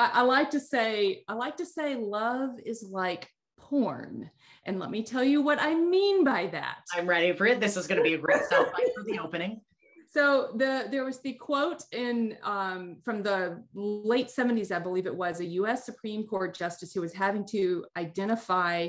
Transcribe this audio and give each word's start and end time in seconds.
I, 0.00 0.20
I 0.20 0.22
like 0.22 0.50
to 0.52 0.60
say, 0.60 1.24
I 1.28 1.34
like 1.34 1.58
to 1.58 1.66
say 1.66 1.94
love 1.94 2.58
is 2.64 2.82
like 2.90 3.28
porn. 3.58 4.30
And 4.64 4.78
let 4.78 4.90
me 4.90 5.02
tell 5.02 5.22
you 5.22 5.42
what 5.42 5.60
I 5.60 5.74
mean 5.74 6.24
by 6.24 6.46
that. 6.48 6.78
I'm 6.94 7.06
ready 7.06 7.32
for 7.34 7.46
it. 7.46 7.60
This 7.60 7.76
is 7.76 7.86
going 7.86 7.98
to 7.98 8.02
be 8.02 8.14
a 8.14 8.18
great 8.18 8.42
soundbite 8.50 8.94
for 8.94 9.04
the 9.04 9.18
opening. 9.18 9.60
So 10.12 10.54
the 10.56 10.88
there 10.90 11.04
was 11.04 11.20
the 11.20 11.34
quote 11.34 11.84
in 11.92 12.36
um, 12.42 12.96
from 13.04 13.22
the 13.22 13.62
late 13.74 14.26
70s, 14.26 14.72
I 14.72 14.80
believe 14.80 15.06
it 15.06 15.14
was, 15.14 15.38
a 15.38 15.44
U.S. 15.44 15.86
Supreme 15.86 16.26
Court 16.26 16.52
justice 16.52 16.92
who 16.92 17.00
was 17.00 17.12
having 17.12 17.46
to 17.50 17.86
identify 17.96 18.88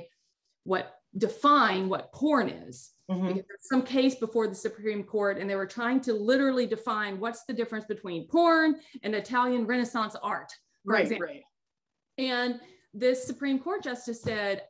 what 0.64 0.96
define 1.16 1.90
what 1.90 2.12
porn 2.12 2.50
is. 2.50 2.90
Mm-hmm. 3.12 3.38
some 3.62 3.84
case 3.84 4.16
before 4.16 4.48
the 4.48 4.56
Supreme 4.56 5.04
Court, 5.04 5.38
and 5.38 5.48
they 5.48 5.56
were 5.56 5.68
trying 5.68 6.02
to 6.02 6.14
literally 6.14 6.66
define 6.66 7.20
what's 7.20 7.44
the 7.44 7.54
difference 7.54 7.86
between 7.86 8.28
porn 8.28 8.78
and 9.04 9.14
Italian 9.14 9.68
Renaissance 9.68 10.16
art. 10.24 10.52
Right, 10.86 11.04
example. 11.04 11.28
right. 11.28 11.44
And 12.18 12.60
this 12.94 13.26
Supreme 13.26 13.60
Court 13.60 13.84
justice 13.84 14.22
said, 14.22 14.64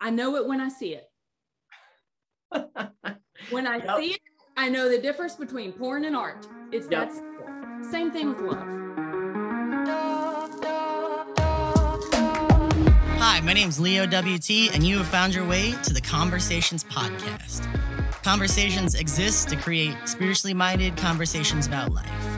I 0.00 0.10
know 0.10 0.36
it 0.36 0.46
when 0.46 0.60
I 0.60 0.68
see 0.68 0.94
it. 0.94 1.04
when 3.50 3.66
I 3.66 3.76
yep. 3.78 3.98
see 3.98 4.12
it, 4.12 4.20
I 4.56 4.68
know 4.68 4.88
the 4.88 4.98
difference 4.98 5.34
between 5.34 5.72
porn 5.72 6.04
and 6.04 6.16
art. 6.16 6.46
It's 6.72 6.88
yep. 6.90 7.08
that 7.08 7.14
simple. 7.14 7.90
Same 7.90 8.10
thing 8.10 8.28
with 8.28 8.40
love. 8.40 8.86
Hi, 13.18 13.40
my 13.40 13.52
name's 13.52 13.80
Leo 13.80 14.06
WT, 14.06 14.74
and 14.74 14.82
you 14.82 14.98
have 14.98 15.06
found 15.08 15.34
your 15.34 15.46
way 15.46 15.74
to 15.82 15.92
the 15.92 16.00
Conversations 16.00 16.84
Podcast. 16.84 17.64
Conversations 18.22 18.94
exist 18.94 19.48
to 19.48 19.56
create 19.56 19.94
spiritually 20.04 20.54
minded 20.54 20.96
conversations 20.96 21.66
about 21.66 21.92
life. 21.92 22.35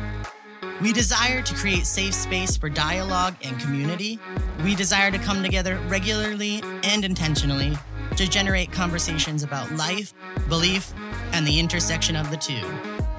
We 0.81 0.93
desire 0.93 1.43
to 1.43 1.55
create 1.57 1.87
safe 1.87 2.15
space 2.15 2.57
for 2.57 2.69
dialogue 2.69 3.35
and 3.43 3.59
community. 3.59 4.21
We 4.63 4.77
desire 4.77 5.11
to 5.11 5.19
come 5.19 5.43
together 5.43 5.79
regularly 5.89 6.63
and 6.85 7.05
intentionally 7.05 7.77
to 8.17 8.29
generate 8.29 8.71
conversations 8.71 9.43
about 9.43 9.73
life, 9.73 10.15
belief, 10.49 10.95
and 11.33 11.45
the 11.45 11.59
intersection 11.59 12.15
of 12.15 12.31
the 12.31 12.37
two. 12.37 12.63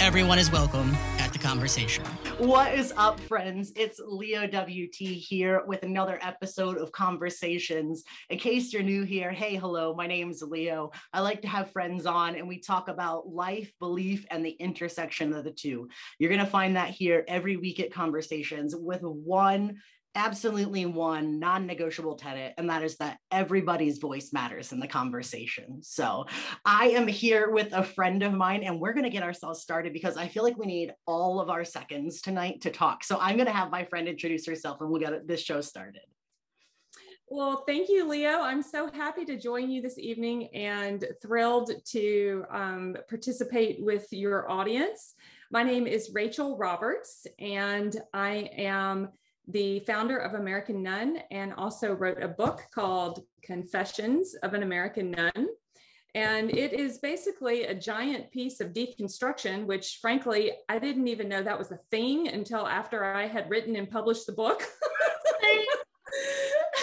Everyone 0.01 0.39
is 0.39 0.49
welcome 0.49 0.95
at 1.17 1.33
the 1.33 1.39
conversation. 1.39 2.05
What 2.37 2.73
is 2.73 2.93
up, 2.95 3.19
friends? 3.19 3.73
It's 3.75 3.99
Leo 4.01 4.47
WT 4.47 4.95
here 4.95 5.61
with 5.67 5.83
another 5.83 6.17
episode 6.21 6.77
of 6.77 6.89
Conversations. 6.93 8.05
In 8.29 8.39
case 8.39 8.71
you're 8.71 8.81
new 8.81 9.03
here, 9.03 9.29
hey, 9.29 9.57
hello, 9.57 9.93
my 9.93 10.07
name 10.07 10.31
is 10.31 10.41
Leo. 10.41 10.91
I 11.11 11.19
like 11.19 11.41
to 11.41 11.49
have 11.49 11.71
friends 11.71 12.05
on 12.05 12.35
and 12.35 12.47
we 12.47 12.59
talk 12.61 12.87
about 12.87 13.27
life, 13.27 13.73
belief, 13.79 14.25
and 14.31 14.43
the 14.43 14.51
intersection 14.51 15.33
of 15.33 15.43
the 15.43 15.51
two. 15.51 15.89
You're 16.17 16.29
going 16.31 16.39
to 16.39 16.49
find 16.49 16.77
that 16.77 16.91
here 16.91 17.25
every 17.27 17.57
week 17.57 17.81
at 17.81 17.91
Conversations 17.91 18.73
with 18.77 19.01
one 19.01 19.79
absolutely 20.15 20.85
one 20.85 21.39
non 21.39 21.65
negotiable 21.65 22.15
tenet, 22.15 22.53
and 22.57 22.69
that 22.69 22.83
is 22.83 22.97
that 22.97 23.19
everybody's 23.31 23.99
voice 23.99 24.31
matters 24.33 24.71
in 24.71 24.79
the 24.79 24.87
conversation. 24.87 25.81
So 25.81 26.25
I 26.65 26.89
am 26.89 27.07
here 27.07 27.51
with 27.51 27.73
a 27.73 27.83
friend 27.83 28.23
of 28.23 28.33
mine, 28.33 28.63
and 28.63 28.79
we're 28.79 28.93
going 28.93 29.03
to 29.03 29.09
get 29.09 29.23
ourselves 29.23 29.61
started 29.61 29.93
because 29.93 30.17
I 30.17 30.27
feel 30.27 30.43
like 30.43 30.57
we 30.57 30.65
need 30.65 30.93
all 31.05 31.39
of 31.39 31.49
our 31.49 31.63
seconds 31.63 32.21
tonight 32.21 32.61
to 32.61 32.71
talk. 32.71 33.03
So 33.03 33.17
I'm 33.19 33.35
going 33.35 33.47
to 33.47 33.53
have 33.53 33.71
my 33.71 33.85
friend 33.85 34.07
introduce 34.07 34.45
herself 34.45 34.81
and 34.81 34.89
we'll 34.89 35.01
get 35.01 35.27
this 35.27 35.41
show 35.41 35.61
started. 35.61 36.01
Well, 37.31 37.63
thank 37.67 37.89
you, 37.89 38.09
Leo. 38.09 38.41
I'm 38.41 38.63
so 38.63 38.89
happy 38.91 39.23
to 39.25 39.37
join 39.37 39.69
you 39.69 39.83
this 39.83 39.99
evening 39.99 40.47
and 40.55 41.05
thrilled 41.21 41.71
to 41.91 42.43
um, 42.49 42.97
participate 43.07 43.77
with 43.79 44.11
your 44.11 44.49
audience. 44.49 45.13
My 45.51 45.61
name 45.61 45.85
is 45.85 46.09
Rachel 46.11 46.57
Roberts, 46.57 47.27
and 47.37 47.95
I 48.15 48.49
am 48.57 49.09
the 49.49 49.79
founder 49.81 50.17
of 50.17 50.33
American 50.33 50.81
Nun 50.81 51.19
and 51.31 51.53
also 51.53 51.93
wrote 51.93 52.21
a 52.21 52.27
book 52.27 52.61
called 52.73 53.23
Confessions 53.43 54.35
of 54.43 54.53
an 54.53 54.63
American 54.63 55.11
Nun. 55.11 55.47
And 56.15 56.49
it 56.49 56.73
is 56.73 56.97
basically 56.97 57.65
a 57.65 57.75
giant 57.75 58.31
piece 58.31 58.61
of 58.61 58.73
deconstruction, 58.73 59.65
which 59.65 59.99
frankly, 60.01 60.53
I 60.67 60.79
didn't 60.79 61.07
even 61.07 61.29
know 61.29 61.43
that 61.43 61.59
was 61.59 61.71
a 61.71 61.79
thing 61.91 62.29
until 62.29 62.65
after 62.67 63.03
I 63.03 63.27
had 63.27 63.49
written 63.49 63.75
and 63.75 63.89
published 63.89 64.25
the 64.25 64.33
book. 64.33 64.63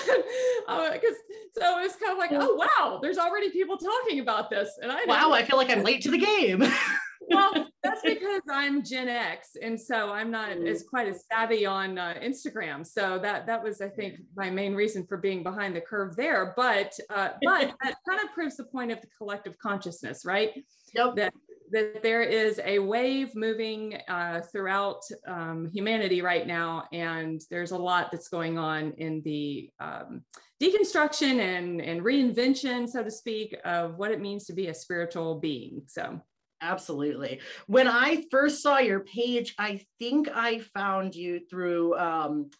Oh, 0.69 0.91
because 0.93 1.17
so 1.53 1.79
it 1.79 1.83
was 1.83 1.97
kind 1.97 2.13
of 2.13 2.19
like, 2.19 2.33
oh 2.33 2.55
wow, 2.55 2.99
there's 3.01 3.19
already 3.19 3.51
people 3.51 3.77
talking 3.77 4.19
about 4.21 4.51
this, 4.51 4.79
and 4.83 4.91
I 4.91 5.05
wow, 5.07 5.31
I 5.33 5.45
feel 5.45 5.57
like 5.57 5.71
I'm 5.71 5.85
late 5.85 6.03
to 6.03 6.11
the 6.11 6.19
game. 6.19 6.65
well, 7.29 7.66
that's 7.83 8.03
because 8.03 8.43
I'm 8.51 8.83
Gen 8.83 9.09
X, 9.09 9.57
and 9.61 9.81
so 9.81 10.11
I'm 10.13 10.31
not 10.31 10.51
mm. 10.51 10.69
as 10.69 10.83
quite 10.83 11.09
as 11.09 11.25
savvy 11.31 11.67
on 11.67 11.99
uh, 11.99 12.15
Instagram. 12.23 12.87
So 12.87 13.19
that 13.21 13.47
that 13.47 13.63
was, 13.63 13.81
I 13.81 13.89
think, 13.89 14.17
my 14.37 14.51
main 14.51 14.75
reason 14.75 15.07
for 15.07 15.17
being 15.17 15.43
behind 15.43 15.77
the 15.77 15.81
curve 15.81 16.17
there. 16.17 16.53
But 16.57 16.99
uh, 17.11 17.31
but 17.43 17.75
that 17.83 17.97
kind 18.09 18.21
of 18.23 18.33
proves 18.35 18.57
the 18.57 18.65
point 18.65 18.93
of 18.93 19.01
the 19.01 19.09
collective 19.19 19.57
consciousness, 19.59 20.25
right? 20.25 20.51
Yep. 20.95 21.17
That 21.17 21.35
that 21.73 22.03
there 22.03 22.23
is 22.23 22.61
a 22.65 22.79
wave 22.79 23.35
moving 23.35 23.99
uh, 24.09 24.41
throughout 24.53 25.03
um, 25.27 25.69
humanity 25.73 26.23
right 26.23 26.47
now, 26.47 26.85
and 26.93 27.41
there's 27.51 27.73
a 27.73 27.79
lot 27.79 28.11
that's 28.11 28.29
going 28.29 28.59
on 28.59 28.93
in 28.99 29.21
the 29.23 29.71
um, 29.81 30.23
deconstruction 30.63 31.41
and 31.41 31.81
and 31.81 32.03
reinvention, 32.03 32.89
so 32.89 33.03
to 33.03 33.11
speak, 33.11 33.57
of 33.65 33.97
what 33.97 34.11
it 34.11 34.21
means 34.21 34.47
to 34.47 34.53
be 34.53 34.69
a 34.69 34.75
spiritual 34.75 35.39
being. 35.39 35.83
So. 35.87 36.21
Absolutely. 36.61 37.41
When 37.67 37.87
I 37.87 38.25
first 38.31 38.63
saw 38.63 38.79
your 38.79 39.01
page, 39.01 39.55
I 39.59 39.83
think 39.99 40.29
I 40.35 40.61
found 40.75 41.15
you 41.15 41.41
through 41.51 41.99
um, 41.99 42.51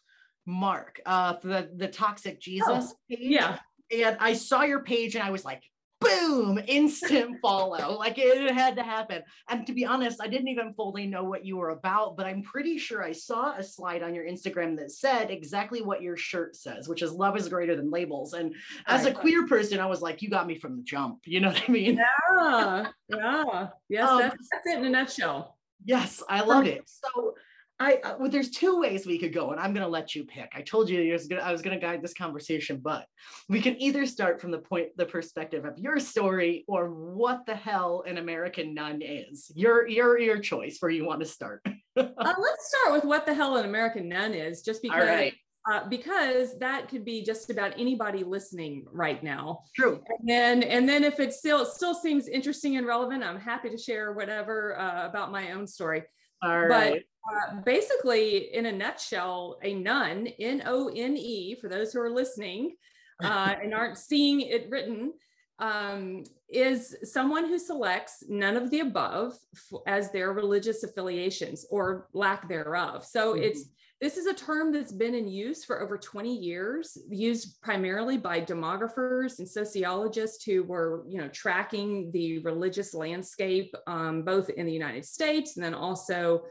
Mark, 0.45 1.01
uh, 1.07 1.35
the 1.43 1.71
the 1.75 1.89
Toxic 1.89 2.41
Jesus 2.41 2.67
oh, 2.69 2.93
page. 3.09 3.19
Yeah. 3.21 3.59
And 3.91 4.17
I 4.21 4.35
saw 4.35 4.63
your 4.63 4.83
page 4.83 5.15
and 5.15 5.25
I 5.25 5.31
was 5.31 5.45
like, 5.45 5.63
boom, 6.01 6.61
instant 6.67 7.37
follow. 7.41 7.97
Like 7.99 8.19
it 8.19 8.53
had 8.53 8.77
to 8.77 8.83
happen. 8.83 9.23
And 9.49 9.67
to 9.67 9.73
be 9.73 9.85
honest, 9.85 10.21
I 10.21 10.29
didn't 10.29 10.49
even 10.49 10.75
fully 10.75 11.07
know 11.07 11.25
what 11.25 11.45
you 11.45 11.57
were 11.57 11.71
about, 11.71 12.17
but 12.17 12.27
I'm 12.27 12.43
pretty 12.43 12.79
sure 12.79 13.03
I 13.03 13.13
saw 13.13 13.55
a 13.57 13.63
slide 13.63 14.03
on 14.03 14.15
your 14.15 14.27
Instagram 14.27 14.77
that 14.77 14.91
said 14.91 15.31
exactly 15.31 15.83
what 15.83 16.03
your 16.03 16.17
shirt 16.17 16.57
says, 16.57 16.89
which 16.89 17.03
is 17.03 17.13
love 17.13 17.37
is 17.37 17.49
greater 17.49 17.77
than 17.77 17.91
labels. 17.91 18.35
And 18.35 18.55
as 18.87 19.05
right. 19.05 19.15
a 19.15 19.19
queer 19.19 19.47
person, 19.47 19.81
I 19.81 19.87
was 19.87 20.03
like, 20.03 20.23
you 20.23 20.29
got 20.29 20.47
me 20.47 20.59
from 20.59 20.77
the 20.77 20.83
jump. 20.83 21.21
You 21.25 21.41
know 21.41 21.49
what 21.49 21.63
I 21.69 21.73
mean? 21.73 22.01
Yeah. 22.31 22.87
Yeah. 23.09 23.69
Yes, 23.89 24.09
um, 24.09 24.19
that's, 24.19 24.49
that's 24.53 24.67
it 24.67 24.79
in 24.79 24.85
a 24.85 24.91
nutshell. 24.91 25.57
Yes, 25.85 26.23
I 26.29 26.43
love 26.43 26.67
it. 26.67 26.83
So 26.87 27.35
I 27.79 27.95
uh, 28.03 28.15
well, 28.19 28.31
there's 28.31 28.51
two 28.51 28.81
ways 28.81 29.07
we 29.07 29.19
could 29.19 29.35
go, 29.35 29.51
and 29.51 29.61
I'm 29.61 29.75
going 29.75 29.85
to 29.85 29.91
let 29.91 30.15
you 30.15 30.25
pick. 30.25 30.51
I 30.55 30.63
told 30.63 30.89
you 30.89 31.11
I 31.11 31.13
was 31.13 31.27
going 31.27 31.43
I 31.43 31.53
was 31.53 31.61
going 31.61 31.79
to 31.79 31.85
guide 31.85 32.03
this 32.03 32.15
conversation, 32.15 32.79
but 32.83 33.07
we 33.49 33.61
can 33.61 33.81
either 33.81 34.07
start 34.07 34.41
from 34.41 34.51
the 34.51 34.59
point, 34.59 34.89
the 34.97 35.05
perspective 35.05 35.65
of 35.65 35.79
your 35.79 35.99
story, 36.01 36.65
or 36.69 36.89
what 36.91 37.45
the 37.45 37.55
hell 37.55 38.03
an 38.07 38.17
American 38.17 38.75
nun 38.75 39.03
is. 39.03 39.51
Your 39.55 39.87
your 39.87 40.19
your 40.19 40.39
choice 40.39 40.79
where 40.81 40.91
you 40.91 41.05
want 41.05 41.21
to 41.21 41.27
start. 41.27 41.61
uh, 41.67 41.75
let's 42.17 42.69
start 42.69 42.93
with 42.93 43.05
what 43.05 43.27
the 43.27 43.35
hell 43.35 43.57
an 43.57 43.67
American 43.67 44.09
nun 44.09 44.33
is, 44.35 44.63
just 44.63 44.83
because. 44.83 45.09
Right. 45.09 45.35
Uh, 45.69 45.89
because 45.89 46.57
that 46.61 46.89
could 46.89 47.05
be 47.05 47.25
just 47.25 47.51
about 47.51 47.73
anybody 47.77 48.23
listening 48.23 48.87
right 48.93 49.25
now. 49.25 49.65
True. 49.75 50.01
And 50.21 50.29
then, 50.29 50.63
and 50.63 50.89
then 50.89 51.03
if 51.03 51.19
it 51.19 51.33
still 51.33 51.65
still 51.65 51.93
seems 51.93 52.29
interesting 52.29 52.77
and 52.77 52.87
relevant, 52.87 53.25
I'm 53.25 53.41
happy 53.41 53.71
to 53.71 53.77
share 53.77 54.13
whatever 54.13 54.79
uh, 54.79 55.09
about 55.09 55.33
my 55.33 55.51
own 55.51 55.67
story. 55.67 56.05
All 56.41 56.67
right. 56.67 57.03
Uh, 57.29 57.57
basically, 57.65 58.55
in 58.55 58.67
a 58.67 58.73
nutshell, 58.73 59.59
a 59.63 59.75
nun, 59.75 60.29
N 60.39 60.63
O 60.67 60.89
N 60.89 61.17
E, 61.17 61.57
for 61.61 61.69
those 61.69 61.93
who 61.93 62.01
are 62.01 62.11
listening 62.11 62.77
uh, 63.23 63.55
and 63.63 63.75
aren't 63.75 63.99
seeing 63.99 64.41
it 64.43 64.69
written, 64.71 65.13
um, 65.59 66.25
is 66.49 66.95
someone 67.03 67.47
who 67.47 67.59
selects 67.59 68.23
none 68.29 68.57
of 68.57 68.71
the 68.71 68.81
above 68.81 69.33
f- 69.55 69.81
as 69.87 70.13
their 70.13 70.33
religious 70.33 70.85
affiliations 70.85 71.67
or 71.71 72.09
lack 72.13 72.49
thereof. 72.49 73.05
So 73.05 73.35
mm-hmm. 73.35 73.45
it's 73.45 73.65
this 73.99 74.19
is 74.19 74.27
a 74.27 74.35
term 74.35 74.73
that's 74.73 74.93
been 74.93 75.15
in 75.15 75.27
use 75.27 75.65
for 75.65 75.81
over 75.81 75.97
20 75.97 76.37
years, 76.37 76.99
used 77.09 77.63
primarily 77.63 78.19
by 78.19 78.43
demographers 78.43 79.39
and 79.39 79.49
sociologists 79.49 80.45
who 80.45 80.65
were, 80.65 81.05
you 81.09 81.19
know, 81.19 81.29
tracking 81.29 82.11
the 82.11 82.41
religious 82.41 82.93
landscape, 82.93 83.75
um, 83.87 84.23
both 84.23 84.51
in 84.51 84.67
the 84.67 84.73
United 84.73 85.07
States 85.07 85.57
and 85.57 85.65
then 85.65 85.73
also 85.73 86.43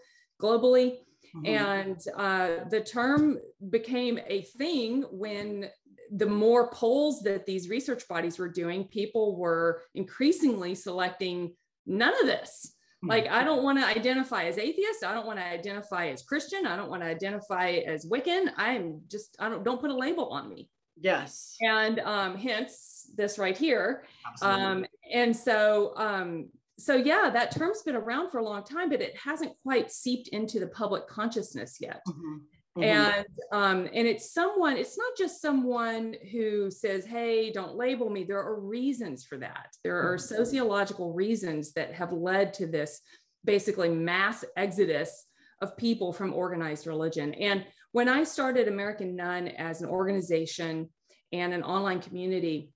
globally. 0.41 0.97
Mm-hmm. 1.35 1.45
And 1.45 2.01
uh, 2.15 2.65
the 2.69 2.81
term 2.81 3.39
became 3.69 4.19
a 4.27 4.43
thing 4.43 5.03
when 5.11 5.69
the 6.11 6.25
more 6.25 6.69
polls 6.71 7.21
that 7.23 7.45
these 7.45 7.67
research 7.67 8.07
bodies 8.07 8.37
were 8.37 8.49
doing, 8.49 8.85
people 8.85 9.35
were 9.35 9.81
increasingly 9.95 10.75
selecting 10.75 11.55
none 11.85 12.13
of 12.21 12.27
this. 12.27 12.73
Hmm. 13.01 13.09
Like, 13.09 13.27
I 13.27 13.43
don't 13.43 13.63
want 13.63 13.79
to 13.79 13.85
identify 13.85 14.43
as 14.45 14.57
atheist. 14.57 15.03
I 15.03 15.13
don't 15.13 15.25
want 15.25 15.39
to 15.39 15.45
identify 15.45 16.07
as 16.07 16.23
Christian. 16.23 16.65
I 16.65 16.77
don't 16.77 16.89
want 16.89 17.01
to 17.01 17.07
identify 17.07 17.71
as 17.87 18.05
Wiccan. 18.05 18.51
I'm 18.55 19.01
just, 19.07 19.35
I 19.39 19.49
don't, 19.49 19.63
don't 19.63 19.81
put 19.81 19.91
a 19.91 19.95
label 19.95 20.29
on 20.29 20.47
me. 20.47 20.69
Yes. 20.97 21.57
And 21.61 21.99
um, 21.99 22.37
hence 22.37 23.09
this 23.17 23.37
right 23.37 23.57
here. 23.57 24.05
Um, 24.41 24.85
and 25.11 25.35
so 25.35 25.93
um, 25.97 26.49
so 26.77 26.95
yeah 26.95 27.29
that 27.31 27.51
term's 27.51 27.81
been 27.83 27.95
around 27.95 28.29
for 28.29 28.39
a 28.39 28.43
long 28.43 28.63
time 28.63 28.89
but 28.89 29.01
it 29.01 29.15
hasn't 29.17 29.51
quite 29.63 29.91
seeped 29.91 30.27
into 30.29 30.59
the 30.59 30.67
public 30.67 31.07
consciousness 31.07 31.77
yet 31.79 32.01
mm-hmm. 32.07 32.37
Mm-hmm. 32.77 32.83
And 32.83 33.25
um, 33.53 33.89
and 33.93 34.05
it's 34.05 34.33
someone, 34.33 34.75
it's 34.75 34.97
not 34.97 35.13
just 35.17 35.41
someone 35.41 36.13
who 36.31 36.69
says, 36.69 37.05
hey, 37.05 37.49
don't 37.51 37.75
label 37.75 38.09
me. 38.09 38.25
There 38.25 38.43
are 38.43 38.59
reasons 38.59 39.23
for 39.23 39.37
that. 39.37 39.67
There 39.83 39.97
are 39.97 40.17
mm-hmm. 40.17 40.35
sociological 40.35 41.13
reasons 41.13 41.71
that 41.73 41.93
have 41.93 42.11
led 42.11 42.53
to 42.55 42.67
this 42.67 42.99
basically 43.45 43.89
mass 43.89 44.43
exodus 44.57 45.25
of 45.61 45.77
people 45.77 46.11
from 46.11 46.33
organized 46.33 46.85
religion. 46.85 47.33
And 47.35 47.65
when 47.93 48.09
I 48.09 48.23
started 48.25 48.67
American 48.67 49.15
Nun 49.15 49.47
as 49.47 49.81
an 49.81 49.87
organization 49.87 50.89
and 51.31 51.53
an 51.53 51.63
online 51.63 52.01
community, 52.01 52.71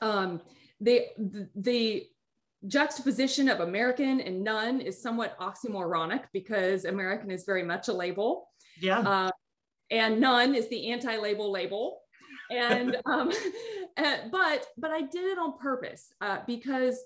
um, 0.00 0.42
the, 0.80 1.06
the 1.56 2.06
juxtaposition 2.66 3.48
of 3.48 3.60
American 3.60 4.20
and 4.20 4.42
none 4.42 4.80
is 4.80 5.00
somewhat 5.00 5.38
oxymoronic 5.38 6.24
because 6.32 6.84
American 6.84 7.30
is 7.30 7.44
very 7.44 7.62
much 7.62 7.88
a 7.88 7.92
label. 7.92 8.48
Yeah. 8.80 9.00
Uh, 9.00 9.30
and 9.90 10.20
none 10.20 10.54
is 10.54 10.68
the 10.68 10.90
anti-label 10.90 11.50
label. 11.50 12.00
And 12.50 12.96
um, 13.06 13.30
uh, 13.96 14.16
but 14.30 14.66
but 14.76 14.90
I 14.90 15.02
did 15.02 15.24
it 15.24 15.38
on 15.38 15.58
purpose 15.58 16.12
uh, 16.20 16.38
because 16.46 16.98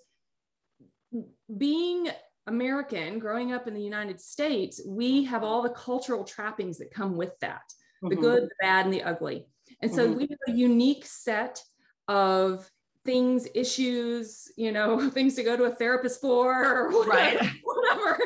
being 1.57 2.09
American, 2.47 3.19
growing 3.19 3.53
up 3.53 3.69
in 3.69 3.75
the 3.75 3.83
United 3.83 4.21
States, 4.21 4.81
we 4.87 5.25
have 5.25 5.45
all 5.45 5.63
the 5.63 5.71
cultural 5.71 6.25
trappings 6.25 6.79
that 6.79 6.91
come 6.91 7.17
with 7.17 7.39
that 7.41 7.63
the 8.03 8.11
mm-hmm. 8.11 8.21
good, 8.21 8.43
the 8.45 8.55
bad, 8.61 8.85
and 8.87 8.95
the 8.95 9.03
ugly. 9.03 9.47
And 9.83 9.93
so 9.93 10.07
mm-hmm. 10.07 10.19
we 10.19 10.23
have 10.23 10.55
a 10.55 10.59
unique 10.59 11.05
set 11.05 11.61
of 12.07 12.69
things, 13.05 13.47
issues, 13.55 14.51
you 14.57 14.73
know, 14.73 15.11
things 15.19 15.35
to 15.37 15.43
go 15.43 15.57
to 15.57 15.65
a 15.65 15.75
therapist 15.75 16.21
for 16.21 16.65
or 16.65 16.91
whatever. 17.07 17.11
Right. 17.11 17.51
whatever. 17.63 18.19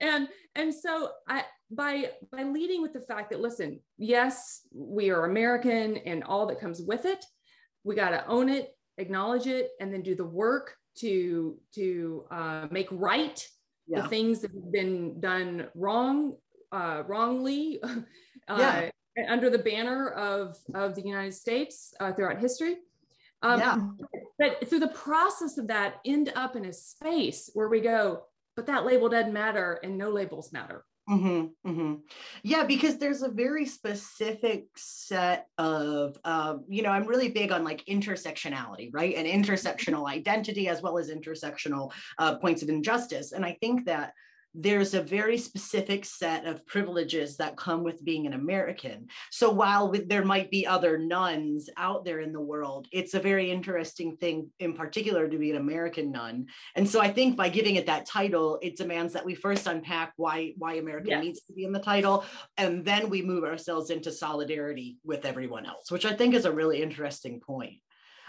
And 0.00 0.28
and 0.54 0.74
so 0.74 1.10
I 1.28 1.44
by 1.70 2.10
by 2.32 2.44
leading 2.44 2.82
with 2.82 2.92
the 2.92 3.00
fact 3.00 3.30
that 3.30 3.40
listen, 3.40 3.80
yes, 3.98 4.62
we 4.72 5.10
are 5.10 5.24
American 5.24 5.96
and 5.98 6.22
all 6.24 6.46
that 6.46 6.60
comes 6.60 6.80
with 6.82 7.04
it. 7.04 7.24
We 7.82 7.94
got 7.94 8.10
to 8.10 8.26
own 8.26 8.48
it, 8.48 8.76
acknowledge 8.98 9.46
it, 9.46 9.70
and 9.80 9.92
then 9.92 10.02
do 10.02 10.14
the 10.14 10.24
work 10.24 10.76
to 10.98 11.58
to 11.74 12.24
uh, 12.30 12.66
make 12.70 12.88
right 12.90 13.46
yeah. 13.86 14.02
the 14.02 14.08
things 14.08 14.40
that 14.40 14.52
have 14.52 14.72
been 14.72 15.20
done 15.20 15.68
wrong, 15.74 16.36
uh, 16.72 17.02
wrongly, 17.06 17.80
uh, 18.48 18.56
yeah. 18.58 18.90
under 19.28 19.50
the 19.50 19.58
banner 19.58 20.10
of 20.10 20.56
of 20.74 20.94
the 20.94 21.02
United 21.02 21.34
States 21.34 21.94
uh, 22.00 22.12
throughout 22.12 22.38
history. 22.38 22.76
Um, 23.44 23.60
yeah. 23.60 23.78
But 24.38 24.68
through 24.68 24.80
the 24.80 24.88
process 24.88 25.58
of 25.58 25.68
that, 25.68 26.00
end 26.04 26.32
up 26.34 26.56
in 26.56 26.64
a 26.64 26.72
space 26.72 27.50
where 27.54 27.68
we 27.68 27.80
go, 27.80 28.24
but 28.56 28.66
that 28.66 28.84
label 28.84 29.08
doesn't 29.08 29.32
matter, 29.32 29.78
and 29.84 29.96
no 29.96 30.10
labels 30.10 30.52
matter. 30.52 30.84
Mm-hmm, 31.08 31.68
mm-hmm. 31.70 31.94
Yeah, 32.42 32.64
because 32.64 32.96
there's 32.96 33.22
a 33.22 33.28
very 33.28 33.66
specific 33.66 34.68
set 34.74 35.48
of, 35.58 36.16
uh, 36.24 36.56
you 36.66 36.82
know, 36.82 36.88
I'm 36.88 37.06
really 37.06 37.28
big 37.28 37.52
on 37.52 37.62
like 37.62 37.84
intersectionality, 37.84 38.88
right? 38.92 39.14
And 39.14 39.26
intersectional 39.26 40.08
identity 40.08 40.68
as 40.68 40.80
well 40.80 40.96
as 40.96 41.10
intersectional 41.10 41.92
uh, 42.18 42.36
points 42.36 42.62
of 42.62 42.70
injustice. 42.70 43.32
And 43.32 43.44
I 43.44 43.58
think 43.60 43.84
that 43.84 44.14
there's 44.54 44.94
a 44.94 45.02
very 45.02 45.36
specific 45.36 46.04
set 46.04 46.46
of 46.46 46.64
privileges 46.66 47.36
that 47.36 47.56
come 47.56 47.82
with 47.82 48.04
being 48.04 48.26
an 48.26 48.34
American. 48.34 49.08
So 49.30 49.50
while 49.50 49.92
there 50.06 50.24
might 50.24 50.50
be 50.50 50.66
other 50.66 50.96
nuns 50.96 51.68
out 51.76 52.04
there 52.04 52.20
in 52.20 52.32
the 52.32 52.40
world, 52.40 52.86
it's 52.92 53.14
a 53.14 53.20
very 53.20 53.50
interesting 53.50 54.16
thing 54.16 54.50
in 54.60 54.74
particular 54.74 55.28
to 55.28 55.38
be 55.38 55.50
an 55.50 55.56
American 55.56 56.12
nun. 56.12 56.46
And 56.76 56.88
so 56.88 57.00
I 57.00 57.12
think 57.12 57.36
by 57.36 57.48
giving 57.48 57.76
it 57.76 57.86
that 57.86 58.06
title, 58.06 58.58
it 58.62 58.76
demands 58.76 59.12
that 59.14 59.24
we 59.24 59.34
first 59.34 59.66
unpack 59.66 60.12
why 60.16 60.54
why 60.56 60.74
American 60.74 61.10
yes. 61.10 61.24
needs 61.24 61.42
to 61.42 61.52
be 61.52 61.64
in 61.64 61.72
the 61.72 61.80
title, 61.80 62.24
and 62.56 62.84
then 62.84 63.10
we 63.10 63.22
move 63.22 63.44
ourselves 63.44 63.90
into 63.90 64.12
solidarity 64.12 64.98
with 65.04 65.24
everyone 65.24 65.66
else, 65.66 65.90
which 65.90 66.04
I 66.04 66.14
think 66.14 66.34
is 66.34 66.44
a 66.44 66.52
really 66.52 66.80
interesting 66.80 67.40
point. 67.40 67.74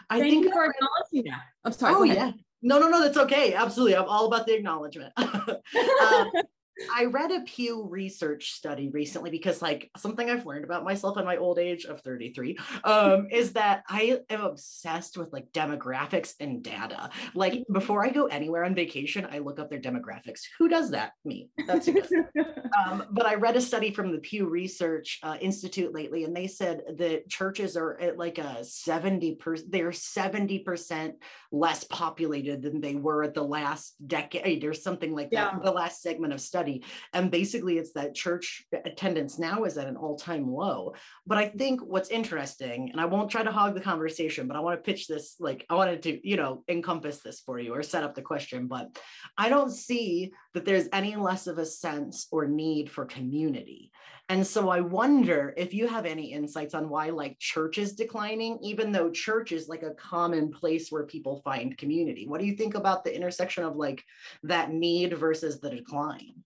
I 0.10 0.20
Thank 0.20 0.32
think 0.32 0.46
you 0.46 0.52
for 0.52 0.66
acknowledging 0.66 1.32
that. 1.32 1.42
I'm 1.64 1.72
sorry. 1.72 1.96
Oh 1.96 2.04
yeah. 2.04 2.32
No, 2.66 2.80
no, 2.80 2.90
no, 2.90 3.00
that's 3.00 3.16
okay. 3.16 3.54
Absolutely. 3.54 3.96
I'm 3.96 4.06
all 4.10 4.26
about 4.26 4.48
the 4.48 4.56
acknowledgement. 4.56 5.14
um, 5.18 6.32
I 6.94 7.06
read 7.06 7.32
a 7.32 7.42
Pew 7.42 7.84
Research 7.84 8.52
study 8.52 8.90
recently 8.90 9.30
because, 9.30 9.62
like, 9.62 9.90
something 9.98 10.30
I've 10.30 10.46
learned 10.46 10.66
about 10.66 10.84
myself 10.84 11.18
in 11.18 11.26
my 11.26 11.38
old 11.38 11.58
age 11.58 11.86
of 11.86 12.02
33 12.02 12.58
um, 12.84 13.28
is 13.32 13.54
that 13.54 13.84
I 13.88 14.22
am 14.30 14.42
obsessed 14.42 15.18
with 15.18 15.32
like 15.32 15.52
demographics 15.52 16.34
and 16.40 16.64
data. 16.64 17.10
Like, 17.34 17.64
before 17.72 18.06
I 18.06 18.10
go 18.10 18.26
anywhere 18.26 18.66
on 18.66 18.76
vacation, 18.76 19.28
I 19.32 19.40
look 19.40 19.60
up 19.60 19.70
their 19.70 19.80
demographics. 19.80 20.42
Who 20.60 20.68
does 20.68 20.92
that? 20.92 21.14
Me. 21.24 21.50
That's 21.66 21.86
who 21.86 21.94
does 21.94 22.12
um, 22.86 23.06
but 23.12 23.26
I 23.26 23.36
read 23.36 23.56
a 23.56 23.62
study 23.62 23.92
from 23.92 24.12
the 24.12 24.20
Pew 24.20 24.48
Research 24.48 25.20
uh, 25.24 25.38
Institute 25.40 25.94
lately, 25.94 26.24
and 26.26 26.36
they 26.36 26.48
said 26.48 26.82
that 26.98 27.30
churches 27.30 27.78
are 27.78 28.00
at 28.00 28.18
like 28.18 28.38
a 28.38 28.64
70 28.64 29.36
percent, 29.36 29.72
they're 29.72 29.92
70% 29.92 31.14
less 31.52 31.84
populated 31.86 32.62
than 32.62 32.82
they 32.82 32.96
were 32.96 33.24
at 33.24 33.34
the 33.34 33.44
last 33.44 33.96
decade 34.06 34.64
or 34.66 34.74
something 34.74 35.14
like 35.14 35.32
that, 35.32 35.54
yeah. 35.54 35.60
the 35.64 35.72
last 35.72 36.02
segment 36.02 36.34
of 36.34 36.42
study 36.42 36.65
study. 36.66 36.84
And 37.14 37.32
basically, 37.32 37.78
it's 37.78 37.94
that 37.94 38.16
church 38.16 38.64
attendance 38.86 39.38
now 39.40 39.64
is 39.64 39.78
at 39.78 39.88
an 39.88 39.96
all 39.96 40.16
time 40.16 40.52
low. 40.52 40.94
But 41.26 41.38
I 41.38 41.50
think 41.50 41.82
what's 41.82 42.10
interesting, 42.10 42.90
and 42.92 43.00
I 43.00 43.06
won't 43.06 43.30
try 43.30 43.44
to 43.44 43.52
hog 43.52 43.74
the 43.74 43.82
conversation, 43.82 44.48
but 44.48 44.58
I 44.58 44.60
want 44.60 44.78
to 44.78 44.86
pitch 44.86 45.08
this 45.08 45.36
like 45.40 45.66
I 45.70 45.76
wanted 45.76 46.04
to, 46.04 46.28
you 46.28 46.38
know, 46.38 46.64
encompass 46.68 47.22
this 47.22 47.42
for 47.42 47.60
you 47.60 47.74
or 47.74 47.84
set 47.84 48.04
up 48.04 48.16
the 48.16 48.22
question. 48.22 48.68
But 48.68 48.98
I 49.38 49.50
don't 49.50 49.72
see 49.72 50.32
that 50.54 50.66
there's 50.66 50.90
any 50.92 51.16
less 51.16 51.48
of 51.48 51.58
a 51.58 51.66
sense 51.66 52.28
or 52.32 52.48
need 52.48 52.90
for 52.90 53.06
community. 53.06 53.92
And 54.28 54.46
so 54.46 54.70
I 54.70 54.82
wonder 54.82 55.54
if 55.56 55.72
you 55.72 55.88
have 55.88 56.08
any 56.08 56.34
insights 56.34 56.74
on 56.74 56.90
why 56.90 57.12
like 57.12 57.38
church 57.38 57.78
is 57.78 57.94
declining, 57.94 58.58
even 58.64 58.92
though 58.92 59.12
church 59.12 59.52
is 59.52 59.70
like 59.70 59.84
a 59.84 59.94
common 59.94 60.52
place 60.52 60.92
where 60.92 61.06
people 61.06 61.42
find 61.44 61.78
community. 61.78 62.28
What 62.28 62.42
do 62.42 62.48
you 62.48 62.56
think 62.56 62.74
about 62.74 63.04
the 63.04 63.16
intersection 63.16 63.64
of 63.64 63.76
like 63.76 64.04
that 64.42 64.72
need 64.72 65.14
versus 65.14 65.60
the 65.60 65.70
decline? 65.70 66.44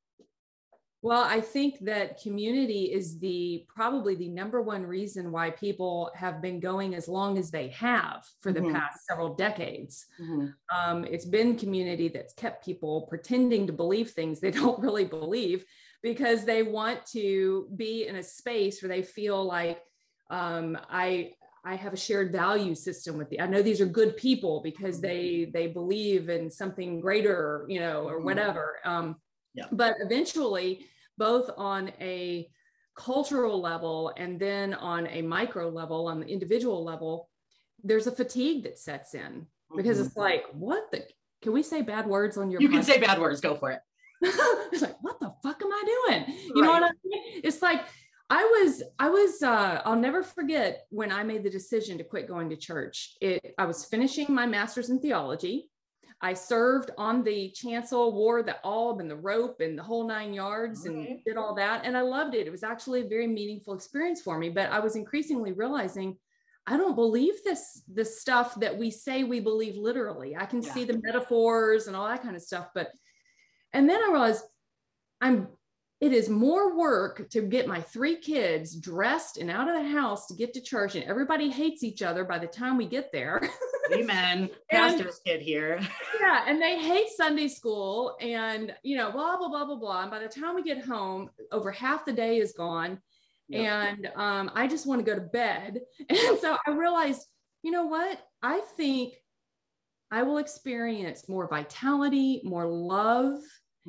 Well, 1.01 1.23
I 1.23 1.39
think 1.39 1.79
that 1.85 2.21
community 2.21 2.91
is 2.91 3.19
the 3.19 3.65
probably 3.73 4.15
the 4.15 4.27
number 4.27 4.61
one 4.61 4.85
reason 4.85 5.31
why 5.31 5.51
people 5.51 6.11
have 6.13 6.41
been 6.41 6.59
going 6.59 6.93
as 6.93 7.07
long 7.07 7.37
as 7.37 7.51
they 7.51 7.69
have 7.69 8.25
for 8.41 8.51
the 8.51 8.59
mm-hmm. 8.59 8.75
past 8.75 9.05
several 9.07 9.33
decades. 9.33 10.07
Mm-hmm. 10.21 10.47
Um, 10.75 11.05
it's 11.05 11.25
been 11.25 11.57
community 11.57 12.09
that's 12.09 12.33
kept 12.33 12.65
people 12.65 13.03
pretending 13.03 13.65
to 13.67 13.73
believe 13.73 14.11
things 14.11 14.41
they 14.41 14.51
don't 14.61 14.79
really 14.79 15.05
believe 15.05 15.63
because 16.01 16.43
they 16.43 16.63
want 16.63 17.05
to 17.07 17.69
be 17.77 18.05
in 18.07 18.17
a 18.17 18.23
space 18.23 18.81
where 18.81 18.89
they 18.89 19.01
feel 19.01 19.43
like 19.43 19.81
um, 20.29 20.77
I 20.89 21.31
I 21.63 21.75
have 21.75 21.93
a 21.93 21.97
shared 21.97 22.31
value 22.31 22.75
system 22.75 23.18
with 23.18 23.29
the. 23.29 23.39
I 23.39 23.47
know 23.47 23.61
these 23.61 23.81
are 23.81 23.85
good 23.85 24.18
people 24.18 24.61
because 24.61 24.95
mm-hmm. 24.97 25.07
they 25.07 25.51
they 25.53 25.68
believe 25.68 26.27
in 26.27 26.49
something 26.49 26.99
greater, 26.99 27.65
you 27.69 27.79
know, 27.79 28.03
or 28.07 28.18
mm-hmm. 28.18 28.25
whatever. 28.25 28.79
Um, 28.83 29.15
yeah. 29.59 29.66
But 29.71 29.95
eventually, 29.99 30.85
both 31.18 31.49
on 31.57 31.92
a 31.99 32.49
cultural 32.95 33.61
level 33.61 34.13
and 34.18 34.39
then 34.39 34.73
on 34.73 35.07
a 35.07 35.21
micro 35.21 35.69
level, 35.69 36.07
on 36.07 36.19
the 36.19 36.28
individual 36.28 36.83
level, 36.83 37.30
there's 37.83 38.07
a 38.07 38.11
fatigue 38.11 38.63
that 38.63 38.78
sets 38.78 39.13
in 39.13 39.45
because 39.75 39.97
mm-hmm. 39.97 40.07
it's 40.07 40.18
like, 40.18 40.45
what 40.54 40.92
the? 40.92 41.06
Can 41.42 41.54
we 41.54 41.63
say 41.63 41.81
bad 41.81 42.06
words 42.06 42.37
on 42.37 42.51
your? 42.51 42.61
You 42.61 42.69
podcast? 42.69 42.73
can 42.73 42.83
say 42.83 42.99
bad 42.99 43.19
words. 43.19 43.39
Go 43.39 43.56
for 43.56 43.71
it. 43.71 43.80
it's 44.21 44.81
like, 44.81 44.97
what 45.01 45.19
the 45.19 45.31
fuck 45.42 45.61
am 45.61 45.71
I 45.71 45.83
doing? 45.85 46.25
You 46.54 46.61
right. 46.61 46.68
know 46.68 46.71
what 46.73 46.83
I 46.83 46.92
mean? 47.06 47.42
It's 47.44 47.61
like 47.61 47.85
I 48.30 48.44
was, 48.44 48.83
I 48.99 49.09
was, 49.09 49.42
uh, 49.42 49.81
I'll 49.85 49.95
never 49.95 50.21
forget 50.21 50.85
when 50.89 51.11
I 51.11 51.23
made 51.23 51.44
the 51.44 51.49
decision 51.49 51.97
to 51.97 52.04
quit 52.04 52.28
going 52.28 52.49
to 52.51 52.56
church. 52.56 53.16
It, 53.21 53.56
I 53.57 53.66
was 53.66 53.85
finishing 53.85 54.28
my 54.30 54.45
master's 54.45 54.92
in 54.92 54.99
theology. 54.99 55.69
I 56.21 56.33
served 56.33 56.92
on 56.97 57.23
the 57.23 57.49
chancel, 57.52 58.14
wore 58.14 58.44
the 58.44 58.57
alb 58.66 58.99
and 58.99 59.09
the 59.09 59.16
rope 59.16 59.61
and 59.61 59.78
the 59.78 59.83
whole 59.83 60.06
nine 60.06 60.33
yards 60.33 60.85
okay. 60.85 60.94
and 60.94 61.23
did 61.26 61.38
all 61.38 61.56
that. 61.56 61.85
And 61.85 61.95
I 61.97 62.02
loved 62.02 62.35
it. 62.35 62.45
It 62.45 62.52
was 62.52 62.64
actually 62.64 63.02
a 63.02 63.07
very 63.07 63.28
meaningful 63.28 63.73
experience 63.73 64.21
for 64.21 64.38
me. 64.38 64.49
But 64.49 64.69
I 64.69 64.80
was 64.80 64.95
increasingly 64.95 65.54
realizing 65.54 66.18
I 66.68 66.78
don't 66.78 66.95
believe 66.95 67.35
this, 67.44 67.81
this 67.88 68.19
stuff 68.19 68.54
that 68.56 68.78
we 68.78 68.92
say 68.92 69.23
we 69.23 69.40
believe 69.40 69.76
literally. 69.76 70.35
I 70.35 70.45
can 70.45 70.61
yeah. 70.61 70.73
see 70.73 70.83
the 70.83 70.99
metaphors 71.02 71.88
and 71.88 71.95
all 71.95 72.07
that 72.07 72.21
kind 72.21 72.35
of 72.35 72.42
stuff. 72.42 72.68
But 72.76 72.92
and 73.71 73.90
then 73.90 74.02
I 74.02 74.11
realized 74.11 74.44
I'm 75.21 75.47
it 76.01 76.13
is 76.13 76.29
more 76.29 76.77
work 76.77 77.29
to 77.29 77.41
get 77.41 77.68
my 77.68 77.81
three 77.81 78.15
kids 78.15 78.75
dressed 78.75 79.37
and 79.37 79.51
out 79.51 79.68
of 79.68 79.75
the 79.75 79.89
house 79.89 80.27
to 80.27 80.33
get 80.33 80.53
to 80.53 80.61
church 80.61 80.95
and 80.95 81.03
everybody 81.03 81.49
hates 81.49 81.83
each 81.83 82.01
other 82.01 82.23
by 82.23 82.39
the 82.39 82.47
time 82.47 82.77
we 82.77 82.85
get 82.85 83.11
there. 83.11 83.41
Amen. 83.94 84.49
Pastor's 84.71 85.19
kid 85.25 85.41
here. 85.41 85.79
Yeah 86.21 86.44
and 86.47 86.61
they 86.61 86.77
hate 86.77 87.07
sunday 87.15 87.47
school 87.47 88.18
and 88.19 88.73
you 88.83 88.97
know 88.97 89.11
blah 89.11 89.37
blah 89.37 89.47
blah 89.47 89.65
blah 89.65 89.77
blah 89.77 90.01
and 90.01 90.11
by 90.11 90.19
the 90.19 90.27
time 90.27 90.53
we 90.53 90.63
get 90.63 90.83
home 90.83 91.29
over 91.51 91.71
half 91.71 92.06
the 92.06 92.11
day 92.11 92.39
is 92.39 92.51
gone 92.51 92.99
yep. 93.47 93.95
and 93.97 94.11
um, 94.15 94.51
i 94.53 94.68
just 94.68 94.85
want 94.85 94.99
to 94.99 95.09
go 95.09 95.15
to 95.15 95.25
bed. 95.27 95.79
And 96.09 96.39
so 96.39 96.57
i 96.68 96.71
realized 96.71 97.25
you 97.63 97.71
know 97.71 97.85
what? 97.85 98.19
I 98.41 98.61
think 98.77 99.13
i 100.11 100.23
will 100.23 100.37
experience 100.37 101.29
more 101.29 101.47
vitality 101.47 102.41
more 102.44 102.68
love 102.68 103.39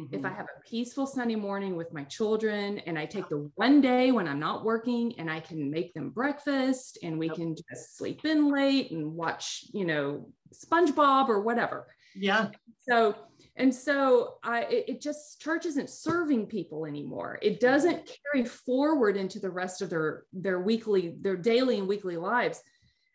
mm-hmm. 0.00 0.14
if 0.14 0.24
I 0.24 0.30
have 0.30 0.46
a 0.46 0.68
peaceful 0.68 1.06
Sunday 1.06 1.36
morning 1.36 1.76
with 1.76 1.92
my 1.92 2.04
children 2.04 2.78
and 2.80 2.98
I 2.98 3.06
take 3.06 3.28
the 3.28 3.50
one 3.54 3.80
day 3.80 4.12
when 4.12 4.26
I'm 4.28 4.40
not 4.40 4.64
working 4.64 5.14
and 5.18 5.30
I 5.30 5.40
can 5.40 5.70
make 5.70 5.94
them 5.94 6.10
breakfast 6.10 6.98
and 7.02 7.18
we 7.18 7.28
yep. 7.28 7.36
can 7.36 7.54
just 7.54 7.96
sleep 7.96 8.24
in 8.24 8.50
late 8.52 8.90
and 8.90 9.14
watch, 9.14 9.64
you 9.72 9.84
know, 9.84 10.28
SpongeBob 10.54 11.28
or 11.28 11.40
whatever. 11.40 11.86
Yeah. 12.14 12.48
So, 12.88 13.14
and 13.56 13.74
so 13.74 14.34
I, 14.42 14.62
it, 14.62 14.84
it 14.88 15.00
just 15.00 15.40
church 15.40 15.66
isn't 15.66 15.90
serving 15.90 16.46
people 16.46 16.86
anymore. 16.86 17.38
It 17.42 17.60
doesn't 17.60 18.10
carry 18.32 18.44
forward 18.44 19.16
into 19.16 19.38
the 19.38 19.50
rest 19.50 19.82
of 19.82 19.90
their 19.90 20.24
their 20.32 20.60
weekly, 20.60 21.14
their 21.20 21.36
daily 21.36 21.78
and 21.78 21.86
weekly 21.86 22.16
lives. 22.16 22.62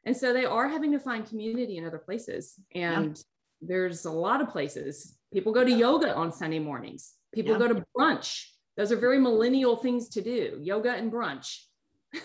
And 0.06 0.16
so 0.16 0.34
they 0.34 0.46
are 0.46 0.68
having 0.68 0.92
to 0.92 1.00
find 1.00 1.28
community 1.28 1.78
in 1.78 1.86
other 1.86 1.98
places. 1.98 2.60
And 2.74 3.18
yeah. 3.18 3.24
There's 3.62 4.06
a 4.06 4.12
lot 4.12 4.42
of 4.42 4.50
places. 4.50 5.16
People 5.34 5.54
go 5.54 5.64
to 5.64 5.72
yoga 5.72 6.16
on 6.16 6.32
Sunday 6.32 6.60
mornings. 6.60 7.14
People 7.34 7.54
yeah. 7.54 7.60
go 7.60 7.68
to 7.74 7.86
brunch. 7.98 8.46
Those 8.78 8.92
are 8.92 8.98
very 8.98 9.20
millennial 9.20 9.78
things 9.78 10.10
to 10.10 10.22
do, 10.22 10.60
yoga 10.62 10.92
and 10.92 11.12
brunch. 11.12 11.60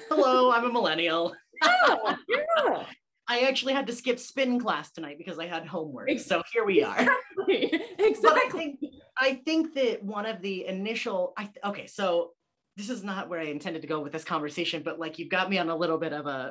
Hello, 0.08 0.50
I'm 0.54 0.64
a 0.64 0.72
millennial. 0.72 1.34
yeah, 1.62 2.16
yeah. 2.28 2.84
I 3.28 3.42
actually 3.42 3.74
had 3.74 3.86
to 3.86 3.92
skip 3.92 4.18
spin 4.18 4.58
class 4.58 4.90
tonight 4.90 5.16
because 5.16 5.38
I 5.38 5.46
had 5.46 5.64
homework. 5.64 6.18
So 6.18 6.42
here 6.52 6.64
we 6.64 6.82
are. 6.82 6.96
Exactly. 6.98 7.82
exactly. 7.98 8.20
But 8.22 8.32
I 8.36 8.48
think, 8.50 8.80
I 9.16 9.34
think 9.44 9.74
that 9.74 10.02
one 10.02 10.26
of 10.26 10.42
the 10.42 10.66
initial, 10.66 11.32
I, 11.38 11.48
okay, 11.64 11.86
so 11.86 12.32
this 12.76 12.90
is 12.90 13.04
not 13.04 13.28
where 13.28 13.38
I 13.38 13.44
intended 13.44 13.82
to 13.82 13.88
go 13.88 14.00
with 14.00 14.10
this 14.10 14.24
conversation, 14.24 14.82
but 14.82 14.98
like 14.98 15.20
you've 15.20 15.28
got 15.28 15.48
me 15.48 15.58
on 15.58 15.68
a 15.68 15.76
little 15.76 15.98
bit 15.98 16.12
of 16.12 16.26
a 16.26 16.50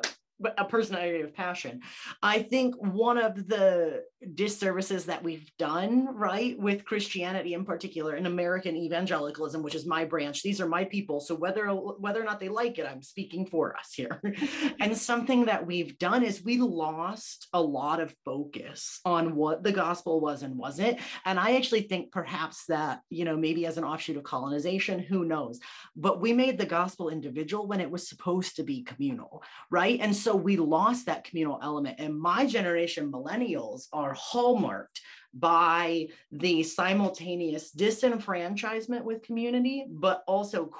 a 0.56 0.64
personal 0.64 1.00
area 1.00 1.24
of 1.24 1.34
passion. 1.34 1.80
I 2.22 2.42
think 2.42 2.74
one 2.76 3.18
of 3.18 3.46
the 3.46 4.04
disservices 4.34 5.06
that 5.06 5.22
we've 5.22 5.50
done, 5.58 6.14
right, 6.14 6.58
with 6.58 6.84
Christianity 6.84 7.54
in 7.54 7.64
particular, 7.64 8.16
in 8.16 8.26
American 8.26 8.76
evangelicalism, 8.76 9.62
which 9.62 9.74
is 9.74 9.86
my 9.86 10.04
branch, 10.04 10.42
these 10.42 10.60
are 10.60 10.68
my 10.68 10.84
people. 10.84 11.20
So 11.20 11.34
whether 11.34 11.66
whether 11.68 12.20
or 12.20 12.24
not 12.24 12.40
they 12.40 12.48
like 12.48 12.78
it, 12.78 12.86
I'm 12.86 13.02
speaking 13.02 13.46
for 13.46 13.76
us 13.76 13.92
here. 13.94 14.20
and 14.80 14.96
something 14.96 15.46
that 15.46 15.66
we've 15.66 15.98
done 15.98 16.22
is 16.22 16.44
we 16.44 16.58
lost 16.58 17.48
a 17.52 17.60
lot 17.60 18.00
of 18.00 18.14
focus 18.24 19.00
on 19.04 19.36
what 19.36 19.62
the 19.62 19.72
gospel 19.72 20.20
was 20.20 20.42
and 20.42 20.56
wasn't. 20.56 20.98
And 21.24 21.38
I 21.38 21.56
actually 21.56 21.82
think 21.82 22.12
perhaps 22.12 22.66
that, 22.66 23.00
you 23.08 23.24
know, 23.24 23.36
maybe 23.36 23.66
as 23.66 23.78
an 23.78 23.84
offshoot 23.84 24.16
of 24.16 24.22
colonization, 24.22 25.00
who 25.00 25.24
knows? 25.24 25.60
But 25.96 26.20
we 26.20 26.32
made 26.32 26.58
the 26.58 26.66
gospel 26.66 27.08
individual 27.08 27.66
when 27.66 27.80
it 27.80 27.90
was 27.90 28.08
supposed 28.08 28.56
to 28.56 28.62
be 28.62 28.82
communal, 28.82 29.42
right? 29.70 29.98
And 30.00 30.14
so 30.14 30.29
we 30.34 30.56
lost 30.56 31.06
that 31.06 31.24
communal 31.24 31.58
element. 31.62 31.96
And 31.98 32.18
my 32.18 32.46
generation, 32.46 33.10
millennials, 33.10 33.88
are 33.92 34.14
hallmarked 34.14 35.00
by 35.32 36.08
the 36.32 36.62
simultaneous 36.62 37.72
disenfranchisement 37.72 39.04
with 39.04 39.22
community, 39.22 39.86
but 39.88 40.24
also 40.26 40.70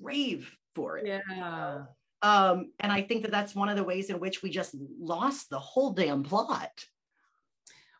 crave 0.00 0.50
for 0.74 0.98
it. 0.98 1.06
Yeah. 1.06 1.84
Um, 2.22 2.72
and 2.80 2.90
I 2.90 3.02
think 3.02 3.22
that 3.22 3.30
that's 3.30 3.54
one 3.54 3.68
of 3.68 3.76
the 3.76 3.84
ways 3.84 4.10
in 4.10 4.20
which 4.20 4.42
we 4.42 4.50
just 4.50 4.74
lost 4.98 5.50
the 5.50 5.58
whole 5.58 5.92
damn 5.92 6.22
plot. 6.22 6.84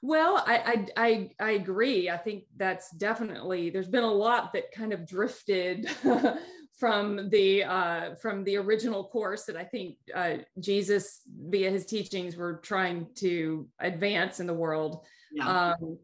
Well, 0.02 0.42
I, 0.46 0.56
I, 0.56 0.86
I 0.96 1.30
I 1.40 1.50
agree. 1.52 2.10
I 2.10 2.16
think 2.16 2.44
that's 2.56 2.90
definitely 2.92 3.70
there's 3.70 3.88
been 3.88 4.04
a 4.04 4.12
lot 4.12 4.52
that 4.52 4.70
kind 4.70 4.92
of 4.92 5.06
drifted 5.06 5.88
from 6.76 7.30
the 7.30 7.64
uh, 7.64 8.14
from 8.16 8.44
the 8.44 8.56
original 8.56 9.04
course 9.04 9.44
that 9.44 9.56
I 9.56 9.64
think 9.64 9.96
uh, 10.14 10.36
Jesus 10.60 11.22
via 11.48 11.70
his 11.70 11.86
teachings 11.86 12.36
were 12.36 12.54
trying 12.62 13.06
to 13.16 13.66
advance 13.80 14.40
in 14.40 14.46
the 14.46 14.54
world. 14.54 15.04
Yeah. 15.32 15.74
Um, 15.80 15.98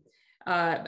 uh, 0.47 0.79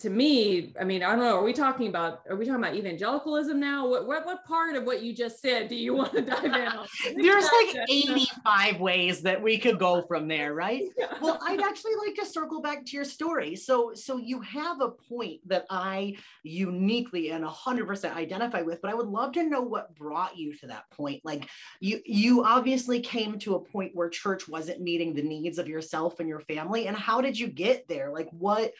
to 0.00 0.10
me, 0.10 0.72
I 0.80 0.84
mean, 0.84 1.02
I 1.02 1.10
don't 1.10 1.20
know. 1.20 1.36
Are 1.38 1.42
we 1.42 1.52
talking 1.52 1.88
about 1.88 2.22
are 2.28 2.36
we 2.36 2.44
talking 2.44 2.62
about 2.62 2.76
evangelicalism 2.76 3.58
now? 3.58 3.88
What 3.88 4.06
what, 4.06 4.24
what 4.24 4.44
part 4.44 4.76
of 4.76 4.84
what 4.84 5.02
you 5.02 5.12
just 5.12 5.40
said 5.40 5.68
do 5.68 5.74
you 5.74 5.94
want 5.94 6.12
to 6.12 6.22
dive 6.22 6.44
in 6.44 6.54
on? 6.54 6.86
There's 7.16 7.44
like 7.44 7.84
85 7.88 8.80
ways 8.80 9.22
that 9.22 9.42
we 9.42 9.58
could 9.58 9.78
go 9.78 10.02
from 10.02 10.28
there, 10.28 10.54
right? 10.54 10.84
Yeah. 10.98 11.14
Well, 11.20 11.38
I'd 11.46 11.60
actually 11.60 11.94
like 11.94 12.16
to 12.16 12.26
circle 12.26 12.60
back 12.60 12.84
to 12.86 12.96
your 12.96 13.04
story. 13.04 13.54
So 13.54 13.92
so 13.94 14.16
you 14.16 14.40
have 14.40 14.80
a 14.80 14.90
point 14.90 15.40
that 15.46 15.64
I 15.70 16.16
uniquely 16.42 17.30
and 17.30 17.44
100% 17.44 18.16
identify 18.16 18.62
with, 18.62 18.80
but 18.82 18.90
I 18.90 18.94
would 18.94 19.06
love 19.06 19.32
to 19.32 19.44
know 19.44 19.60
what 19.60 19.94
brought 19.94 20.36
you 20.36 20.56
to 20.56 20.66
that 20.68 20.90
point. 20.90 21.20
Like 21.24 21.48
you 21.80 22.00
you 22.04 22.44
obviously 22.44 23.00
came 23.00 23.38
to 23.40 23.54
a 23.54 23.60
point 23.60 23.94
where 23.94 24.08
church 24.08 24.48
wasn't 24.48 24.80
meeting 24.80 25.14
the 25.14 25.22
needs 25.22 25.58
of 25.58 25.68
yourself 25.68 26.18
and 26.18 26.28
your 26.28 26.40
family 26.40 26.88
and 26.88 26.96
how 26.96 27.20
did 27.20 27.38
you 27.38 27.46
get 27.46 27.86
there? 27.86 28.12
Like 28.12 28.28
what 28.30 28.72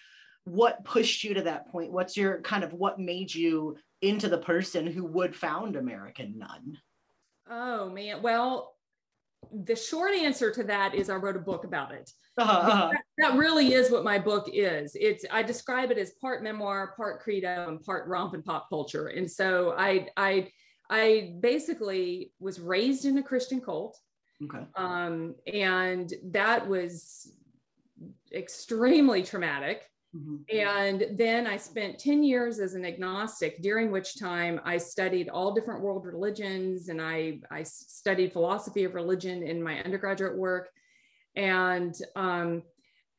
what 0.49 0.85
pushed 0.85 1.25
you 1.25 1.35
to 1.35 1.43
that 1.43 1.69
point? 1.69 1.93
What's 1.93 2.17
your 2.17 2.41
kind 2.43 2.65
of 2.65 2.73
what 2.73 2.99
made 2.99 3.35
you 3.35 3.77
into 4.03 4.29
the 4.29 4.39
person 4.39 4.87
who 4.87 5.05
would 5.05 5.35
found 5.35 5.77
American 5.77 6.39
Nun? 6.39 6.79
Oh 7.51 7.91
man, 7.91 8.23
well, 8.23 8.75
the 9.53 9.77
short 9.77 10.15
answer 10.15 10.53
to 10.53 10.65
that 10.65 10.95
is 10.95 11.09
I 11.09 11.15
wrote 11.15 11.37
a 11.37 11.41
book 11.41 11.65
about 11.65 11.93
it. 11.93 12.11
Uh-huh. 12.37 12.91
That, 12.93 13.03
that, 13.19 13.39
really 13.39 13.75
is 13.75 13.91
what 13.91 14.05
my 14.05 14.19
book 14.19 14.49
is. 14.53 14.97
It's 14.99 15.25
I 15.31 15.43
describe 15.43 15.91
it 15.91 15.99
as 15.99 16.13
part 16.21 16.43
memoir, 16.43 16.95
part 16.97 17.21
credo, 17.21 17.69
and 17.69 17.83
part 17.83 18.07
romp 18.09 18.35
and 18.35 18.45
pop 18.45 18.69
culture. 18.69 19.09
And 19.09 19.31
so 19.31 19.75
I 19.77 20.09
I 20.17 20.51
I 20.91 21.35
basically 21.41 22.33
was 22.39 22.61
raised 22.61 23.05
in 23.05 23.19
a 23.19 23.23
Christian 23.23 23.61
cult. 23.61 23.99
Okay. 24.45 24.65
Um, 24.77 25.35
and 25.53 26.13
that 26.27 26.69
was 26.69 27.33
extremely 28.33 29.23
traumatic. 29.23 29.83
Mm-hmm. 30.17 30.57
And 30.57 31.19
then 31.19 31.47
I 31.47 31.57
spent 31.57 31.99
10 31.99 32.23
years 32.23 32.61
as 32.61 32.75
an 32.75 32.85
agnostic, 32.85 33.61
during 33.63 33.91
which 33.91 34.19
time 34.19 34.61
I 34.65 34.79
studied 34.79 35.29
all 35.29 35.55
different 35.55 35.83
world 35.83 36.07
religions 36.07 36.89
and 36.89 37.01
I, 37.01 37.41
I 37.51 37.63
studied 37.63 38.33
philosophy 38.33 38.85
of 38.85 38.95
religion 38.95 39.43
in 39.43 39.63
my 39.63 39.83
undergraduate 39.83 40.37
work. 40.37 40.71
And, 41.37 41.95
um, 42.17 42.63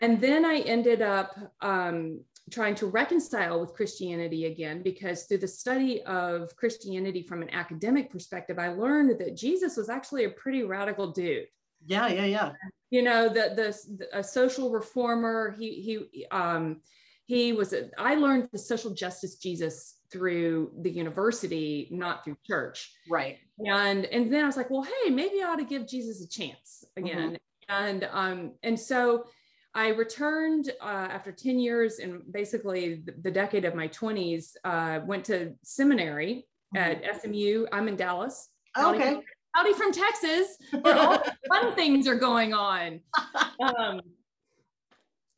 and 0.02 0.20
then 0.20 0.46
I 0.46 0.60
ended 0.60 1.02
up 1.02 1.36
um, 1.62 2.22
trying 2.50 2.76
to 2.76 2.88
reconcile 2.88 3.60
with 3.60 3.74
Christianity 3.74 4.46
again, 4.46 4.82
because 4.82 5.24
through 5.24 5.40
the 5.40 5.48
study 5.48 6.02
of 6.04 6.56
Christianity 6.56 7.22
from 7.22 7.42
an 7.42 7.54
academic 7.54 8.10
perspective, 8.10 8.58
I 8.58 8.70
learned 8.70 9.20
that 9.20 9.38
Jesus 9.38 9.78
was 9.78 9.90
actually 9.90 10.26
a 10.26 10.32
pretty 10.32 10.64
radical 10.64 11.12
dude. 11.12 11.46
Yeah, 11.86 12.08
yeah, 12.08 12.26
yeah 12.26 12.52
you 12.90 13.04
know 13.04 13.30
the 13.30 13.54
the 13.56 14.18
a 14.18 14.24
social 14.24 14.72
reformer 14.72 15.56
he 15.58 15.74
he 16.14 16.26
um 16.32 16.82
he 17.26 17.54
was 17.54 17.74
a, 17.74 17.90
i 17.98 18.16
learned 18.16 18.50
the 18.52 18.58
social 18.58 18.92
justice 18.92 19.36
jesus 19.36 19.98
through 20.12 20.72
the 20.82 20.90
university 20.90 21.88
not 21.92 22.24
through 22.24 22.38
church 22.46 22.92
right 23.10 23.38
and 23.60 24.06
and 24.06 24.34
then 24.34 24.44
i 24.44 24.48
was 24.48 24.58
like 24.58 24.70
well 24.70 24.84
hey 24.84 25.10
maybe 25.10 25.42
i 25.42 25.48
ought 25.48 25.58
to 25.58 25.66
give 25.66 25.88
jesus 25.88 26.24
a 26.24 26.28
chance 26.28 26.84
again 26.98 27.38
mm-hmm. 27.70 27.74
and 27.74 28.10
um 28.12 28.52
and 28.64 28.80
so 28.80 29.26
I 29.76 29.90
returned 29.90 30.72
uh, 30.82 31.08
after 31.12 31.32
10 31.32 31.60
years 31.60 32.00
and 32.00 32.24
basically 32.34 33.04
the, 33.06 33.14
the 33.22 33.30
decade 33.30 33.66
of 33.66 33.76
my 33.76 33.88
20s, 33.90 34.54
uh, 34.64 35.02
went 35.06 35.24
to 35.26 35.54
seminary 35.62 36.48
mm-hmm. 36.76 37.06
at 37.06 37.22
SMU. 37.22 37.68
I'm 37.72 37.88
in 37.88 37.96
Dallas. 37.96 38.50
okay 38.76 39.20
howdy 39.60 39.74
from 39.74 39.92
Texas, 39.92 40.58
where 40.82 40.96
all 40.96 41.22
fun 41.50 41.76
things 41.76 42.08
are 42.08 42.16
going 42.16 42.54
on. 42.54 43.02
Um, 43.60 44.00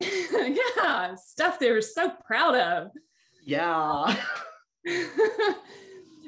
yeah, 0.00 1.16
stuff 1.16 1.58
they 1.58 1.72
were 1.72 1.80
so 1.80 2.12
proud 2.24 2.54
of. 2.54 2.90
Yeah. 3.44 4.16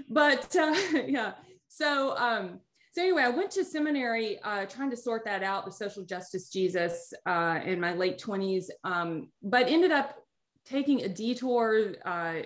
but 0.08 0.56
uh, 0.56 0.74
yeah, 1.06 1.34
so 1.68 2.16
um, 2.16 2.58
so 2.92 3.02
anyway, 3.02 3.22
I 3.22 3.28
went 3.28 3.52
to 3.52 3.64
seminary 3.64 4.40
uh, 4.42 4.66
trying 4.66 4.90
to 4.90 4.96
sort 4.96 5.24
that 5.26 5.44
out, 5.44 5.64
the 5.64 5.70
social 5.70 6.04
justice 6.04 6.48
Jesus, 6.48 7.12
uh, 7.26 7.60
in 7.64 7.78
my 7.80 7.94
late 7.94 8.18
twenties, 8.18 8.72
um, 8.82 9.28
but 9.40 9.68
ended 9.68 9.92
up 9.92 10.16
taking 10.64 11.02
a 11.02 11.08
detour 11.08 11.94
uh, 12.04 12.42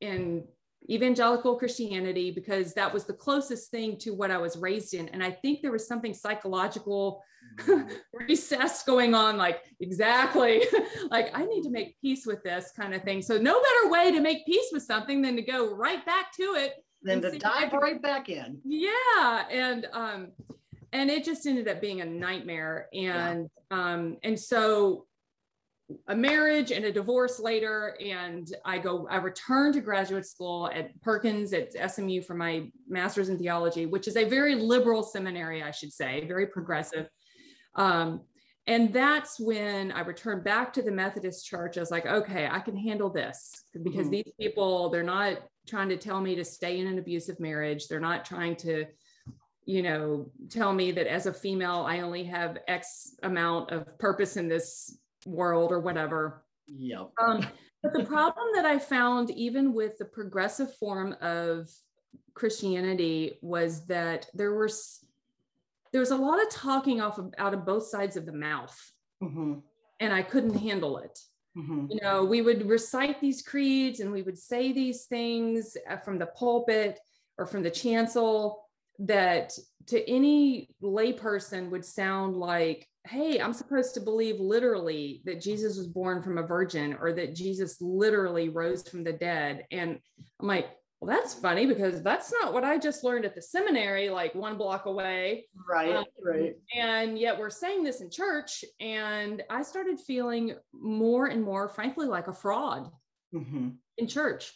in 0.00 0.44
evangelical 0.90 1.56
Christianity 1.56 2.30
because 2.30 2.74
that 2.74 2.92
was 2.92 3.04
the 3.04 3.12
closest 3.12 3.70
thing 3.70 3.96
to 3.98 4.10
what 4.10 4.30
I 4.30 4.38
was 4.38 4.56
raised 4.56 4.94
in. 4.94 5.08
And 5.10 5.22
I 5.22 5.30
think 5.30 5.62
there 5.62 5.72
was 5.72 5.86
something 5.86 6.14
psychological 6.14 7.22
mm-hmm. 7.58 7.92
recessed 8.28 8.86
going 8.86 9.14
on, 9.14 9.36
like, 9.36 9.62
exactly, 9.80 10.62
like, 11.10 11.30
I 11.34 11.44
need 11.44 11.62
to 11.62 11.70
make 11.70 12.00
peace 12.00 12.26
with 12.26 12.42
this 12.42 12.72
kind 12.76 12.94
of 12.94 13.02
thing. 13.02 13.22
So, 13.22 13.38
no 13.38 13.60
better 13.60 13.92
way 13.92 14.12
to 14.12 14.20
make 14.20 14.46
peace 14.46 14.70
with 14.72 14.82
something 14.82 15.22
than 15.22 15.36
to 15.36 15.42
go 15.42 15.74
right 15.74 16.04
back 16.04 16.32
to 16.36 16.42
it. 16.56 16.84
Then 17.02 17.20
to 17.22 17.36
dive 17.36 17.72
right 17.72 18.00
back 18.00 18.28
in. 18.28 18.58
Yeah. 18.64 19.44
And, 19.50 19.86
um, 19.92 20.28
and 20.92 21.10
it 21.10 21.24
just 21.24 21.46
ended 21.46 21.66
up 21.68 21.80
being 21.80 22.00
a 22.00 22.04
nightmare. 22.04 22.88
And, 22.94 23.50
yeah. 23.70 23.92
um, 23.92 24.18
and 24.22 24.38
so 24.38 25.06
a 26.08 26.16
marriage 26.16 26.70
and 26.70 26.84
a 26.84 26.92
divorce 26.92 27.40
later 27.40 27.96
and 28.04 28.54
i 28.64 28.78
go 28.78 29.06
i 29.10 29.16
return 29.16 29.72
to 29.72 29.80
graduate 29.80 30.26
school 30.26 30.70
at 30.74 31.00
perkins 31.02 31.52
at 31.52 31.72
smu 31.90 32.22
for 32.22 32.34
my 32.34 32.68
master's 32.88 33.28
in 33.28 33.38
theology 33.38 33.86
which 33.86 34.08
is 34.08 34.16
a 34.16 34.24
very 34.24 34.54
liberal 34.54 35.02
seminary 35.02 35.62
i 35.62 35.70
should 35.70 35.92
say 35.92 36.24
very 36.26 36.46
progressive 36.46 37.08
um, 37.74 38.20
and 38.66 38.92
that's 38.92 39.40
when 39.40 39.90
I 39.90 40.00
returned 40.00 40.44
back 40.44 40.72
to 40.74 40.82
the 40.82 40.90
Methodist 40.90 41.46
church. 41.46 41.76
I 41.76 41.80
was 41.80 41.90
like, 41.90 42.06
okay, 42.06 42.48
I 42.50 42.60
can 42.60 42.76
handle 42.76 43.10
this 43.10 43.64
because 43.82 44.02
mm-hmm. 44.02 44.10
these 44.10 44.32
people, 44.38 44.88
they're 44.88 45.02
not 45.02 45.38
trying 45.66 45.88
to 45.88 45.96
tell 45.96 46.20
me 46.20 46.36
to 46.36 46.44
stay 46.44 46.78
in 46.78 46.86
an 46.86 46.98
abusive 46.98 47.40
marriage. 47.40 47.88
They're 47.88 47.98
not 47.98 48.24
trying 48.24 48.54
to, 48.56 48.86
you 49.64 49.82
know, 49.82 50.30
tell 50.48 50.72
me 50.72 50.92
that 50.92 51.08
as 51.08 51.26
a 51.26 51.32
female, 51.32 51.84
I 51.86 52.00
only 52.00 52.22
have 52.24 52.58
X 52.68 53.16
amount 53.24 53.70
of 53.70 53.98
purpose 53.98 54.36
in 54.36 54.48
this 54.48 54.96
world 55.26 55.72
or 55.72 55.80
whatever. 55.80 56.44
Yep. 56.66 57.10
Um, 57.20 57.46
but 57.82 57.92
the 57.92 58.04
problem 58.04 58.46
that 58.54 58.64
I 58.64 58.78
found, 58.78 59.30
even 59.30 59.72
with 59.72 59.98
the 59.98 60.04
progressive 60.04 60.74
form 60.76 61.16
of 61.20 61.68
Christianity, 62.34 63.38
was 63.42 63.86
that 63.86 64.26
there 64.34 64.54
was 64.54 65.00
there 65.92 66.00
was 66.00 66.10
a 66.10 66.16
lot 66.16 66.40
of 66.40 66.48
talking 66.48 67.02
off 67.02 67.18
of, 67.18 67.34
out 67.36 67.52
of 67.52 67.66
both 67.66 67.86
sides 67.86 68.16
of 68.16 68.24
the 68.24 68.32
mouth, 68.32 68.78
mm-hmm. 69.22 69.54
and 70.00 70.12
I 70.12 70.22
couldn't 70.22 70.54
handle 70.54 70.98
it. 70.98 71.18
Mm-hmm. 71.56 71.86
You 71.90 72.00
know, 72.00 72.24
we 72.24 72.40
would 72.40 72.66
recite 72.66 73.20
these 73.20 73.42
creeds 73.42 74.00
and 74.00 74.10
we 74.10 74.22
would 74.22 74.38
say 74.38 74.72
these 74.72 75.04
things 75.04 75.76
uh, 75.88 75.98
from 75.98 76.18
the 76.18 76.26
pulpit 76.26 76.98
or 77.36 77.44
from 77.44 77.62
the 77.62 77.70
chancel 77.70 78.64
that 79.00 79.52
to 79.88 80.10
any 80.10 80.70
layperson 80.82 81.70
would 81.70 81.84
sound 81.84 82.36
like, 82.36 82.88
hey, 83.06 83.40
I'm 83.40 83.52
supposed 83.52 83.94
to 83.94 84.00
believe 84.00 84.38
literally 84.38 85.22
that 85.24 85.40
Jesus 85.40 85.76
was 85.76 85.88
born 85.88 86.22
from 86.22 86.38
a 86.38 86.46
virgin 86.46 86.96
or 87.00 87.12
that 87.12 87.34
Jesus 87.34 87.80
literally 87.80 88.48
rose 88.48 88.86
from 88.88 89.02
the 89.02 89.12
dead. 89.12 89.66
And 89.70 89.98
I'm 90.40 90.46
like, 90.46 90.68
well, 91.00 91.16
that's 91.16 91.34
funny 91.34 91.66
because 91.66 92.00
that's 92.02 92.32
not 92.32 92.52
what 92.52 92.62
I 92.62 92.78
just 92.78 93.02
learned 93.02 93.24
at 93.24 93.34
the 93.34 93.42
seminary, 93.42 94.08
like 94.08 94.36
one 94.36 94.56
block 94.56 94.86
away. 94.86 95.46
Right, 95.68 95.96
um, 95.96 96.04
right. 96.24 96.54
And 96.76 97.18
yet 97.18 97.36
we're 97.36 97.50
saying 97.50 97.82
this 97.82 98.02
in 98.02 98.08
church. 98.08 98.64
And 98.78 99.42
I 99.50 99.62
started 99.62 99.98
feeling 99.98 100.54
more 100.72 101.26
and 101.26 101.42
more, 101.42 101.68
frankly, 101.68 102.06
like 102.06 102.28
a 102.28 102.32
fraud 102.32 102.88
mm-hmm. 103.34 103.70
in 103.98 104.06
church 104.06 104.52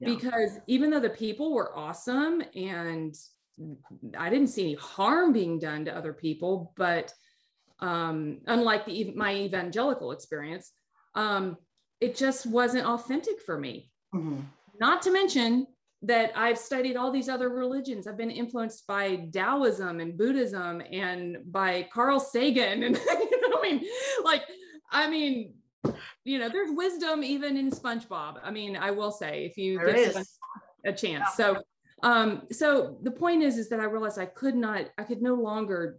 yeah. 0.00 0.08
because 0.08 0.58
even 0.66 0.88
though 0.88 1.00
the 1.00 1.10
people 1.10 1.52
were 1.52 1.76
awesome 1.76 2.42
and 2.54 3.14
I 4.16 4.30
didn't 4.30 4.48
see 4.48 4.62
any 4.62 4.74
harm 4.76 5.34
being 5.34 5.58
done 5.58 5.84
to 5.84 5.94
other 5.94 6.14
people, 6.14 6.72
but 6.78 7.12
um, 7.80 8.38
unlike 8.46 8.86
the 8.86 9.12
my 9.14 9.34
evangelical 9.34 10.12
experience, 10.12 10.72
um, 11.14 11.56
it 12.00 12.16
just 12.16 12.46
wasn't 12.46 12.86
authentic 12.86 13.40
for 13.40 13.58
me. 13.58 13.90
Mm-hmm. 14.14 14.40
Not 14.78 15.02
to 15.02 15.12
mention 15.12 15.66
that 16.02 16.32
I've 16.34 16.58
studied 16.58 16.96
all 16.96 17.10
these 17.10 17.28
other 17.28 17.50
religions. 17.50 18.06
I've 18.06 18.16
been 18.16 18.30
influenced 18.30 18.86
by 18.86 19.28
Taoism 19.32 20.00
and 20.00 20.16
Buddhism 20.16 20.82
and 20.90 21.38
by 21.46 21.88
Carl 21.92 22.18
Sagan. 22.18 22.82
And 22.84 22.96
you 23.06 23.50
know, 23.50 23.58
I 23.58 23.62
mean, 23.62 23.84
like, 24.24 24.42
I 24.90 25.10
mean, 25.10 25.54
you 26.24 26.38
know, 26.38 26.48
there's 26.48 26.70
wisdom 26.70 27.22
even 27.22 27.58
in 27.58 27.70
SpongeBob. 27.70 28.38
I 28.42 28.50
mean, 28.50 28.76
I 28.76 28.90
will 28.92 29.10
say 29.10 29.44
if 29.44 29.58
you 29.58 29.78
there 29.78 29.92
get 29.92 30.26
a 30.86 30.92
chance. 30.92 31.04
Yeah. 31.04 31.54
So 31.54 31.62
um, 32.02 32.42
so 32.50 32.98
the 33.02 33.10
point 33.10 33.42
is, 33.42 33.58
is 33.58 33.68
that 33.68 33.80
I 33.80 33.84
realized 33.84 34.18
I 34.18 34.26
could 34.26 34.54
not, 34.54 34.86
I 34.96 35.02
could 35.02 35.22
no 35.22 35.34
longer 35.34 35.98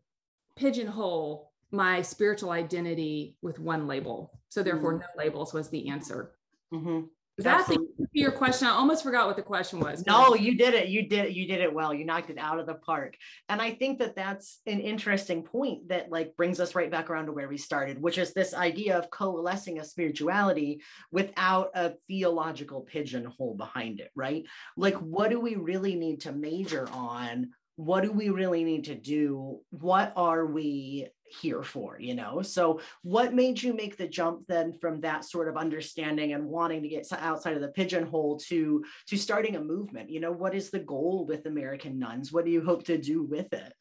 pigeonhole 0.56 1.51
my 1.72 2.02
spiritual 2.02 2.52
identity 2.52 3.38
with 3.42 3.60
one 3.60 3.88
label. 3.88 4.40
So 4.50 4.64
therefore, 4.64 4.94
mm-hmm. 4.94 5.02
no 5.18 5.24
labels 5.24 5.54
was 5.54 5.70
the 5.70 5.90
answer. 5.90 6.32
Mm-hmm. 6.74 7.02
That's 7.38 7.72
your 8.14 8.32
question. 8.32 8.68
I 8.68 8.72
almost 8.72 9.04
forgot 9.04 9.28
what 9.28 9.36
the 9.36 9.42
question 9.42 9.80
was. 9.80 10.06
No, 10.06 10.36
you 10.36 10.58
did 10.58 10.74
it. 10.74 10.90
You 10.90 11.08
did. 11.08 11.36
You 11.36 11.48
did 11.48 11.62
it 11.62 11.74
well. 11.74 11.94
You 11.94 12.06
knocked 12.06 12.30
it 12.30 12.38
out 12.38 12.60
of 12.60 12.66
the 12.66 12.76
park. 12.76 13.16
And 13.50 13.62
I 13.62 13.72
think 13.72 14.00
that 14.00 14.16
that's 14.16 14.60
an 14.68 14.80
interesting 14.80 15.44
point 15.44 15.88
that 15.90 16.12
like 16.12 16.36
brings 16.36 16.60
us 16.60 16.76
right 16.76 16.92
back 16.92 17.10
around 17.10 17.28
to 17.28 17.32
where 17.32 17.48
we 17.48 17.58
started, 17.58 18.02
which 18.02 18.18
is 18.18 18.34
this 18.34 18.54
idea 18.54 18.98
of 18.98 19.10
coalescing 19.10 19.80
a 19.80 19.86
spirituality 19.86 20.82
without 21.12 21.72
a 21.74 21.94
theological 22.08 22.82
pigeonhole 22.82 23.56
behind 23.56 24.00
it, 24.00 24.12
right? 24.16 24.46
Like, 24.78 24.96
what 24.96 25.30
do 25.30 25.40
we 25.40 25.56
really 25.56 25.96
need 25.96 26.22
to 26.22 26.32
major 26.32 26.88
on? 26.92 27.52
What 27.78 28.04
do 28.04 28.12
we 28.12 28.30
really 28.30 28.64
need 28.64 28.86
to 28.86 28.96
do? 28.96 29.60
What 29.70 30.14
are 30.16 30.46
we 30.46 31.08
here 31.32 31.64
for 31.64 32.00
you 32.00 32.16
know? 32.16 32.42
So 32.42 32.82
what 33.04 33.34
made 33.34 33.62
you 33.62 33.74
make 33.74 33.98
the 33.98 34.08
jump 34.08 34.48
then 34.48 34.74
from 34.74 35.02
that 35.02 35.26
sort 35.26 35.48
of 35.48 35.58
understanding 35.58 36.34
and 36.34 36.46
wanting 36.46 36.82
to 36.84 36.90
get 36.90 37.08
outside 37.12 37.56
of 37.56 37.62
the 37.62 37.70
pigeonhole 37.70 38.38
to 38.48 38.84
to 39.08 39.18
starting 39.18 39.56
a 39.56 39.64
movement? 39.64 40.10
You 40.10 40.20
know 40.20 40.32
what 40.32 40.56
is 40.56 40.70
the 40.70 40.80
goal 40.80 41.26
with 41.26 41.46
american 41.46 42.00
nuns? 42.00 42.32
What 42.32 42.46
do 42.46 42.52
you 42.52 42.64
hope 42.64 42.86
to 42.86 42.98
do 42.98 43.24
with 43.24 43.54
it? 43.54 43.74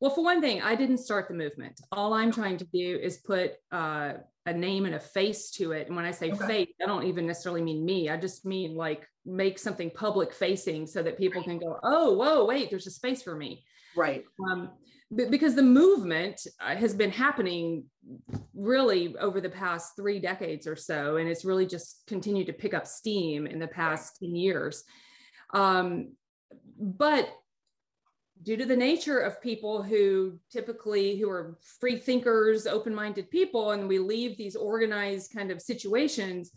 Well 0.00 0.10
for 0.10 0.24
one 0.24 0.40
thing 0.40 0.62
i 0.62 0.74
didn't 0.74 0.98
start 0.98 1.28
the 1.28 1.34
movement. 1.34 1.80
All 1.92 2.12
i'm 2.14 2.32
trying 2.32 2.58
to 2.58 2.66
do 2.72 2.98
is 3.00 3.18
put 3.18 3.52
uh, 3.72 4.14
a 4.46 4.52
name 4.52 4.86
and 4.86 4.94
a 4.94 5.00
face 5.00 5.50
to 5.52 5.72
it. 5.72 5.86
And 5.86 5.96
when 5.96 6.04
i 6.04 6.10
say 6.10 6.30
okay. 6.30 6.46
face 6.46 6.74
i 6.82 6.86
don't 6.86 7.04
even 7.06 7.26
necessarily 7.26 7.62
mean 7.62 7.84
me. 7.84 8.08
I 8.08 8.16
just 8.16 8.44
mean 8.44 8.74
like 8.74 9.06
make 9.24 9.58
something 9.58 9.90
public 9.90 10.32
facing 10.32 10.86
so 10.86 11.02
that 11.02 11.18
people 11.18 11.42
can 11.42 11.58
go 11.58 11.78
oh 11.82 12.14
whoa 12.14 12.44
wait 12.44 12.70
there's 12.70 12.86
a 12.86 12.90
space 12.90 13.22
for 13.22 13.36
me. 13.36 13.64
Right. 13.96 14.24
Um, 14.50 14.70
because 15.14 15.54
the 15.54 15.62
movement 15.62 16.40
uh, 16.60 16.74
has 16.74 16.94
been 16.94 17.10
happening 17.10 17.84
really 18.54 19.16
over 19.18 19.40
the 19.40 19.48
past 19.48 19.92
three 19.96 20.18
decades 20.18 20.66
or 20.66 20.74
so 20.74 21.16
and 21.16 21.28
it's 21.28 21.44
really 21.44 21.66
just 21.66 22.02
continued 22.08 22.46
to 22.46 22.52
pick 22.52 22.74
up 22.74 22.86
steam 22.86 23.46
in 23.46 23.58
the 23.58 23.68
past 23.68 24.18
10 24.20 24.34
years. 24.34 24.82
Um, 25.54 26.12
but 26.78 27.32
due 28.42 28.56
to 28.56 28.66
the 28.66 28.76
nature 28.76 29.18
of 29.18 29.40
people 29.40 29.82
who 29.82 30.38
typically 30.52 31.18
who 31.18 31.30
are 31.30 31.56
free 31.80 31.96
thinkers 31.98 32.66
open-minded 32.66 33.30
people 33.30 33.70
and 33.70 33.88
we 33.88 33.98
leave 33.98 34.36
these 34.36 34.56
organized 34.56 35.32
kind 35.32 35.50
of 35.50 35.62
situations 35.62 36.50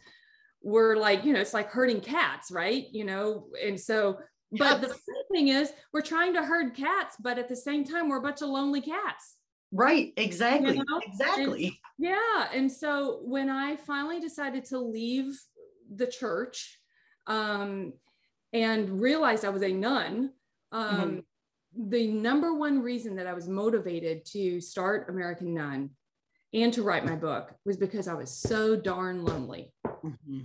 we're 0.62 0.98
like 0.98 1.24
you 1.24 1.32
know 1.32 1.40
it's 1.40 1.54
like 1.54 1.70
herding 1.70 2.02
cats 2.02 2.52
right? 2.52 2.88
You 2.92 3.06
know 3.06 3.46
and 3.64 3.80
so 3.80 4.20
but 4.52 4.82
the 4.82 4.96
thing 5.32 5.50
is, 5.50 5.72
we're 5.94 6.02
trying 6.02 6.34
to 6.34 6.44
herd 6.44 6.76
cats, 6.76 7.16
but 7.20 7.38
at 7.38 7.48
the 7.48 7.56
same 7.56 7.84
time, 7.84 8.10
we're 8.10 8.18
a 8.18 8.22
bunch 8.22 8.42
of 8.42 8.50
lonely 8.50 8.82
cats. 8.82 9.36
Right, 9.72 10.14
exactly. 10.18 10.78
You 10.78 10.84
know? 10.90 11.02
Exactly. 11.06 11.66
And, 11.66 11.74
yeah. 11.98 12.48
And 12.54 12.72
so 12.72 13.20
when 13.24 13.50
I 13.50 13.76
finally 13.76 14.20
decided 14.20 14.66
to 14.66 14.80
leave 14.80 15.40
the 15.94 16.08
church 16.08 16.80
um, 17.28 17.94
and 18.52 19.00
realized 19.02 19.46
I 19.46 19.50
was 19.50 19.62
a 19.62 19.72
nun, 19.72 20.32
um, 20.72 20.98
mm-hmm. 20.98 21.90
the 21.90 22.08
number 22.08 22.56
one 22.56 22.82
reason 22.82 23.16
that 23.18 23.28
I 23.28 23.34
was 23.34 23.48
motivated 23.48 24.26
to 24.28 24.60
start 24.60 25.10
American 25.10 25.54
Nun 25.54 25.92
and 26.54 26.74
to 26.74 26.82
write 26.82 27.06
my 27.06 27.16
book 27.16 27.54
was 27.66 27.78
because 27.78 28.08
I 28.08 28.16
was 28.16 28.32
so 28.32 28.76
darn 28.76 29.24
lonely. 29.24 29.72
Mm-hmm. 29.86 30.40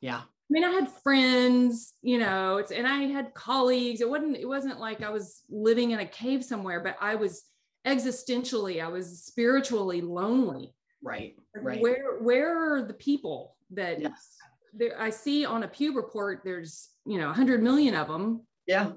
Yeah. 0.00 0.22
I 0.50 0.52
mean, 0.52 0.64
I 0.64 0.70
had 0.70 0.90
friends, 1.04 1.94
you 2.02 2.18
know, 2.18 2.56
it's, 2.56 2.72
and 2.72 2.84
I 2.84 3.02
had 3.04 3.34
colleagues. 3.34 4.00
It 4.00 4.10
wasn't, 4.10 4.36
it 4.36 4.48
wasn't 4.48 4.80
like 4.80 5.00
I 5.00 5.10
was 5.10 5.42
living 5.48 5.92
in 5.92 6.00
a 6.00 6.06
cave 6.06 6.44
somewhere, 6.44 6.80
but 6.80 6.96
I 7.00 7.14
was 7.14 7.44
existentially, 7.86 8.82
I 8.82 8.88
was 8.88 9.22
spiritually 9.22 10.00
lonely. 10.00 10.74
Right. 11.04 11.36
Right. 11.54 11.80
Where, 11.80 12.18
where 12.18 12.74
are 12.74 12.82
the 12.82 12.94
people 12.94 13.54
that 13.70 14.00
yes. 14.00 14.36
there, 14.74 15.00
I 15.00 15.10
see 15.10 15.44
on 15.44 15.62
a 15.62 15.68
Pew 15.68 15.94
report? 15.94 16.40
There's, 16.44 16.88
you 17.06 17.18
know, 17.18 17.30
a 17.30 17.32
hundred 17.32 17.62
million 17.62 17.94
of 17.94 18.08
them. 18.08 18.42
Yeah. 18.66 18.90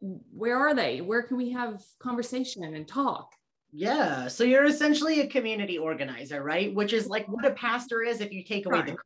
Where 0.00 0.58
are 0.58 0.74
they? 0.74 1.00
Where 1.00 1.22
can 1.22 1.38
we 1.38 1.52
have 1.52 1.82
conversation 2.00 2.62
and 2.64 2.86
talk? 2.86 3.32
Yeah. 3.72 4.28
So 4.28 4.44
you're 4.44 4.66
essentially 4.66 5.20
a 5.20 5.26
community 5.26 5.78
organizer, 5.78 6.42
right? 6.42 6.74
Which 6.74 6.92
is 6.92 7.06
like 7.06 7.26
what 7.28 7.46
a 7.46 7.52
pastor 7.52 8.02
is 8.02 8.20
if 8.20 8.30
you 8.30 8.44
take 8.44 8.66
away 8.66 8.80
right. 8.80 8.96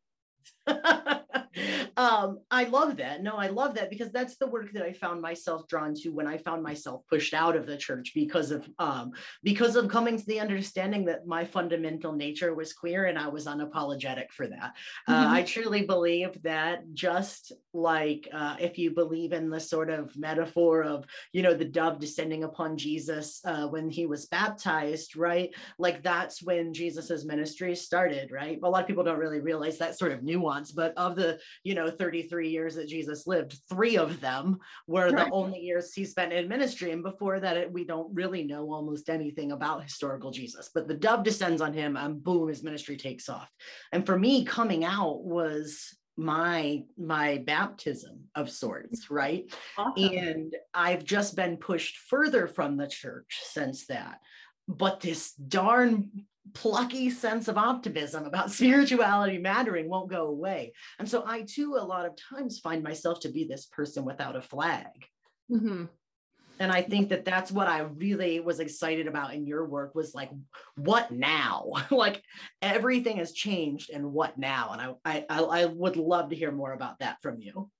the 0.66 1.21
um, 1.96 2.40
I 2.50 2.64
love 2.64 2.96
that. 2.98 3.22
No, 3.22 3.36
I 3.36 3.48
love 3.48 3.74
that 3.74 3.90
because 3.90 4.10
that's 4.10 4.36
the 4.36 4.46
work 4.46 4.72
that 4.72 4.82
I 4.82 4.92
found 4.92 5.20
myself 5.20 5.66
drawn 5.68 5.94
to 5.96 6.10
when 6.10 6.26
I 6.26 6.38
found 6.38 6.62
myself 6.62 7.02
pushed 7.08 7.34
out 7.34 7.56
of 7.56 7.66
the 7.66 7.76
church 7.76 8.12
because 8.14 8.50
of 8.50 8.68
um, 8.78 9.12
because 9.42 9.76
of 9.76 9.88
coming 9.88 10.18
to 10.18 10.26
the 10.26 10.40
understanding 10.40 11.04
that 11.06 11.26
my 11.26 11.44
fundamental 11.44 12.12
nature 12.12 12.54
was 12.54 12.72
queer 12.72 13.06
and 13.06 13.18
I 13.18 13.28
was 13.28 13.46
unapologetic 13.46 14.30
for 14.30 14.46
that. 14.46 14.74
Uh, 15.06 15.12
mm-hmm. 15.12 15.26
Uh, 15.26 15.34
I 15.34 15.42
truly 15.42 15.82
believe 15.82 16.42
that 16.42 16.92
just 16.94 17.52
like 17.72 18.28
uh, 18.32 18.56
if 18.58 18.78
you 18.78 18.90
believe 18.90 19.32
in 19.32 19.50
the 19.50 19.60
sort 19.60 19.90
of 19.90 20.16
metaphor 20.16 20.82
of 20.82 21.04
you 21.32 21.42
know 21.42 21.54
the 21.54 21.64
dove 21.64 21.98
descending 21.98 22.44
upon 22.44 22.76
Jesus 22.76 23.40
uh, 23.44 23.66
when 23.66 23.90
he 23.90 24.06
was 24.06 24.26
baptized, 24.26 25.16
right? 25.16 25.50
Like 25.78 26.02
that's 26.02 26.42
when 26.42 26.72
Jesus's 26.72 27.24
ministry 27.24 27.74
started, 27.74 28.30
right? 28.30 28.58
A 28.62 28.68
lot 28.68 28.82
of 28.82 28.86
people 28.86 29.04
don't 29.04 29.18
really 29.18 29.40
realize 29.40 29.78
that 29.78 29.98
sort 29.98 30.12
of 30.12 30.22
nuance, 30.22 30.72
but 30.72 30.94
of 30.96 31.16
the 31.16 31.38
you 31.64 31.74
know 31.74 31.90
33 31.90 32.48
years 32.48 32.74
that 32.74 32.88
jesus 32.88 33.26
lived 33.26 33.58
three 33.68 33.96
of 33.96 34.20
them 34.20 34.58
were 34.86 35.10
right. 35.10 35.26
the 35.26 35.32
only 35.32 35.60
years 35.60 35.92
he 35.92 36.04
spent 36.04 36.32
in 36.32 36.48
ministry 36.48 36.90
and 36.90 37.02
before 37.02 37.40
that 37.40 37.56
it, 37.56 37.72
we 37.72 37.84
don't 37.84 38.14
really 38.14 38.44
know 38.44 38.72
almost 38.72 39.08
anything 39.08 39.52
about 39.52 39.82
historical 39.82 40.30
jesus 40.30 40.70
but 40.74 40.88
the 40.88 40.94
dove 40.94 41.24
descends 41.24 41.60
on 41.60 41.72
him 41.72 41.96
and 41.96 42.22
boom 42.22 42.48
his 42.48 42.62
ministry 42.62 42.96
takes 42.96 43.28
off 43.28 43.50
and 43.92 44.06
for 44.06 44.18
me 44.18 44.44
coming 44.44 44.84
out 44.84 45.22
was 45.22 45.96
my 46.16 46.82
my 46.98 47.42
baptism 47.46 48.24
of 48.34 48.50
sorts 48.50 49.10
right 49.10 49.50
awesome. 49.78 50.04
and 50.04 50.56
i've 50.74 51.04
just 51.04 51.34
been 51.36 51.56
pushed 51.56 51.96
further 51.96 52.46
from 52.46 52.76
the 52.76 52.86
church 52.86 53.40
since 53.44 53.86
that 53.86 54.20
but 54.68 55.00
this 55.00 55.32
darn 55.32 56.10
plucky 56.54 57.10
sense 57.10 57.48
of 57.48 57.58
optimism 57.58 58.24
about 58.24 58.50
spirituality 58.52 59.38
mattering 59.38 59.88
won't 59.88 60.10
go 60.10 60.26
away. 60.26 60.72
And 60.98 61.08
so 61.08 61.24
I 61.26 61.42
too, 61.42 61.76
a 61.76 61.84
lot 61.84 62.06
of 62.06 62.16
times 62.16 62.58
find 62.58 62.82
myself 62.82 63.20
to 63.20 63.30
be 63.30 63.44
this 63.44 63.66
person 63.66 64.04
without 64.04 64.36
a 64.36 64.42
flag. 64.42 64.86
Mm-hmm. 65.50 65.84
And 66.58 66.70
I 66.70 66.82
think 66.82 67.08
that 67.08 67.24
that's 67.24 67.50
what 67.50 67.66
I 67.66 67.80
really 67.80 68.38
was 68.38 68.60
excited 68.60 69.08
about 69.08 69.34
in 69.34 69.46
your 69.46 69.64
work 69.64 69.94
was 69.94 70.14
like, 70.14 70.30
what 70.76 71.10
now? 71.10 71.72
like 71.90 72.22
everything 72.60 73.16
has 73.16 73.32
changed 73.32 73.90
and 73.90 74.12
what 74.12 74.38
now? 74.38 74.70
And 74.72 74.96
I, 75.04 75.24
I, 75.28 75.40
I 75.40 75.64
would 75.66 75.96
love 75.96 76.30
to 76.30 76.36
hear 76.36 76.52
more 76.52 76.72
about 76.72 77.00
that 77.00 77.16
from 77.20 77.40
you. 77.40 77.70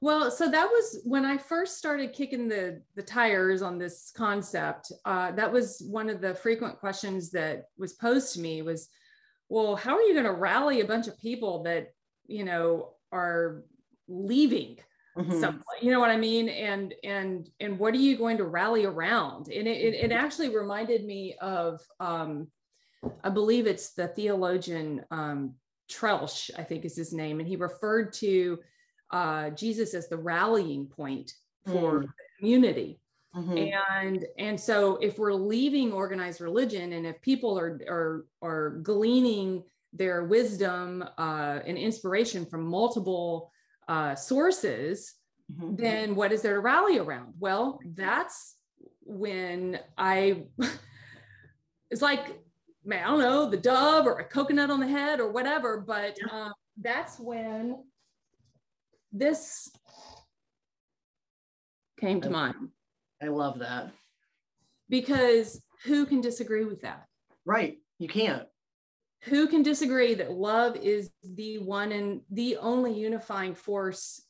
Well, 0.00 0.30
so 0.30 0.48
that 0.48 0.68
was 0.68 1.00
when 1.04 1.24
I 1.24 1.36
first 1.36 1.76
started 1.76 2.12
kicking 2.12 2.46
the 2.46 2.82
the 2.94 3.02
tires 3.02 3.62
on 3.62 3.78
this 3.78 4.12
concept. 4.16 4.92
Uh, 5.04 5.32
that 5.32 5.52
was 5.52 5.82
one 5.90 6.08
of 6.08 6.20
the 6.20 6.34
frequent 6.34 6.78
questions 6.78 7.30
that 7.32 7.70
was 7.76 7.94
posed 7.94 8.34
to 8.34 8.40
me 8.40 8.62
was, 8.62 8.88
well, 9.48 9.74
how 9.74 9.96
are 9.96 10.02
you 10.02 10.12
going 10.12 10.24
to 10.24 10.32
rally 10.32 10.80
a 10.80 10.84
bunch 10.84 11.08
of 11.08 11.18
people 11.18 11.64
that 11.64 11.92
you 12.26 12.44
know 12.44 12.90
are 13.10 13.64
leaving? 14.06 14.78
Mm-hmm. 15.16 15.40
Some, 15.40 15.64
you 15.82 15.90
know 15.90 15.98
what 15.98 16.10
I 16.10 16.16
mean? 16.16 16.48
And 16.48 16.94
and 17.02 17.50
and 17.58 17.76
what 17.76 17.92
are 17.92 17.98
you 17.98 18.16
going 18.16 18.36
to 18.36 18.44
rally 18.44 18.84
around? 18.84 19.48
And 19.48 19.66
it, 19.66 19.94
it, 19.94 19.94
it 19.94 20.12
actually 20.12 20.56
reminded 20.56 21.04
me 21.04 21.34
of, 21.40 21.80
um, 21.98 22.46
I 23.24 23.30
believe 23.30 23.66
it's 23.66 23.94
the 23.94 24.06
theologian 24.06 25.04
um, 25.10 25.54
Troeltsch, 25.90 26.50
I 26.56 26.62
think 26.62 26.84
is 26.84 26.94
his 26.94 27.12
name, 27.12 27.40
and 27.40 27.48
he 27.48 27.56
referred 27.56 28.12
to 28.14 28.60
uh, 29.10 29.50
Jesus 29.50 29.94
as 29.94 30.08
the 30.08 30.16
rallying 30.16 30.86
point 30.86 31.34
for 31.66 32.02
mm. 32.02 32.08
community. 32.38 33.00
Mm-hmm. 33.34 33.58
And 33.94 34.26
and 34.38 34.58
so 34.58 34.96
if 34.96 35.18
we're 35.18 35.34
leaving 35.34 35.92
organized 35.92 36.40
religion 36.40 36.94
and 36.94 37.06
if 37.06 37.20
people 37.20 37.58
are 37.58 37.80
are 37.88 38.24
are 38.42 38.70
gleaning 38.82 39.62
their 39.92 40.24
wisdom 40.24 41.04
uh, 41.18 41.60
and 41.66 41.78
inspiration 41.78 42.46
from 42.46 42.64
multiple 42.64 43.52
uh, 43.88 44.14
sources, 44.14 45.14
mm-hmm. 45.52 45.76
then 45.76 46.14
what 46.14 46.32
is 46.32 46.42
there 46.42 46.54
to 46.54 46.60
rally 46.60 46.98
around? 46.98 47.34
Well, 47.38 47.80
that's 47.94 48.56
when 49.02 49.78
I 49.96 50.44
it's 51.90 52.02
like 52.02 52.40
man, 52.84 53.04
I 53.04 53.08
don't 53.08 53.20
know, 53.20 53.50
the 53.50 53.56
dove 53.58 54.06
or 54.06 54.18
a 54.18 54.24
coconut 54.24 54.70
on 54.70 54.80
the 54.80 54.88
head 54.88 55.20
or 55.20 55.30
whatever, 55.30 55.78
but 55.78 56.16
um, 56.32 56.52
that's 56.80 57.18
when 57.20 57.84
this 59.18 59.70
came 62.00 62.20
to 62.20 62.30
mind. 62.30 62.68
I 63.22 63.26
love 63.26 63.58
that. 63.58 63.90
Because 64.88 65.60
who 65.84 66.06
can 66.06 66.20
disagree 66.20 66.64
with 66.64 66.80
that? 66.82 67.06
Right. 67.44 67.78
You 67.98 68.08
can't. 68.08 68.44
Who 69.24 69.48
can 69.48 69.62
disagree 69.62 70.14
that 70.14 70.32
love 70.32 70.76
is 70.76 71.10
the 71.22 71.58
one 71.58 71.92
and 71.92 72.20
the 72.30 72.56
only 72.58 72.92
unifying 72.92 73.54
force 73.54 74.22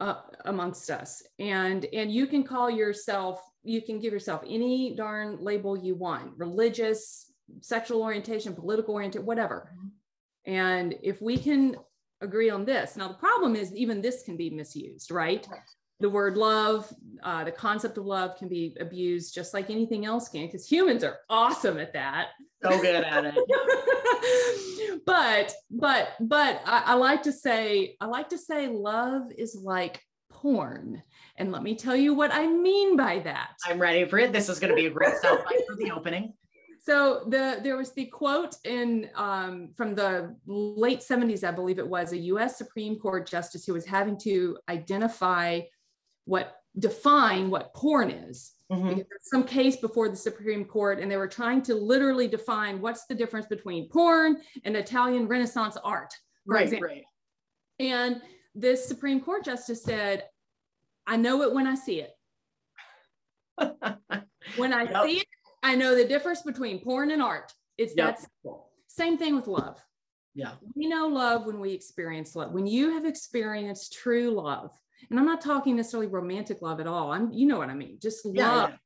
uh, 0.00 0.20
amongst 0.44 0.90
us? 0.90 1.22
And 1.38 1.86
and 1.92 2.12
you 2.12 2.26
can 2.26 2.44
call 2.44 2.70
yourself, 2.70 3.40
you 3.64 3.82
can 3.82 3.98
give 3.98 4.12
yourself 4.12 4.42
any 4.46 4.94
darn 4.94 5.38
label 5.40 5.76
you 5.76 5.96
want, 5.96 6.32
religious, 6.36 7.32
sexual 7.60 8.02
orientation, 8.02 8.54
political 8.54 8.94
orientation, 8.94 9.26
whatever. 9.26 9.72
Mm-hmm. 9.74 10.52
And 10.52 10.94
if 11.02 11.20
we 11.20 11.36
can 11.36 11.76
agree 12.20 12.50
on 12.50 12.64
this. 12.64 12.96
Now, 12.96 13.08
the 13.08 13.14
problem 13.14 13.56
is 13.56 13.74
even 13.74 14.00
this 14.00 14.22
can 14.22 14.36
be 14.36 14.50
misused, 14.50 15.10
right? 15.10 15.46
right. 15.50 15.60
The 16.00 16.08
word 16.08 16.36
love, 16.36 16.92
uh, 17.24 17.44
the 17.44 17.50
concept 17.50 17.98
of 17.98 18.06
love 18.06 18.36
can 18.38 18.48
be 18.48 18.76
abused 18.78 19.34
just 19.34 19.52
like 19.52 19.68
anything 19.68 20.06
else 20.06 20.28
can, 20.28 20.46
because 20.46 20.66
humans 20.66 21.02
are 21.02 21.18
awesome 21.28 21.78
at 21.78 21.92
that. 21.94 22.28
So 22.62 22.80
good 22.80 23.04
at 23.04 23.24
it. 23.34 25.00
but, 25.06 25.54
but, 25.70 26.10
but 26.20 26.62
I, 26.64 26.82
I 26.86 26.94
like 26.94 27.24
to 27.24 27.32
say, 27.32 27.96
I 28.00 28.06
like 28.06 28.28
to 28.28 28.38
say 28.38 28.68
love 28.68 29.32
is 29.36 29.56
like 29.60 30.00
porn. 30.30 31.02
And 31.36 31.52
let 31.52 31.62
me 31.62 31.74
tell 31.74 31.96
you 31.96 32.14
what 32.14 32.32
I 32.32 32.46
mean 32.46 32.96
by 32.96 33.20
that. 33.20 33.50
I'm 33.66 33.80
ready 33.80 34.04
for 34.04 34.18
it. 34.18 34.32
This 34.32 34.48
is 34.48 34.58
going 34.58 34.70
to 34.70 34.76
be 34.76 34.86
a 34.86 34.90
great 34.90 35.14
soundbite 35.22 35.66
for 35.68 35.76
the 35.76 35.92
opening. 35.92 36.34
So 36.88 37.24
the 37.26 37.60
there 37.62 37.76
was 37.76 37.92
the 37.92 38.06
quote 38.06 38.56
in 38.64 39.10
um, 39.14 39.72
from 39.76 39.94
the 39.94 40.34
late 40.46 41.00
70s, 41.00 41.44
I 41.44 41.50
believe 41.50 41.78
it 41.78 41.86
was, 41.86 42.12
a 42.12 42.18
U.S. 42.32 42.56
Supreme 42.56 42.98
Court 42.98 43.28
justice 43.28 43.66
who 43.66 43.74
was 43.74 43.84
having 43.84 44.18
to 44.20 44.56
identify 44.70 45.60
what 46.24 46.56
define 46.78 47.50
what 47.50 47.74
porn 47.74 48.08
is. 48.10 48.52
Mm-hmm. 48.72 49.00
Some 49.20 49.44
case 49.44 49.76
before 49.76 50.08
the 50.08 50.16
Supreme 50.16 50.64
Court, 50.64 50.98
and 50.98 51.10
they 51.10 51.18
were 51.18 51.28
trying 51.28 51.60
to 51.62 51.74
literally 51.74 52.26
define 52.26 52.80
what's 52.80 53.04
the 53.04 53.14
difference 53.14 53.46
between 53.46 53.90
porn 53.90 54.38
and 54.64 54.74
Italian 54.74 55.28
Renaissance 55.28 55.76
art, 55.84 56.14
right, 56.46 56.62
example. 56.62 56.88
Right. 56.88 57.04
And 57.80 58.22
this 58.54 58.88
Supreme 58.88 59.20
Court 59.20 59.44
justice 59.44 59.82
said, 59.82 60.24
"I 61.06 61.18
know 61.18 61.42
it 61.42 61.52
when 61.52 61.66
I 61.66 61.74
see 61.74 62.00
it." 62.00 62.12
when 64.56 64.72
I 64.72 64.84
yep. 64.84 65.04
see 65.04 65.18
it, 65.18 65.26
I 65.62 65.74
know 65.74 65.94
the 65.94 66.04
difference 66.04 66.42
between 66.42 66.80
porn 66.80 67.10
and 67.10 67.22
art. 67.22 67.52
It's 67.76 67.94
yep. 67.96 68.06
that 68.06 68.20
simple. 68.20 68.70
Same 68.86 69.18
thing 69.18 69.36
with 69.36 69.46
love. 69.46 69.78
Yeah. 70.34 70.52
We 70.74 70.86
know 70.86 71.06
love 71.06 71.46
when 71.46 71.60
we 71.60 71.72
experience 71.72 72.36
love. 72.36 72.52
When 72.52 72.66
you 72.66 72.92
have 72.92 73.04
experienced 73.04 73.92
true 73.92 74.30
love, 74.30 74.70
and 75.10 75.18
I'm 75.18 75.26
not 75.26 75.40
talking 75.40 75.76
necessarily 75.76 76.08
romantic 76.08 76.62
love 76.62 76.80
at 76.80 76.86
all. 76.86 77.12
I'm, 77.12 77.32
you 77.32 77.46
know 77.46 77.58
what 77.58 77.68
I 77.68 77.74
mean? 77.74 77.98
Just 78.00 78.24
love. 78.24 78.70
Yeah, 78.70 78.76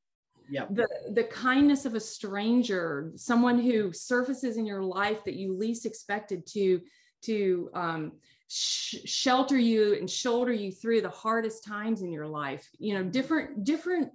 yeah. 0.49 0.65
The, 0.69 0.87
the 1.11 1.23
kindness 1.25 1.85
of 1.85 1.95
a 1.95 1.99
stranger, 1.99 3.11
someone 3.15 3.59
who 3.59 3.91
surfaces 3.91 4.57
in 4.57 4.65
your 4.65 4.83
life 4.83 5.23
that 5.25 5.35
you 5.35 5.57
least 5.57 5.85
expected 5.85 6.45
to, 6.47 6.81
to 7.23 7.69
um, 7.73 8.11
sh- 8.47 8.97
shelter 9.05 9.57
you 9.57 9.95
and 9.95 10.09
shoulder 10.09 10.53
you 10.53 10.71
through 10.71 11.01
the 11.01 11.09
hardest 11.09 11.63
times 11.63 12.01
in 12.01 12.11
your 12.11 12.27
life. 12.27 12.69
You 12.77 12.95
know, 12.95 13.03
different, 13.03 13.63
different 13.63 14.11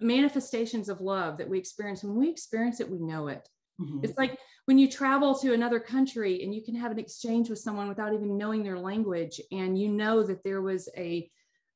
manifestations 0.00 0.88
of 0.88 1.00
love 1.00 1.38
that 1.38 1.48
we 1.48 1.58
experience 1.58 2.02
when 2.02 2.16
we 2.16 2.28
experience 2.28 2.80
it 2.80 2.90
we 2.90 2.98
know 2.98 3.28
it 3.28 3.48
mm-hmm. 3.80 4.00
it's 4.02 4.18
like 4.18 4.38
when 4.66 4.78
you 4.78 4.90
travel 4.90 5.34
to 5.34 5.54
another 5.54 5.80
country 5.80 6.42
and 6.42 6.54
you 6.54 6.62
can 6.62 6.74
have 6.74 6.90
an 6.90 6.98
exchange 6.98 7.48
with 7.48 7.58
someone 7.58 7.88
without 7.88 8.12
even 8.12 8.36
knowing 8.36 8.62
their 8.62 8.78
language 8.78 9.40
and 9.52 9.78
you 9.78 9.88
know 9.88 10.22
that 10.22 10.42
there 10.42 10.62
was 10.62 10.88
a 10.96 11.30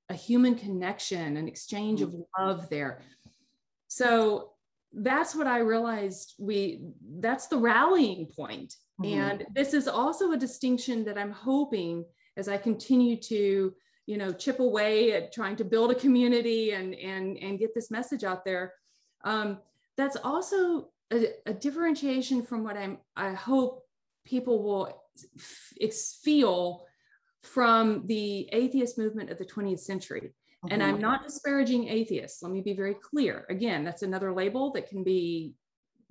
a 0.08 0.14
human 0.14 0.54
connection 0.54 1.36
an 1.36 1.48
exchange 1.48 2.00
mm-hmm. 2.00 2.16
of 2.16 2.26
love 2.38 2.68
there 2.68 3.00
so 3.88 4.50
that's 4.92 5.34
what 5.34 5.46
i 5.46 5.58
realized 5.58 6.34
we 6.38 6.82
that's 7.18 7.46
the 7.46 7.56
rallying 7.56 8.26
point. 8.26 8.74
Mm-hmm. 9.00 9.20
and 9.20 9.46
this 9.54 9.72
is 9.72 9.88
also 9.88 10.32
a 10.32 10.36
distinction 10.36 11.04
that 11.04 11.16
i'm 11.16 11.32
hoping 11.32 12.04
as 12.36 12.48
i 12.48 12.56
continue 12.56 13.16
to 13.16 13.72
you 14.10 14.18
know 14.18 14.32
chip 14.32 14.58
away 14.58 15.12
at 15.12 15.32
trying 15.32 15.54
to 15.54 15.64
build 15.64 15.92
a 15.92 15.94
community 15.94 16.72
and 16.72 16.96
and 16.96 17.38
and 17.38 17.60
get 17.60 17.72
this 17.76 17.92
message 17.92 18.24
out 18.24 18.44
there. 18.44 18.74
Um, 19.22 19.58
that's 19.96 20.16
also 20.16 20.88
a, 21.12 21.28
a, 21.46 21.52
differentiation 21.52 22.42
from 22.42 22.64
what 22.64 22.76
i'm 22.76 22.98
i 23.14 23.32
hope 23.32 23.84
people 24.24 24.62
will 24.62 24.84
feel 26.24 26.86
from 27.42 28.06
the 28.06 28.48
atheist 28.52 28.96
movement 28.96 29.28
of 29.30 29.38
the 29.38 29.44
20th 29.44 29.80
century. 29.80 30.32
Mm-hmm. 30.64 30.72
and 30.72 30.82
i'm 30.82 30.94
mm-hmm. 30.94 31.02
not 31.02 31.22
disparaging 31.22 31.88
atheists. 31.88 32.42
Let 32.42 32.52
me 32.52 32.62
be 32.62 32.74
very 32.74 32.96
clear. 33.10 33.46
Again 33.48 33.84
that's 33.84 34.02
another 34.02 34.32
label 34.32 34.72
that 34.72 34.88
can 34.88 35.04
be 35.04 35.54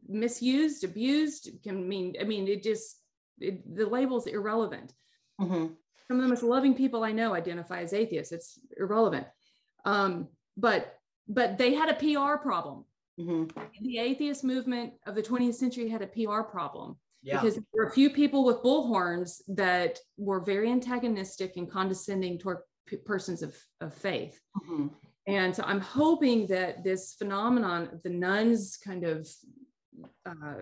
misused 0.07 0.85
abused 0.85 1.49
can 1.63 1.87
mean 1.87 2.15
i 2.21 2.23
mean 2.23 2.47
it 2.47 2.63
just 2.63 3.01
it, 3.39 3.55
the 3.75 3.85
label's 3.85 4.27
irrelevant. 4.27 4.93
Mm-hmm 5.41 5.73
some 6.09 6.17
of 6.17 6.23
the 6.23 6.29
most 6.29 6.43
loving 6.43 6.73
people 6.73 7.03
I 7.03 7.11
know 7.11 7.35
identify 7.35 7.81
as 7.81 7.93
atheists. 7.93 8.33
It's 8.33 8.59
irrelevant. 8.77 9.27
Um, 9.85 10.27
but 10.57 10.95
but 11.27 11.57
they 11.59 11.75
had 11.75 11.89
a 11.89 11.93
PR 11.93 12.41
problem. 12.41 12.85
Mm-hmm. 13.19 13.59
The 13.81 13.99
atheist 13.99 14.43
movement 14.43 14.93
of 15.05 15.13
the 15.13 15.21
20th 15.21 15.53
century 15.53 15.87
had 15.87 16.01
a 16.01 16.07
PR 16.07 16.41
problem 16.41 16.97
yeah. 17.21 17.39
because 17.39 17.55
there 17.55 17.63
were 17.73 17.85
a 17.85 17.91
few 17.91 18.09
people 18.09 18.43
with 18.43 18.63
bullhorns 18.63 19.41
that 19.49 19.99
were 20.17 20.39
very 20.39 20.71
antagonistic 20.71 21.57
and 21.57 21.69
condescending 21.69 22.39
toward 22.39 22.59
p- 22.87 22.97
persons 22.97 23.43
of, 23.43 23.55
of 23.81 23.93
faith. 23.93 24.39
Mm-hmm. 24.57 24.87
And 25.27 25.55
so 25.55 25.63
I'm 25.63 25.81
hoping 25.81 26.47
that 26.47 26.83
this 26.83 27.13
phenomenon 27.13 27.89
of 27.93 28.01
the 28.01 28.09
nuns 28.09 28.79
kind 28.83 29.03
of 29.03 29.29
uh, 30.25 30.61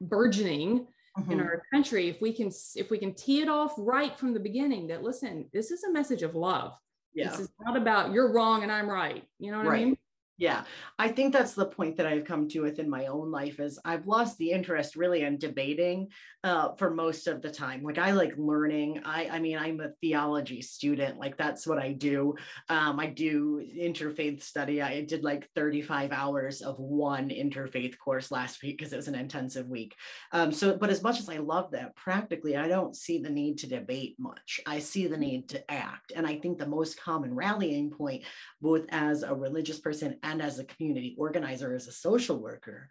burgeoning 0.00 0.86
mm-hmm. 1.22 1.32
in 1.32 1.40
our 1.40 1.62
country 1.72 2.08
if 2.08 2.20
we 2.20 2.32
can 2.32 2.50
if 2.76 2.90
we 2.90 2.98
can 2.98 3.14
tee 3.14 3.40
it 3.40 3.48
off 3.48 3.74
right 3.78 4.18
from 4.18 4.32
the 4.32 4.40
beginning 4.40 4.86
that 4.86 5.02
listen 5.02 5.48
this 5.52 5.70
is 5.70 5.84
a 5.84 5.92
message 5.92 6.22
of 6.22 6.34
love 6.34 6.76
yeah. 7.14 7.30
this 7.30 7.40
is 7.40 7.48
not 7.64 7.76
about 7.76 8.12
you're 8.12 8.32
wrong 8.32 8.62
and 8.62 8.72
i'm 8.72 8.88
right 8.88 9.24
you 9.38 9.50
know 9.50 9.58
what 9.58 9.68
right. 9.68 9.82
i 9.82 9.84
mean 9.84 9.98
Yeah, 10.38 10.62
I 11.00 11.08
think 11.08 11.32
that's 11.32 11.54
the 11.54 11.66
point 11.66 11.96
that 11.96 12.06
I've 12.06 12.24
come 12.24 12.48
to 12.50 12.60
within 12.60 12.88
my 12.88 13.06
own 13.06 13.32
life 13.32 13.58
is 13.58 13.80
I've 13.84 14.06
lost 14.06 14.38
the 14.38 14.52
interest 14.52 14.94
really 14.94 15.22
in 15.22 15.36
debating 15.36 16.10
uh, 16.44 16.74
for 16.76 16.90
most 16.90 17.26
of 17.26 17.42
the 17.42 17.50
time. 17.50 17.82
Like 17.82 17.98
I 17.98 18.12
like 18.12 18.34
learning. 18.38 19.02
I 19.04 19.28
I 19.28 19.40
mean 19.40 19.58
I'm 19.58 19.80
a 19.80 19.90
theology 20.00 20.62
student. 20.62 21.18
Like 21.18 21.36
that's 21.36 21.66
what 21.66 21.78
I 21.80 21.92
do. 21.92 22.36
Um, 22.68 23.00
I 23.00 23.06
do 23.06 23.60
interfaith 23.76 24.44
study. 24.44 24.80
I 24.80 25.02
did 25.02 25.24
like 25.24 25.48
35 25.56 26.12
hours 26.12 26.62
of 26.62 26.78
one 26.78 27.30
interfaith 27.30 27.98
course 27.98 28.30
last 28.30 28.62
week 28.62 28.78
because 28.78 28.92
it 28.92 28.96
was 28.96 29.08
an 29.08 29.16
intensive 29.16 29.68
week. 29.68 29.96
Um, 30.30 30.52
so, 30.52 30.76
but 30.76 30.90
as 30.90 31.02
much 31.02 31.18
as 31.18 31.28
I 31.28 31.38
love 31.38 31.72
that, 31.72 31.96
practically 31.96 32.56
I 32.56 32.68
don't 32.68 32.94
see 32.94 33.18
the 33.18 33.30
need 33.30 33.58
to 33.58 33.66
debate 33.66 34.14
much. 34.20 34.60
I 34.66 34.78
see 34.78 35.08
the 35.08 35.16
need 35.16 35.48
to 35.48 35.68
act, 35.68 36.12
and 36.14 36.24
I 36.24 36.36
think 36.36 36.58
the 36.58 36.66
most 36.66 37.00
common 37.00 37.34
rallying 37.34 37.90
point, 37.90 38.22
both 38.62 38.86
as 38.90 39.24
a 39.24 39.34
religious 39.34 39.80
person 39.80 40.16
and 40.28 40.42
as 40.42 40.58
a 40.58 40.64
community 40.64 41.14
organizer, 41.18 41.74
as 41.74 41.88
a 41.88 41.92
social 41.92 42.38
worker, 42.40 42.88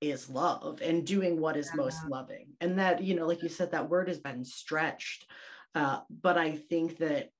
is 0.00 0.28
love 0.28 0.80
and 0.82 1.06
doing 1.06 1.40
what 1.40 1.56
is 1.56 1.70
yeah. 1.72 1.82
most 1.82 1.98
loving. 2.08 2.48
And 2.60 2.78
that, 2.78 3.02
you 3.02 3.14
know, 3.16 3.26
like 3.26 3.42
you 3.42 3.48
said, 3.48 3.72
that 3.72 3.88
word 3.88 4.08
has 4.08 4.18
been 4.18 4.44
stretched. 4.44 5.26
Uh, 5.74 6.00
but 6.10 6.36
I 6.38 6.56
think 6.56 6.98
that 6.98 7.30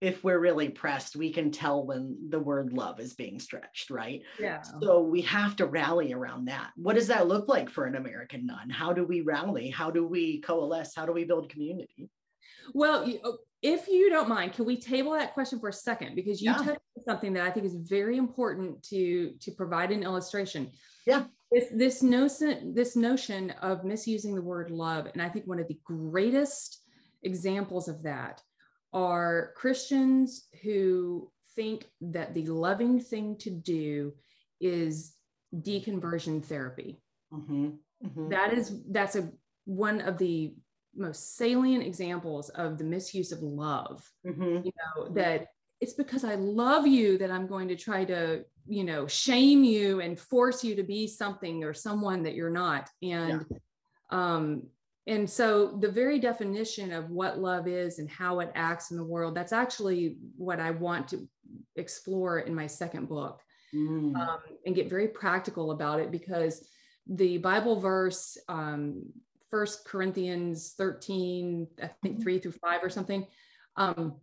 if 0.00 0.22
we're 0.22 0.38
really 0.38 0.68
pressed, 0.68 1.16
we 1.16 1.32
can 1.32 1.50
tell 1.50 1.86
when 1.86 2.28
the 2.28 2.38
word 2.38 2.72
love 2.72 3.00
is 3.00 3.14
being 3.14 3.38
stretched, 3.38 3.88
right? 3.90 4.22
Yeah. 4.38 4.60
So 4.82 5.00
we 5.00 5.22
have 5.22 5.56
to 5.56 5.66
rally 5.66 6.12
around 6.12 6.46
that. 6.46 6.70
What 6.76 6.96
does 6.96 7.06
that 7.06 7.28
look 7.28 7.48
like 7.48 7.70
for 7.70 7.86
an 7.86 7.94
American 7.94 8.44
nun? 8.46 8.68
How 8.68 8.92
do 8.92 9.04
we 9.04 9.22
rally? 9.22 9.70
How 9.70 9.90
do 9.90 10.06
we 10.06 10.40
coalesce? 10.42 10.92
How 10.94 11.06
do 11.06 11.12
we 11.12 11.24
build 11.24 11.48
community? 11.48 12.10
Well, 12.74 13.06
if 13.64 13.88
you 13.88 14.10
don't 14.10 14.28
mind, 14.28 14.52
can 14.52 14.66
we 14.66 14.76
table 14.76 15.12
that 15.12 15.32
question 15.32 15.58
for 15.58 15.70
a 15.70 15.72
second? 15.72 16.14
Because 16.14 16.40
you 16.42 16.50
yeah. 16.50 16.58
touched 16.58 16.68
on 16.98 17.04
something 17.08 17.32
that 17.32 17.44
I 17.44 17.50
think 17.50 17.64
is 17.64 17.74
very 17.74 18.18
important 18.18 18.82
to 18.90 19.32
to 19.40 19.50
provide 19.52 19.90
an 19.90 20.02
illustration. 20.02 20.70
Yeah. 21.06 21.24
This 21.50 21.70
this 21.72 22.02
notion 22.02 22.74
this 22.74 22.94
notion 22.94 23.50
of 23.62 23.82
misusing 23.82 24.34
the 24.34 24.42
word 24.42 24.70
love, 24.70 25.08
and 25.12 25.22
I 25.22 25.30
think 25.30 25.46
one 25.46 25.58
of 25.58 25.66
the 25.66 25.80
greatest 25.82 26.82
examples 27.22 27.88
of 27.88 28.02
that 28.02 28.42
are 28.92 29.52
Christians 29.56 30.46
who 30.62 31.30
think 31.56 31.86
that 32.02 32.34
the 32.34 32.46
loving 32.48 33.00
thing 33.00 33.38
to 33.38 33.50
do 33.50 34.12
is 34.60 35.14
deconversion 35.54 36.44
therapy. 36.44 37.00
Mm-hmm. 37.32 37.68
Mm-hmm. 38.04 38.28
That 38.28 38.52
is 38.52 38.82
that's 38.90 39.16
a 39.16 39.30
one 39.64 40.02
of 40.02 40.18
the 40.18 40.54
most 40.96 41.36
salient 41.36 41.84
examples 41.84 42.48
of 42.50 42.78
the 42.78 42.84
misuse 42.84 43.32
of 43.32 43.42
love 43.42 44.08
mm-hmm. 44.26 44.64
you 44.64 44.72
know 44.96 45.08
that 45.08 45.48
it's 45.80 45.94
because 45.94 46.24
i 46.24 46.34
love 46.34 46.86
you 46.86 47.18
that 47.18 47.30
i'm 47.30 47.46
going 47.46 47.68
to 47.68 47.76
try 47.76 48.04
to 48.04 48.44
you 48.66 48.84
know 48.84 49.06
shame 49.06 49.64
you 49.64 50.00
and 50.00 50.18
force 50.18 50.64
you 50.64 50.74
to 50.74 50.82
be 50.82 51.06
something 51.06 51.64
or 51.64 51.74
someone 51.74 52.22
that 52.22 52.34
you're 52.34 52.50
not 52.50 52.88
and 53.02 53.44
yeah. 53.50 53.58
um 54.10 54.62
and 55.06 55.28
so 55.28 55.76
the 55.80 55.90
very 55.90 56.18
definition 56.18 56.90
of 56.90 57.10
what 57.10 57.38
love 57.38 57.68
is 57.68 57.98
and 57.98 58.08
how 58.08 58.40
it 58.40 58.50
acts 58.54 58.90
in 58.90 58.96
the 58.96 59.04
world 59.04 59.34
that's 59.34 59.52
actually 59.52 60.16
what 60.36 60.60
i 60.60 60.70
want 60.70 61.08
to 61.08 61.28
explore 61.76 62.40
in 62.40 62.54
my 62.54 62.66
second 62.66 63.08
book 63.08 63.42
mm. 63.74 64.14
um, 64.16 64.38
and 64.64 64.74
get 64.74 64.88
very 64.88 65.08
practical 65.08 65.72
about 65.72 66.00
it 66.00 66.10
because 66.10 66.66
the 67.06 67.36
bible 67.38 67.80
verse 67.80 68.38
um, 68.48 69.02
First 69.54 69.84
Corinthians 69.84 70.74
13, 70.76 71.68
I 71.80 71.86
think 71.86 72.14
mm-hmm. 72.14 72.22
three 72.24 72.40
through 72.40 72.54
five 72.60 72.82
or 72.82 72.90
something. 72.90 73.24
Um, 73.76 74.16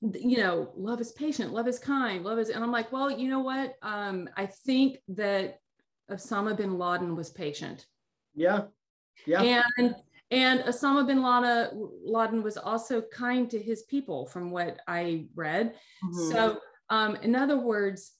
you 0.00 0.36
know, 0.36 0.70
love 0.76 1.00
is 1.00 1.10
patient, 1.10 1.52
love 1.52 1.66
is 1.66 1.80
kind, 1.80 2.24
love 2.24 2.38
is, 2.38 2.48
and 2.48 2.62
I'm 2.62 2.70
like, 2.70 2.92
well, 2.92 3.10
you 3.10 3.28
know 3.28 3.40
what? 3.40 3.74
Um, 3.82 4.28
I 4.36 4.46
think 4.46 4.98
that 5.08 5.58
Osama 6.12 6.56
bin 6.56 6.78
Laden 6.78 7.16
was 7.16 7.30
patient. 7.30 7.86
Yeah. 8.32 8.66
Yeah. 9.26 9.64
And 9.78 9.96
and 10.30 10.60
Osama 10.60 11.04
bin 11.08 11.24
Laden, 11.24 11.90
Laden 12.04 12.44
was 12.44 12.56
also 12.56 13.02
kind 13.02 13.50
to 13.50 13.58
his 13.58 13.82
people, 13.82 14.26
from 14.26 14.52
what 14.52 14.78
I 14.86 15.26
read. 15.34 15.74
Mm-hmm. 16.04 16.30
So, 16.30 16.60
um, 16.88 17.16
in 17.16 17.34
other 17.34 17.58
words, 17.58 18.12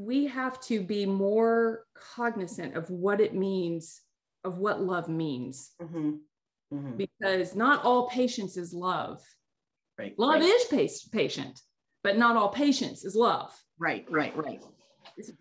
we 0.00 0.26
have 0.26 0.58
to 0.62 0.80
be 0.80 1.04
more 1.04 1.84
cognizant 2.16 2.74
of 2.74 2.88
what 2.88 3.20
it 3.20 3.34
means, 3.34 4.00
of 4.44 4.56
what 4.56 4.80
love 4.80 5.08
means. 5.08 5.72
Mm-hmm. 5.80 6.12
Mm-hmm. 6.72 6.96
Because 6.96 7.54
not 7.54 7.84
all 7.84 8.08
patience 8.08 8.56
is 8.56 8.72
love. 8.72 9.20
Right. 9.98 10.18
Love 10.18 10.40
right. 10.40 10.42
is 10.72 11.02
patient, 11.12 11.60
but 12.02 12.16
not 12.16 12.36
all 12.36 12.48
patience 12.48 13.04
is 13.04 13.14
love. 13.14 13.52
Right, 13.78 14.06
right, 14.08 14.34
right. 14.36 14.62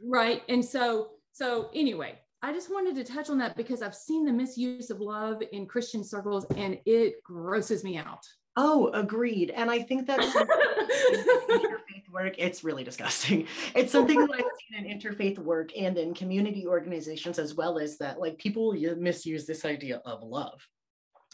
Right. 0.03 0.43
And 0.49 0.63
so, 0.63 1.11
so 1.31 1.69
anyway, 1.73 2.19
I 2.41 2.51
just 2.51 2.69
wanted 2.69 2.95
to 2.95 3.13
touch 3.13 3.29
on 3.29 3.37
that 3.37 3.55
because 3.55 3.81
I've 3.81 3.95
seen 3.95 4.25
the 4.25 4.33
misuse 4.33 4.89
of 4.89 4.99
love 4.99 5.41
in 5.53 5.67
Christian 5.67 6.03
circles 6.03 6.45
and 6.57 6.77
it 6.85 7.23
grosses 7.23 7.85
me 7.85 7.97
out. 7.97 8.25
Oh, 8.57 8.89
agreed. 8.93 9.51
And 9.51 9.71
I 9.71 9.81
think 9.83 10.05
that's 10.05 10.35
work, 12.11 12.35
it's 12.37 12.63
really 12.63 12.83
disgusting. 12.83 13.47
It's 13.75 13.91
something 13.91 14.19
that 14.19 14.31
I've 14.33 14.43
seen 14.69 14.85
in 14.85 14.99
interfaith 14.99 15.37
work 15.39 15.71
and 15.77 15.97
in 15.97 16.13
community 16.13 16.65
organizations 16.67 17.39
as 17.39 17.55
well 17.55 17.77
as 17.79 17.97
that 17.97 18.19
like 18.19 18.37
people 18.37 18.73
misuse 18.97 19.45
this 19.45 19.65
idea 19.65 20.01
of 20.05 20.23
love 20.23 20.65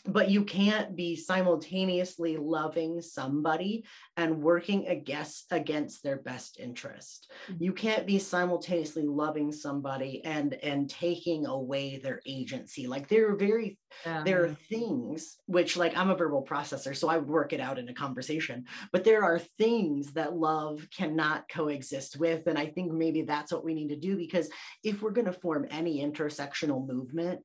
but 0.08 0.30
you 0.30 0.44
can't 0.44 0.96
be 0.96 1.16
simultaneously 1.16 2.38
loving 2.38 3.02
somebody 3.02 3.84
and 4.18 4.42
working 4.42 4.88
against 4.88 5.46
against 5.52 6.04
their 6.04 6.18
best 6.18 6.60
interest 6.60 7.32
mm-hmm. 7.50 7.64
you 7.64 7.74
can't 7.74 8.06
be 8.06 8.20
simultaneously 8.20 9.04
loving 9.04 9.52
somebody 9.52 10.24
and 10.24 10.54
and 10.64 10.90
taking 10.90 11.46
away 11.46 11.98
their 11.98 12.22
agency 12.26 12.88
like 12.88 13.08
there 13.08 13.30
are 13.32 13.36
very 13.36 13.78
yeah. 14.06 14.24
there 14.24 14.44
are 14.44 14.56
things 14.70 15.38
which 15.48 15.78
like 15.78 15.96
i'm 15.98 16.10
a 16.10 16.16
verbal 16.16 16.46
processor 16.46 16.96
so 16.96 17.10
i 17.10 17.18
would 17.18 17.30
work 17.30 17.54
it 17.54 17.60
out 17.60 17.80
in 17.80 17.90
a 17.90 17.94
conversation 17.94 18.66
but 18.92 19.04
there 19.04 19.24
are 19.24 19.40
things 19.58 20.14
that 20.14 20.36
love 20.36 20.88
cannot 20.96 21.48
coexist 21.50 22.20
with 22.20 22.48
and 22.48 22.58
i 22.58 22.66
think 22.66 22.92
maybe 22.92 23.24
that's 23.24 23.52
what 23.52 23.66
we 23.66 23.74
need 23.74 23.90
to 23.90 23.96
do 23.96 24.16
because 24.16 24.50
if 24.84 25.02
we're 25.02 25.12
going 25.12 25.26
to 25.26 25.34
form 25.34 25.66
any 25.72 26.06
intersectional 26.06 26.86
movement 26.88 27.42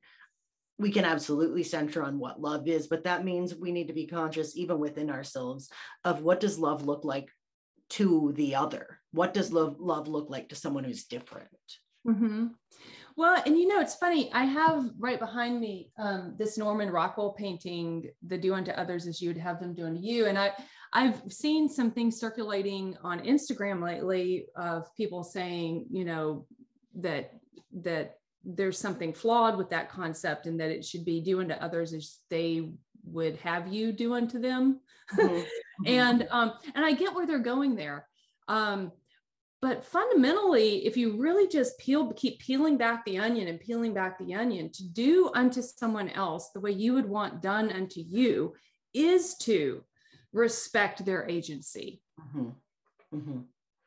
we 0.81 0.91
can 0.91 1.05
absolutely 1.05 1.63
center 1.63 2.03
on 2.03 2.17
what 2.17 2.41
love 2.41 2.67
is, 2.67 2.87
but 2.87 3.03
that 3.03 3.23
means 3.23 3.55
we 3.55 3.71
need 3.71 3.87
to 3.87 3.93
be 3.93 4.07
conscious, 4.07 4.57
even 4.57 4.79
within 4.79 5.11
ourselves, 5.11 5.69
of 6.03 6.21
what 6.21 6.39
does 6.39 6.57
love 6.57 6.85
look 6.85 7.05
like 7.05 7.29
to 7.89 8.33
the 8.35 8.55
other? 8.55 8.99
What 9.11 9.33
does 9.33 9.53
love, 9.53 9.79
love 9.79 10.07
look 10.07 10.29
like 10.29 10.49
to 10.49 10.55
someone 10.55 10.83
who's 10.83 11.03
different? 11.03 11.47
Mm-hmm. 12.07 12.47
Well, 13.15 13.43
and 13.45 13.59
you 13.59 13.67
know, 13.67 13.79
it's 13.79 13.95
funny. 13.95 14.31
I 14.33 14.45
have 14.45 14.89
right 14.97 15.19
behind 15.19 15.59
me 15.59 15.91
um, 15.99 16.35
this 16.39 16.57
Norman 16.57 16.89
Rockwell 16.89 17.33
painting, 17.33 18.09
"The 18.25 18.37
Do 18.37 18.55
Unto 18.55 18.71
Others 18.71 19.05
as 19.05 19.21
You'd 19.21 19.37
Have 19.37 19.59
Them 19.59 19.75
Do 19.75 19.85
Unto 19.85 19.99
You," 20.01 20.27
and 20.27 20.37
I, 20.37 20.53
I've 20.93 21.21
seen 21.29 21.69
some 21.69 21.91
things 21.91 22.19
circulating 22.19 22.97
on 23.03 23.19
Instagram 23.19 23.83
lately 23.83 24.47
of 24.55 24.95
people 24.95 25.23
saying, 25.23 25.87
you 25.91 26.05
know, 26.05 26.47
that 26.95 27.33
that 27.73 28.20
there's 28.43 28.77
something 28.77 29.13
flawed 29.13 29.57
with 29.57 29.69
that 29.69 29.89
concept 29.89 30.47
and 30.47 30.59
that 30.59 30.71
it 30.71 30.83
should 30.83 31.05
be 31.05 31.21
do 31.21 31.41
unto 31.41 31.53
others 31.55 31.93
as 31.93 32.17
they 32.29 32.71
would 33.03 33.35
have 33.37 33.67
you 33.67 33.91
do 33.91 34.13
unto 34.13 34.39
them 34.39 34.79
mm-hmm. 35.15 35.41
and 35.85 36.27
um 36.31 36.53
and 36.75 36.85
i 36.85 36.91
get 36.91 37.13
where 37.13 37.25
they're 37.25 37.39
going 37.39 37.75
there 37.75 38.07
um 38.47 38.91
but 39.61 39.83
fundamentally 39.83 40.85
if 40.85 40.97
you 40.97 41.19
really 41.21 41.47
just 41.47 41.77
peel 41.77 42.11
keep 42.13 42.39
peeling 42.39 42.77
back 42.77 43.03
the 43.05 43.17
onion 43.17 43.47
and 43.47 43.59
peeling 43.59 43.93
back 43.93 44.17
the 44.19 44.33
onion 44.33 44.71
to 44.71 44.87
do 44.89 45.31
unto 45.35 45.61
someone 45.61 46.09
else 46.09 46.49
the 46.49 46.59
way 46.59 46.71
you 46.71 46.93
would 46.93 47.07
want 47.07 47.41
done 47.41 47.71
unto 47.71 48.01
you 48.01 48.53
is 48.93 49.35
to 49.35 49.83
respect 50.33 51.05
their 51.05 51.27
agency 51.27 52.01
mm-hmm. 52.19 52.49
Mm-hmm 53.15 53.41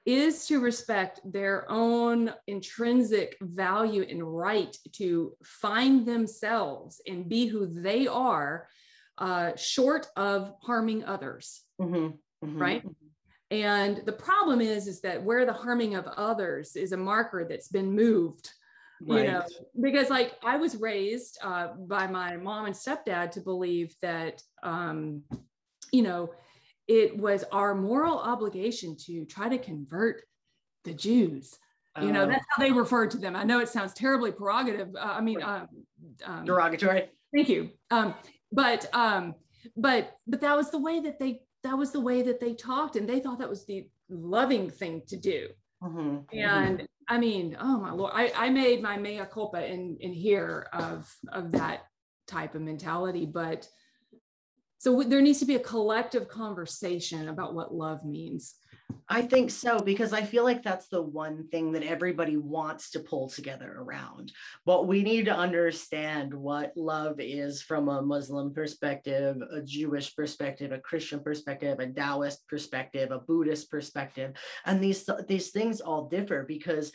is 0.06 0.46
to 0.46 0.60
respect 0.60 1.20
their 1.24 1.64
own 1.70 2.32
intrinsic 2.46 3.36
value 3.40 4.04
and 4.08 4.22
right 4.22 4.76
to 4.92 5.34
find 5.42 6.06
themselves 6.06 7.00
and 7.06 7.28
be 7.28 7.46
who 7.46 7.66
they 7.66 8.06
are, 8.06 8.68
uh, 9.18 9.52
short 9.56 10.06
of 10.16 10.52
harming 10.62 11.04
others. 11.04 11.62
Mm-hmm. 11.80 12.46
Mm-hmm. 12.46 12.58
Right. 12.58 12.84
And 13.50 14.02
the 14.04 14.12
problem 14.12 14.60
is, 14.60 14.86
is 14.86 15.00
that 15.02 15.22
where 15.22 15.46
the 15.46 15.52
harming 15.52 15.94
of 15.94 16.06
others 16.06 16.76
is 16.76 16.92
a 16.92 16.96
marker 16.96 17.46
that's 17.48 17.68
been 17.68 17.92
moved. 17.92 18.50
Right. 19.00 19.24
You 19.24 19.32
know, 19.32 19.42
because 19.80 20.10
like 20.10 20.34
I 20.42 20.56
was 20.56 20.76
raised 20.76 21.38
uh, 21.42 21.68
by 21.78 22.06
my 22.06 22.36
mom 22.36 22.66
and 22.66 22.74
stepdad 22.74 23.30
to 23.32 23.40
believe 23.40 23.94
that, 24.02 24.42
um, 24.62 25.22
you 25.92 26.02
know, 26.02 26.30
it 26.86 27.16
was 27.16 27.44
our 27.52 27.74
moral 27.74 28.18
obligation 28.18 28.96
to 29.06 29.24
try 29.24 29.48
to 29.48 29.58
convert 29.58 30.22
the 30.84 30.92
Jews. 30.92 31.58
You 32.02 32.10
know, 32.10 32.26
that's 32.26 32.44
how 32.50 32.60
they 32.60 32.72
referred 32.72 33.12
to 33.12 33.18
them. 33.18 33.36
I 33.36 33.44
know 33.44 33.60
it 33.60 33.68
sounds 33.68 33.94
terribly 33.94 34.32
prerogative. 34.32 34.96
Uh, 34.96 35.14
I 35.16 35.20
mean, 35.20 35.40
um, 35.40 35.68
um, 36.24 36.44
derogatory. 36.44 37.08
Thank 37.32 37.48
you. 37.48 37.70
Um, 37.92 38.14
but 38.50 38.86
um, 38.92 39.36
but 39.76 40.16
but 40.26 40.40
that 40.40 40.56
was 40.56 40.70
the 40.70 40.78
way 40.78 40.98
that 41.00 41.20
they 41.20 41.42
that 41.62 41.78
was 41.78 41.92
the 41.92 42.00
way 42.00 42.22
that 42.22 42.40
they 42.40 42.54
talked, 42.54 42.96
and 42.96 43.08
they 43.08 43.20
thought 43.20 43.38
that 43.38 43.48
was 43.48 43.64
the 43.64 43.88
loving 44.08 44.70
thing 44.70 45.02
to 45.06 45.16
do. 45.16 45.48
Mm-hmm. 45.84 46.36
And 46.36 46.84
I 47.08 47.18
mean, 47.18 47.56
oh 47.60 47.78
my 47.78 47.92
lord, 47.92 48.12
I, 48.14 48.32
I 48.34 48.50
made 48.50 48.82
my 48.82 48.96
mea 48.96 49.22
culpa 49.30 49.64
in 49.64 49.96
in 50.00 50.12
here 50.12 50.66
of 50.72 51.12
of 51.32 51.52
that 51.52 51.86
type 52.26 52.56
of 52.56 52.62
mentality, 52.62 53.24
but 53.24 53.68
so 54.84 55.02
there 55.02 55.22
needs 55.22 55.38
to 55.38 55.46
be 55.46 55.54
a 55.54 55.60
collective 55.60 56.28
conversation 56.28 57.30
about 57.30 57.54
what 57.54 57.74
love 57.74 58.04
means. 58.04 58.56
I 59.08 59.22
think 59.22 59.50
so 59.50 59.78
because 59.78 60.12
I 60.12 60.20
feel 60.20 60.44
like 60.44 60.62
that's 60.62 60.88
the 60.88 61.00
one 61.00 61.48
thing 61.48 61.72
that 61.72 61.82
everybody 61.82 62.36
wants 62.36 62.90
to 62.90 63.00
pull 63.00 63.30
together 63.30 63.76
around. 63.78 64.30
But 64.66 64.86
we 64.86 65.02
need 65.02 65.24
to 65.24 65.34
understand 65.34 66.34
what 66.34 66.76
love 66.76 67.16
is 67.18 67.62
from 67.62 67.88
a 67.88 68.02
Muslim 68.02 68.52
perspective, 68.52 69.38
a 69.50 69.62
Jewish 69.62 70.14
perspective, 70.14 70.70
a 70.70 70.78
Christian 70.78 71.20
perspective, 71.20 71.80
a 71.80 71.86
Taoist 71.86 72.46
perspective, 72.46 73.10
a 73.10 73.20
Buddhist 73.20 73.70
perspective. 73.70 74.34
And 74.66 74.84
these 74.84 75.08
these 75.26 75.50
things 75.50 75.80
all 75.80 76.10
differ 76.10 76.44
because 76.46 76.92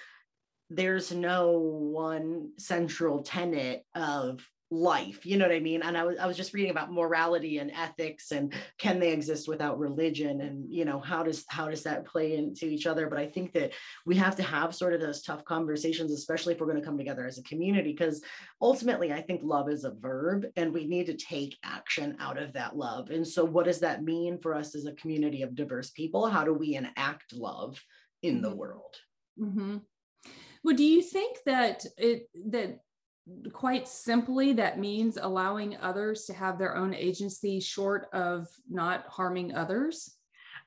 there's 0.69 1.12
no 1.12 1.58
one 1.58 2.52
central 2.60 3.23
tenet 3.23 3.84
of 3.95 4.47
life 4.71 5.25
you 5.25 5.38
know 5.38 5.47
what 5.47 5.55
i 5.55 5.60
mean? 5.60 5.82
And 5.82 5.97
I 5.97 6.03
was, 6.03 6.17
I 6.19 6.27
was 6.27 6.38
just 6.38 6.53
reading 6.53 6.71
about 6.71 6.91
morality 6.91 7.58
and 7.58 7.71
ethics 7.71 8.32
and 8.32 8.53
can 8.77 8.99
they 8.99 9.12
exist 9.12 9.47
without 9.47 9.79
religion? 9.79 10.41
And 10.41 10.71
you 10.71 10.86
know 10.86 10.99
how 10.99 11.23
does 11.23 11.45
how 11.49 11.69
does 11.69 11.84
that 11.84 12.05
play 12.05 12.36
into 12.36 12.65
each 12.65 12.86
other? 12.86 13.08
But 13.08 13.19
i 13.19 13.25
think 13.25 13.53
that 13.53 13.71
we 14.05 14.15
have 14.17 14.36
to 14.36 14.43
have 14.43 14.75
sort 14.75 14.93
of 14.93 15.01
those 15.01 15.23
tough 15.23 15.43
conversations 15.45 16.12
especially 16.12 16.53
if 16.53 16.60
we're 16.60 16.67
going 16.67 16.79
to 16.79 16.86
come 16.86 16.97
together 16.97 17.25
as 17.25 17.38
a 17.38 17.43
community 17.43 17.91
because 17.91 18.21
ultimately 18.62 19.12
i 19.12 19.21
think 19.21 19.41
love 19.43 19.69
is 19.69 19.84
a 19.84 19.91
verb 19.91 20.45
and 20.55 20.73
we 20.73 20.86
need 20.86 21.05
to 21.08 21.13
take 21.13 21.58
action 21.63 22.15
out 22.19 22.38
of 22.38 22.53
that 22.53 22.75
love. 22.75 23.10
And 23.10 23.27
so 23.27 23.43
what 23.45 23.65
does 23.65 23.79
that 23.79 24.03
mean 24.03 24.39
for 24.39 24.53
us 24.53 24.75
as 24.75 24.86
a 24.86 24.93
community 24.93 25.41
of 25.41 25.55
diverse 25.55 25.89
people? 25.91 26.27
How 26.27 26.43
do 26.43 26.53
we 26.53 26.75
enact 26.75 27.34
love 27.34 27.82
in 28.21 28.41
the 28.41 28.49
mm-hmm. 28.49 28.58
world? 28.58 28.95
Mm-hmm. 29.39 29.77
well 30.65 30.75
do 30.75 30.84
you 30.84 31.01
think 31.01 31.38
that 31.45 31.86
it 31.97 32.27
that 32.47 32.82
quite 33.53 33.88
simply, 33.88 34.53
that 34.53 34.79
means 34.79 35.17
allowing 35.21 35.77
others 35.77 36.25
to 36.25 36.34
have 36.34 36.58
their 36.58 36.75
own 36.75 36.93
agency 36.93 37.60
short 37.60 38.08
of 38.13 38.47
not 38.69 39.05
harming 39.08 39.55
others. 39.55 40.15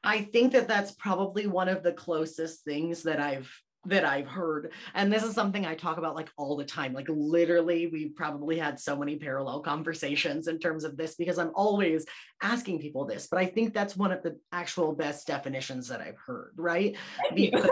I 0.05 0.23
think 0.23 0.53
that 0.53 0.69
that's 0.69 0.93
probably 0.93 1.47
one 1.47 1.69
of 1.69 1.83
the 1.83 1.93
closest 1.93 2.65
things 2.65 3.05
that 3.05 3.21
I've 3.21 3.53
that 3.87 4.05
I've 4.05 4.29
heard. 4.29 4.73
And 4.95 5.13
this 5.13 5.23
is 5.23 5.35
something 5.35 5.67
I 5.67 5.75
talk 5.75 5.99
about 5.99 6.15
like 6.15 6.31
all 6.37 6.57
the 6.57 6.65
time. 6.65 6.93
Like 6.93 7.09
literally, 7.09 7.89
we've 7.89 8.15
probably 8.15 8.59
had 8.59 8.79
so 8.79 8.97
many 8.97 9.17
parallel 9.17 9.61
conversations 9.61 10.49
in 10.49 10.59
terms 10.59 10.85
of 10.85 10.97
this 10.97 11.15
because 11.17 11.39
I'm 11.39 11.51
always 11.55 12.07
asking 12.43 12.79
people 12.79 13.05
this. 13.05 13.27
But 13.31 13.41
I 13.41 13.47
think 13.47 13.75
that's 13.75 13.97
one 13.97 14.13
of 14.13 14.23
the 14.23 14.39
actual 14.53 14.95
best 14.95 15.27
definitions 15.27 15.89
that 15.89 16.01
I've 16.01 16.19
heard, 16.25 16.53
right? 16.57 16.97
Because- 17.35 17.69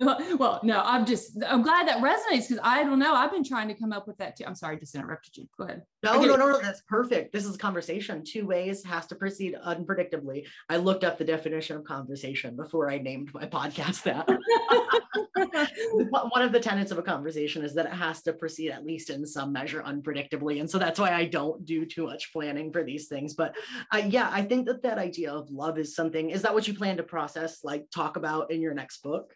well, 0.38 0.60
no, 0.62 0.80
I'm 0.84 1.04
just 1.04 1.42
I'm 1.46 1.62
glad 1.62 1.88
that 1.88 1.98
resonates 1.98 2.48
because 2.48 2.60
I 2.62 2.84
don't 2.84 2.98
know. 2.98 3.14
I've 3.14 3.32
been 3.32 3.44
trying 3.44 3.68
to 3.68 3.74
come 3.74 3.92
up 3.92 4.06
with 4.06 4.16
that 4.18 4.36
too. 4.36 4.44
I'm 4.46 4.54
sorry, 4.54 4.78
just 4.78 4.94
interrupted 4.94 5.36
you. 5.36 5.46
Go 5.58 5.64
ahead. 5.64 5.82
No, 6.04 6.20
no, 6.20 6.36
no, 6.36 6.46
no, 6.46 6.60
that's 6.60 6.82
perfect. 6.82 7.32
This 7.32 7.44
is 7.44 7.56
conversation. 7.56 8.22
Two 8.24 8.46
ways 8.46 8.84
has 8.84 9.06
to 9.06 9.16
proceed 9.16 9.56
unpredictably. 9.66 10.46
I 10.68 10.76
looked 10.76 11.04
up 11.04 11.18
the 11.18 11.24
definition 11.24 11.76
of 11.76 11.84
conversation 11.84 12.56
before 12.56 12.90
I 12.90 12.98
named 12.98 13.34
my 13.34 13.46
podcast 13.46 14.04
that. 14.04 14.28
One 15.92 16.42
of 16.42 16.52
the 16.52 16.60
tenets 16.60 16.90
of 16.90 16.98
a 16.98 17.02
conversation 17.02 17.64
is 17.64 17.74
that 17.74 17.86
it 17.86 17.92
has 17.92 18.22
to 18.22 18.32
proceed 18.32 18.70
at 18.70 18.84
least 18.84 19.10
in 19.10 19.26
some 19.26 19.52
measure 19.52 19.82
unpredictably. 19.82 20.60
And 20.60 20.70
so 20.70 20.78
that's 20.78 20.98
why 20.98 21.12
I 21.12 21.24
don't 21.24 21.64
do 21.64 21.84
too 21.84 22.06
much 22.06 22.32
planning 22.32 22.72
for 22.72 22.84
these 22.84 23.08
things. 23.08 23.34
But 23.34 23.56
uh, 23.92 24.02
yeah, 24.06 24.28
I 24.32 24.42
think 24.42 24.66
that 24.66 24.82
that 24.82 24.98
idea 24.98 25.32
of 25.32 25.50
love 25.50 25.78
is 25.78 25.94
something, 25.94 26.30
is 26.30 26.42
that 26.42 26.54
what 26.54 26.68
you 26.68 26.74
plan 26.74 26.96
to 26.98 27.02
process, 27.02 27.64
like 27.64 27.86
talk 27.94 28.16
about 28.16 28.50
in 28.50 28.60
your 28.60 28.74
next 28.74 29.02
book? 29.02 29.32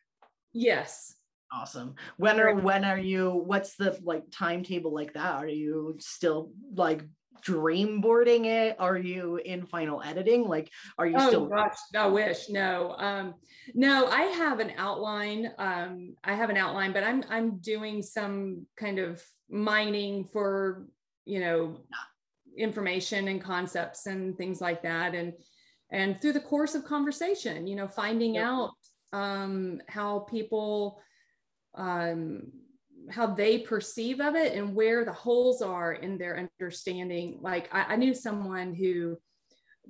Yes. 0.53 1.15
Awesome. 1.53 1.97
When 2.17 2.41
are 2.41 2.55
when 2.55 2.83
are 2.83 2.99
you 2.99 3.31
what's 3.31 3.77
the 3.77 3.99
like 4.03 4.25
timetable 4.33 4.95
like 4.95 5.13
that? 5.13 5.35
Are 5.35 5.47
you 5.47 5.97
still 6.01 6.51
like 6.75 7.05
dream 7.40 8.01
boarding 8.01 8.47
it? 8.47 8.77
Are 8.79 8.99
you 8.99 9.37
in 9.37 9.66
final 9.66 10.03
editing? 10.03 10.47
Like, 10.47 10.71
are 10.99 11.07
you 11.07 11.16
oh, 11.18 11.29
still? 11.29 11.47
Gosh, 11.47 11.77
I 11.97 12.07
wish. 12.07 12.49
No, 12.49 12.95
um, 12.99 13.35
no. 13.75 14.07
I 14.09 14.23
have 14.23 14.61
an 14.61 14.73
outline. 14.77 15.51
Um, 15.59 16.14
I 16.25 16.35
have 16.35 16.51
an 16.51 16.57
outline, 16.57 16.92
but 16.92 17.05
I'm 17.05 17.25
I'm 17.29 17.59
doing 17.59 18.03
some 18.03 18.66
kind 18.77 18.99
of 18.99 19.23
mining 19.51 20.25
for 20.25 20.87
you 21.25 21.40
know 21.40 21.77
information 22.57 23.29
and 23.29 23.42
concepts 23.42 24.07
and 24.07 24.37
things 24.37 24.61
like 24.61 24.83
that, 24.83 25.14
and 25.14 25.33
and 25.90 26.21
through 26.21 26.33
the 26.33 26.40
course 26.40 26.75
of 26.75 26.85
conversation, 26.85 27.66
you 27.66 27.77
know, 27.77 27.87
finding 27.87 28.35
yep. 28.35 28.45
out 28.45 28.71
um, 29.12 29.81
how 29.88 30.21
people 30.21 31.01
um, 31.75 32.51
how 33.11 33.27
they 33.27 33.59
perceive 33.59 34.21
of 34.21 34.35
it 34.35 34.55
and 34.55 34.75
where 34.75 35.05
the 35.05 35.12
holes 35.12 35.62
are 35.62 35.93
in 35.93 36.19
their 36.19 36.49
understanding. 36.61 37.38
Like 37.41 37.69
I, 37.73 37.95
I 37.95 37.97
knew 37.97 38.15
someone 38.15 38.75
who, 38.75 39.19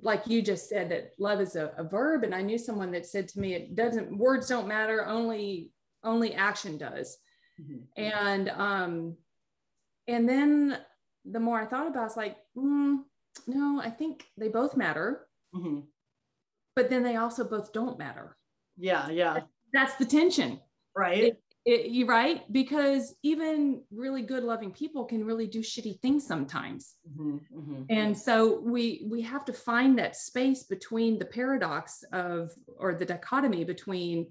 like 0.01 0.27
you 0.27 0.41
just 0.41 0.69
said, 0.69 0.89
that 0.89 1.11
love 1.19 1.39
is 1.41 1.55
a, 1.55 1.71
a, 1.77 1.83
verb, 1.83 2.23
and 2.23 2.33
I 2.33 2.41
knew 2.41 2.57
someone 2.57 2.91
that 2.91 3.05
said 3.05 3.27
to 3.29 3.39
me, 3.39 3.53
"It 3.53 3.75
doesn't. 3.75 4.17
Words 4.17 4.47
don't 4.47 4.67
matter. 4.67 5.05
Only 5.05 5.71
only 6.03 6.33
action 6.33 6.77
does." 6.77 7.17
Mm-hmm. 7.61 8.01
And 8.01 8.49
um, 8.49 9.17
and 10.07 10.27
then 10.27 10.77
the 11.25 11.39
more 11.39 11.59
I 11.59 11.65
thought 11.65 11.87
about, 11.87 12.03
it, 12.03 12.07
it's 12.07 12.17
like, 12.17 12.37
mm, 12.57 12.97
no, 13.47 13.81
I 13.81 13.89
think 13.89 14.25
they 14.37 14.49
both 14.49 14.75
matter. 14.75 15.27
Mm-hmm. 15.55 15.81
But 16.75 16.89
then 16.89 17.03
they 17.03 17.15
also 17.15 17.43
both 17.43 17.71
don't 17.71 17.99
matter. 17.99 18.35
Yeah, 18.77 19.09
yeah. 19.09 19.41
That's 19.73 19.95
the 19.95 20.05
tension. 20.05 20.59
Right. 20.95 21.35
It, 21.65 21.91
you 21.91 22.05
right? 22.05 22.43
Because 22.51 23.15
even 23.23 23.83
really 23.89 24.21
good 24.21 24.43
loving 24.43 24.71
people 24.71 25.05
can 25.05 25.23
really 25.23 25.47
do 25.47 25.59
shitty 25.59 26.01
things 26.01 26.27
sometimes. 26.27 26.95
Mm-hmm, 27.09 27.37
mm-hmm. 27.57 27.83
and 27.89 28.17
so 28.17 28.59
we 28.59 29.07
we 29.09 29.21
have 29.21 29.45
to 29.45 29.53
find 29.53 29.97
that 29.97 30.15
space 30.15 30.63
between 30.63 31.19
the 31.19 31.25
paradox 31.25 32.03
of 32.11 32.51
or 32.77 32.95
the 32.95 33.05
dichotomy 33.05 33.63
between 33.63 34.27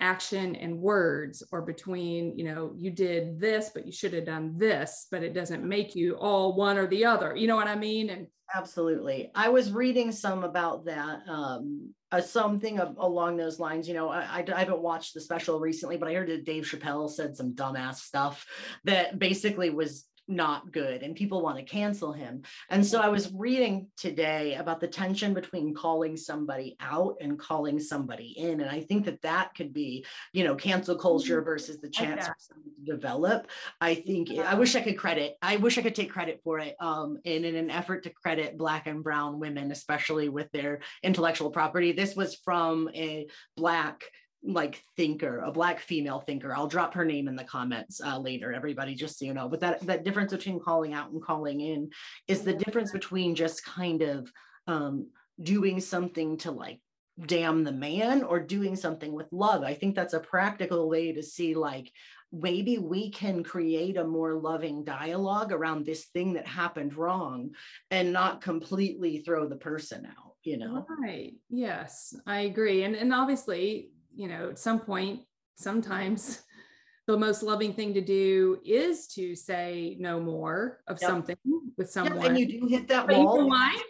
action 0.00 0.56
and 0.56 0.78
words 0.78 1.42
or 1.52 1.62
between 1.62 2.36
you 2.36 2.44
know 2.44 2.72
you 2.76 2.90
did 2.90 3.38
this 3.38 3.70
but 3.72 3.86
you 3.86 3.92
should 3.92 4.12
have 4.12 4.24
done 4.24 4.54
this 4.56 5.06
but 5.10 5.22
it 5.22 5.34
doesn't 5.34 5.62
make 5.62 5.94
you 5.94 6.14
all 6.16 6.54
one 6.54 6.78
or 6.78 6.86
the 6.86 7.04
other. 7.04 7.36
You 7.36 7.46
know 7.46 7.56
what 7.56 7.68
i 7.68 7.76
mean? 7.76 8.10
And 8.10 8.26
absolutely. 8.54 9.30
I 9.34 9.48
was 9.48 9.72
reading 9.72 10.12
some 10.12 10.44
about 10.44 10.84
that 10.86 11.20
um 11.28 11.94
uh, 12.10 12.20
something 12.20 12.78
of, 12.78 12.96
along 12.98 13.38
those 13.38 13.58
lines 13.58 13.88
you 13.88 13.94
know 13.94 14.10
I, 14.10 14.20
I, 14.20 14.44
I 14.54 14.58
haven't 14.58 14.82
watched 14.82 15.14
the 15.14 15.20
special 15.20 15.58
recently 15.58 15.96
but 15.96 16.08
i 16.08 16.12
heard 16.12 16.28
that 16.28 16.44
dave 16.44 16.64
chappelle 16.64 17.08
said 17.08 17.34
some 17.38 17.54
dumbass 17.54 17.96
stuff 17.96 18.44
that 18.84 19.18
basically 19.18 19.70
was 19.70 20.04
not 20.34 20.72
good 20.72 21.02
and 21.02 21.14
people 21.14 21.42
want 21.42 21.58
to 21.58 21.64
cancel 21.64 22.12
him. 22.12 22.42
And 22.70 22.84
so 22.84 23.00
I 23.00 23.08
was 23.08 23.32
reading 23.32 23.88
today 23.96 24.54
about 24.54 24.80
the 24.80 24.88
tension 24.88 25.34
between 25.34 25.74
calling 25.74 26.16
somebody 26.16 26.76
out 26.80 27.16
and 27.20 27.38
calling 27.38 27.78
somebody 27.78 28.34
in. 28.36 28.60
And 28.60 28.70
I 28.70 28.80
think 28.80 29.04
that 29.04 29.22
that 29.22 29.54
could 29.54 29.72
be, 29.72 30.04
you 30.32 30.44
know, 30.44 30.54
cancel 30.54 30.96
culture 30.96 31.38
mm-hmm. 31.38 31.46
versus 31.46 31.80
the 31.80 31.88
chance 31.88 32.26
for 32.26 32.34
something 32.38 32.72
to 32.84 32.92
develop. 32.92 33.48
I 33.80 33.94
think 33.94 34.30
I 34.38 34.54
wish 34.54 34.74
I 34.74 34.80
could 34.80 34.98
credit, 34.98 35.36
I 35.42 35.56
wish 35.56 35.78
I 35.78 35.82
could 35.82 35.94
take 35.94 36.10
credit 36.10 36.40
for 36.44 36.58
it 36.58 36.74
um, 36.80 37.18
in, 37.24 37.44
in 37.44 37.56
an 37.56 37.70
effort 37.70 38.04
to 38.04 38.10
credit 38.10 38.58
Black 38.58 38.86
and 38.86 39.02
Brown 39.02 39.38
women, 39.38 39.70
especially 39.70 40.28
with 40.28 40.50
their 40.52 40.80
intellectual 41.02 41.50
property. 41.50 41.92
This 41.92 42.16
was 42.16 42.36
from 42.44 42.88
a 42.94 43.26
Black 43.56 44.02
like 44.44 44.82
thinker, 44.96 45.40
a 45.40 45.52
black 45.52 45.80
female 45.80 46.20
thinker. 46.20 46.54
I'll 46.54 46.66
drop 46.66 46.94
her 46.94 47.04
name 47.04 47.28
in 47.28 47.36
the 47.36 47.44
comments 47.44 48.00
uh, 48.00 48.18
later, 48.18 48.52
everybody, 48.52 48.94
just 48.94 49.18
so 49.18 49.24
you 49.24 49.34
know. 49.34 49.48
But 49.48 49.60
that 49.60 49.80
that 49.86 50.04
difference 50.04 50.32
between 50.32 50.60
calling 50.60 50.92
out 50.92 51.10
and 51.10 51.22
calling 51.22 51.60
in 51.60 51.90
is 52.28 52.42
the 52.42 52.54
difference 52.54 52.90
between 52.90 53.34
just 53.34 53.64
kind 53.64 54.02
of 54.02 54.30
um, 54.66 55.08
doing 55.40 55.80
something 55.80 56.36
to 56.38 56.50
like 56.50 56.80
damn 57.26 57.62
the 57.62 57.72
man 57.72 58.22
or 58.22 58.40
doing 58.40 58.74
something 58.74 59.12
with 59.12 59.26
love. 59.32 59.62
I 59.62 59.74
think 59.74 59.94
that's 59.94 60.14
a 60.14 60.20
practical 60.20 60.88
way 60.88 61.12
to 61.12 61.22
see 61.22 61.54
like 61.54 61.92
maybe 62.32 62.78
we 62.78 63.10
can 63.10 63.44
create 63.44 63.96
a 63.96 64.04
more 64.04 64.34
loving 64.34 64.84
dialogue 64.84 65.52
around 65.52 65.84
this 65.84 66.06
thing 66.06 66.32
that 66.32 66.46
happened 66.46 66.94
wrong 66.94 67.50
and 67.90 68.12
not 68.12 68.40
completely 68.40 69.18
throw 69.18 69.46
the 69.46 69.56
person 69.56 70.06
out 70.06 70.32
you 70.42 70.56
know 70.56 70.84
right 71.00 71.34
yes 71.50 72.16
i 72.26 72.40
agree 72.40 72.84
and 72.84 72.96
and 72.96 73.12
obviously 73.12 73.90
you 74.14 74.28
know, 74.28 74.50
at 74.50 74.58
some 74.58 74.80
point, 74.80 75.20
sometimes 75.56 76.42
the 77.06 77.16
most 77.16 77.42
loving 77.42 77.72
thing 77.72 77.94
to 77.94 78.00
do 78.00 78.58
is 78.64 79.06
to 79.08 79.34
say 79.34 79.96
no 79.98 80.20
more 80.20 80.80
of 80.86 80.98
yep. 81.00 81.10
something 81.10 81.36
with 81.76 81.90
someone. 81.90 82.20
Yep, 82.20 82.26
and 82.26 82.38
you 82.38 82.60
do 82.60 82.66
hit 82.66 82.88
that 82.88 83.06
but 83.06 83.16
wall. 83.16 83.36
You 83.36 83.42
know 83.42 83.46
why? 83.46 83.82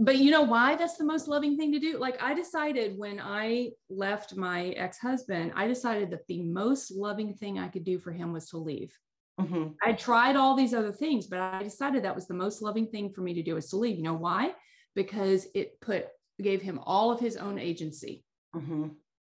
But 0.00 0.18
you 0.18 0.30
know 0.30 0.42
why 0.42 0.76
that's 0.76 0.96
the 0.96 1.04
most 1.04 1.26
loving 1.26 1.56
thing 1.56 1.72
to 1.72 1.80
do? 1.80 1.98
Like 1.98 2.22
I 2.22 2.32
decided 2.32 2.96
when 2.96 3.20
I 3.20 3.70
left 3.90 4.36
my 4.36 4.68
ex-husband, 4.70 5.52
I 5.56 5.66
decided 5.66 6.10
that 6.10 6.26
the 6.28 6.42
most 6.42 6.92
loving 6.92 7.34
thing 7.34 7.58
I 7.58 7.66
could 7.66 7.84
do 7.84 7.98
for 7.98 8.12
him 8.12 8.32
was 8.32 8.48
to 8.50 8.58
leave. 8.58 8.96
Mm-hmm. 9.40 9.70
I 9.82 9.92
tried 9.92 10.36
all 10.36 10.54
these 10.54 10.74
other 10.74 10.92
things, 10.92 11.26
but 11.26 11.40
I 11.40 11.62
decided 11.64 12.04
that 12.04 12.14
was 12.14 12.28
the 12.28 12.34
most 12.34 12.62
loving 12.62 12.86
thing 12.86 13.10
for 13.10 13.22
me 13.22 13.34
to 13.34 13.42
do 13.42 13.56
is 13.56 13.70
to 13.70 13.76
leave. 13.76 13.96
You 13.96 14.04
know 14.04 14.14
why? 14.14 14.52
Because 14.94 15.48
it 15.54 15.80
put 15.80 16.06
gave 16.40 16.62
him 16.62 16.78
all 16.84 17.10
of 17.10 17.18
his 17.18 17.36
own 17.36 17.58
agency 17.58 18.24
Mm-hmm. 18.54 18.88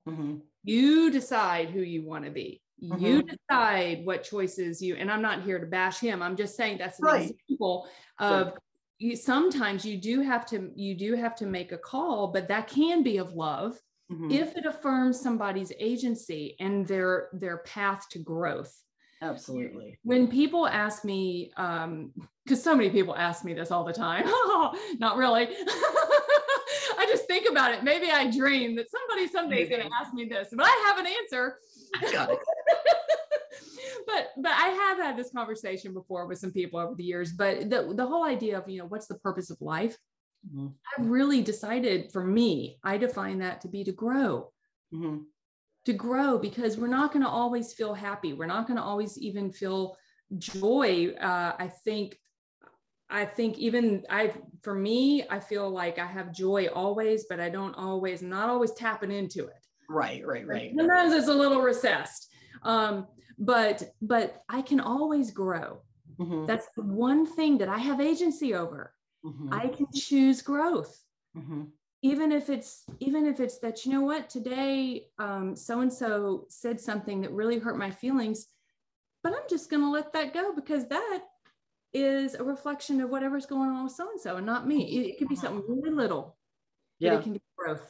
Mm-hmm. 0.09 0.34
You 0.64 1.11
decide 1.11 1.70
who 1.70 1.80
you 1.80 2.02
want 2.02 2.24
to 2.24 2.30
be. 2.30 2.62
Mm-hmm. 2.82 3.04
You 3.04 3.22
decide 3.22 4.04
what 4.04 4.22
choices 4.22 4.80
you, 4.80 4.96
and 4.96 5.11
I'm 5.11 5.22
not 5.22 5.42
here 5.42 5.59
to 5.59 5.66
bash 5.66 5.98
him. 5.98 6.22
I'm 6.22 6.36
just 6.36 6.56
saying 6.56 6.78
that's 6.78 6.98
an 7.00 7.06
right. 7.06 7.30
example 7.48 7.88
of 8.18 8.48
sure. 8.48 8.59
you 8.98 9.16
sometimes 9.16 9.84
you 9.84 9.96
do 9.96 10.20
have 10.20 10.46
to 10.46 10.70
you 10.76 10.94
do 10.94 11.14
have 11.14 11.34
to 11.36 11.46
make 11.46 11.72
a 11.72 11.78
call, 11.78 12.28
but 12.28 12.46
that 12.48 12.68
can 12.68 13.02
be 13.02 13.16
of 13.16 13.34
love 13.34 13.80
mm-hmm. 14.12 14.30
if 14.30 14.56
it 14.56 14.64
affirms 14.64 15.20
somebody's 15.20 15.72
agency 15.80 16.56
and 16.61 16.86
their 16.86 17.28
their 17.32 17.59
path 17.59 18.06
to 18.11 18.20
growth. 18.20 18.72
Absolutely. 19.20 19.98
When 20.04 20.28
people 20.28 20.66
ask 20.66 21.04
me, 21.04 21.50
um, 21.56 22.12
because 22.44 22.62
so 22.62 22.76
many 22.76 22.90
people 22.90 23.16
ask 23.16 23.44
me 23.44 23.52
this 23.52 23.70
all 23.70 23.84
the 23.84 23.92
time. 23.92 24.24
not 24.98 25.16
really. 25.16 25.48
Think 27.29 27.49
about 27.49 27.74
it. 27.74 27.85
Maybe 27.85 28.11
I 28.11 28.31
dream 28.31 28.74
that 28.76 28.87
somebody 28.91 29.29
someday 29.29 29.62
is 29.62 29.68
going 29.68 29.83
to 29.83 29.91
ask 30.01 30.14
me 30.14 30.24
this, 30.24 30.49
but 30.51 30.64
I 30.64 30.85
have 30.87 30.99
an 30.99 31.07
answer. 31.07 31.59
Got 32.12 32.31
it. 32.31 32.39
but 34.07 34.31
but 34.39 34.53
I 34.53 34.68
have 34.68 34.99
had 34.99 35.16
this 35.16 35.31
conversation 35.31 35.93
before 35.93 36.26
with 36.26 36.39
some 36.39 36.53
people 36.53 36.81
over 36.81 36.95
the 36.95 37.05
years. 37.05 37.33
But 37.33 37.68
the 37.68 37.93
the 37.95 38.07
whole 38.07 38.24
idea 38.24 38.59
of 38.59 38.68
you 38.68 38.79
know 38.79 38.87
what's 38.87 39.07
the 39.07 39.18
purpose 39.18 39.51
of 39.51 39.61
life? 39.61 39.97
Mm-hmm. 40.47 40.68
I've 40.97 41.11
really 41.11 41.43
decided 41.43 42.11
for 42.12 42.24
me, 42.24 42.79
I 42.83 42.97
define 42.97 43.39
that 43.41 43.61
to 43.62 43.68
be 43.68 43.85
to 43.85 43.93
grow. 43.93 44.51
Mm-hmm. 44.95 45.18
To 45.85 45.93
grow 45.93 46.39
because 46.39 46.76
we're 46.76 46.87
not 46.87 47.12
going 47.12 47.24
to 47.24 47.31
always 47.31 47.72
feel 47.72 47.95
happy. 47.95 48.33
We're 48.33 48.47
not 48.47 48.66
going 48.66 48.76
to 48.76 48.83
always 48.83 49.18
even 49.18 49.53
feel 49.53 49.97
joy. 50.39 51.14
Uh, 51.20 51.53
I 51.59 51.70
think 51.85 52.18
I 53.11 53.24
think 53.24 53.59
even 53.59 54.04
I, 54.11 54.32
for 54.62 54.74
me, 54.74 55.24
I 55.30 55.40
feel 55.40 55.70
like 55.70 55.98
I 55.98 56.06
have 56.06 56.32
joy 56.32 56.66
always, 56.66 57.24
but 57.28 57.40
I 57.40 57.48
don't 57.48 57.74
always, 57.74 58.22
not 58.22 58.50
always 58.50 58.72
tapping 58.72 59.11
into 59.11 59.46
it. 59.46 59.66
Right, 59.88 60.26
right, 60.26 60.46
right. 60.46 60.72
Sometimes 60.76 61.14
it's 61.14 61.28
a 61.28 61.34
little 61.34 61.62
recessed. 61.62 62.28
Um, 62.62 63.06
but, 63.38 63.82
but 64.02 64.42
I 64.48 64.61
can 64.61 64.80
always 64.80 65.30
grow. 65.30 65.80
Mm-hmm. 66.18 66.44
That's 66.44 66.66
the 66.76 66.82
one 66.82 67.24
thing 67.24 67.56
that 67.59 67.68
I 67.68 67.78
have 67.78 68.00
agency 68.00 68.54
over. 68.54 68.92
Mm-hmm. 69.24 69.54
I 69.54 69.68
can 69.68 69.86
choose 69.94 70.42
growth. 70.42 71.02
Mm-hmm. 71.36 71.62
Even 72.02 72.30
if 72.30 72.50
it's, 72.50 72.84
even 73.00 73.24
if 73.26 73.40
it's 73.40 73.59
that, 73.59 73.84
you 73.86 73.92
know 73.92 74.02
what, 74.02 74.28
today, 74.28 75.06
um, 75.18 75.56
so-and-so 75.56 76.44
said 76.48 76.80
something 76.80 77.22
that 77.22 77.32
really 77.32 77.59
hurt 77.59 77.78
my 77.78 77.90
feelings, 77.90 78.46
but 79.22 79.32
I'm 79.32 79.48
just 79.48 79.70
going 79.70 79.82
to 79.82 79.90
let 79.90 80.12
that 80.12 80.34
go 80.34 80.54
because 80.54 80.88
that 80.88 81.20
is 81.93 82.34
a 82.34 82.45
reflection 82.45 83.01
of 83.01 83.11
whatever's 83.11 83.47
going 83.47 83.70
on 83.70 83.84
with 83.84 83.93
so 83.93 84.11
and 84.11 84.20
so 84.20 84.36
and 84.36 84.47
not 84.47 84.66
me. 84.66 84.84
It, 84.84 85.09
it 85.11 85.18
could 85.18 85.28
be 85.28 85.36
uh-huh. 85.36 85.47
something 85.47 85.64
really 85.68 85.95
little. 85.95 86.36
Yeah. 86.99 87.14
It 87.14 87.22
can 87.22 87.32
be 87.32 87.43
growth. 87.57 87.86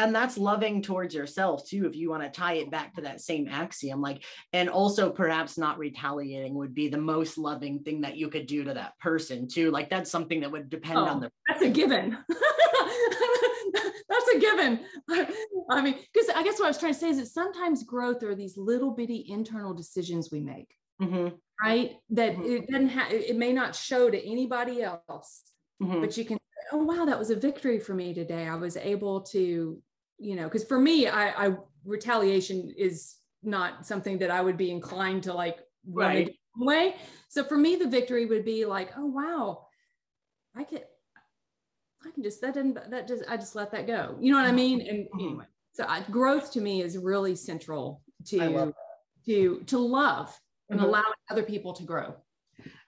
And 0.00 0.14
that's 0.14 0.38
loving 0.38 0.80
towards 0.80 1.12
yourself 1.12 1.68
too, 1.68 1.84
if 1.84 1.96
you 1.96 2.08
want 2.08 2.22
to 2.22 2.28
tie 2.30 2.54
it 2.54 2.70
back 2.70 2.94
to 2.94 3.00
that 3.02 3.20
same 3.20 3.48
axiom. 3.48 4.00
Like, 4.00 4.22
and 4.52 4.70
also 4.70 5.10
perhaps 5.10 5.58
not 5.58 5.76
retaliating 5.76 6.54
would 6.54 6.72
be 6.72 6.88
the 6.88 6.98
most 6.98 7.36
loving 7.36 7.80
thing 7.80 8.02
that 8.02 8.16
you 8.16 8.28
could 8.28 8.46
do 8.46 8.62
to 8.62 8.74
that 8.74 8.96
person 9.00 9.48
too. 9.48 9.72
Like, 9.72 9.90
that's 9.90 10.08
something 10.08 10.40
that 10.40 10.52
would 10.52 10.68
depend 10.68 10.98
oh, 10.98 11.04
on 11.04 11.20
the. 11.20 11.32
That's 11.48 11.62
a 11.62 11.68
given. 11.68 12.16
that's 14.08 14.28
a 14.36 14.38
given. 14.38 14.80
I 15.70 15.82
mean, 15.82 15.96
because 16.12 16.28
I 16.32 16.44
guess 16.44 16.60
what 16.60 16.66
I 16.66 16.68
was 16.68 16.78
trying 16.78 16.94
to 16.94 16.98
say 16.98 17.10
is 17.10 17.18
that 17.18 17.26
sometimes 17.26 17.82
growth 17.82 18.22
are 18.22 18.36
these 18.36 18.56
little 18.56 18.92
bitty 18.92 19.26
internal 19.28 19.74
decisions 19.74 20.30
we 20.30 20.38
make. 20.38 20.72
Mm-hmm 21.02 21.34
right? 21.62 21.92
That 22.10 22.34
mm-hmm. 22.34 22.52
it 22.52 22.68
doesn't 22.68 22.88
have, 22.88 23.12
it 23.12 23.36
may 23.36 23.52
not 23.52 23.74
show 23.74 24.10
to 24.10 24.30
anybody 24.30 24.82
else, 24.82 25.42
mm-hmm. 25.82 26.00
but 26.00 26.16
you 26.16 26.24
can, 26.24 26.38
oh, 26.72 26.84
wow, 26.84 27.04
that 27.04 27.18
was 27.18 27.30
a 27.30 27.36
victory 27.36 27.78
for 27.78 27.94
me 27.94 28.14
today. 28.14 28.46
I 28.46 28.54
was 28.54 28.76
able 28.76 29.22
to, 29.22 29.80
you 30.18 30.36
know, 30.36 30.44
because 30.44 30.64
for 30.64 30.78
me, 30.78 31.08
I, 31.08 31.46
I, 31.46 31.56
retaliation 31.84 32.72
is 32.76 33.16
not 33.42 33.86
something 33.86 34.18
that 34.18 34.30
I 34.30 34.40
would 34.40 34.56
be 34.56 34.70
inclined 34.70 35.22
to 35.24 35.32
like 35.32 35.58
right 35.90 36.30
way. 36.56 36.96
So 37.28 37.44
for 37.44 37.56
me, 37.56 37.76
the 37.76 37.88
victory 37.88 38.26
would 38.26 38.44
be 38.44 38.64
like, 38.64 38.90
oh, 38.96 39.06
wow, 39.06 39.66
I 40.56 40.64
can, 40.64 40.80
I 42.04 42.10
can 42.10 42.22
just, 42.22 42.40
that 42.42 42.54
didn't, 42.54 42.78
that 42.90 43.08
just, 43.08 43.24
I 43.28 43.36
just 43.36 43.54
let 43.54 43.70
that 43.72 43.86
go. 43.86 44.16
You 44.20 44.32
know 44.32 44.38
what 44.38 44.48
I 44.48 44.52
mean? 44.52 44.80
And 44.80 44.98
mm-hmm. 45.06 45.20
anyway, 45.20 45.44
so 45.72 45.84
I, 45.88 46.02
growth 46.10 46.52
to 46.52 46.60
me 46.60 46.82
is 46.82 46.98
really 46.98 47.34
central 47.34 48.02
to, 48.26 48.72
to, 49.26 49.60
to 49.66 49.78
love 49.78 50.38
and 50.70 50.78
mm-hmm. 50.78 50.88
allowing 50.88 51.04
other 51.30 51.42
people 51.42 51.72
to 51.72 51.84
grow 51.84 52.14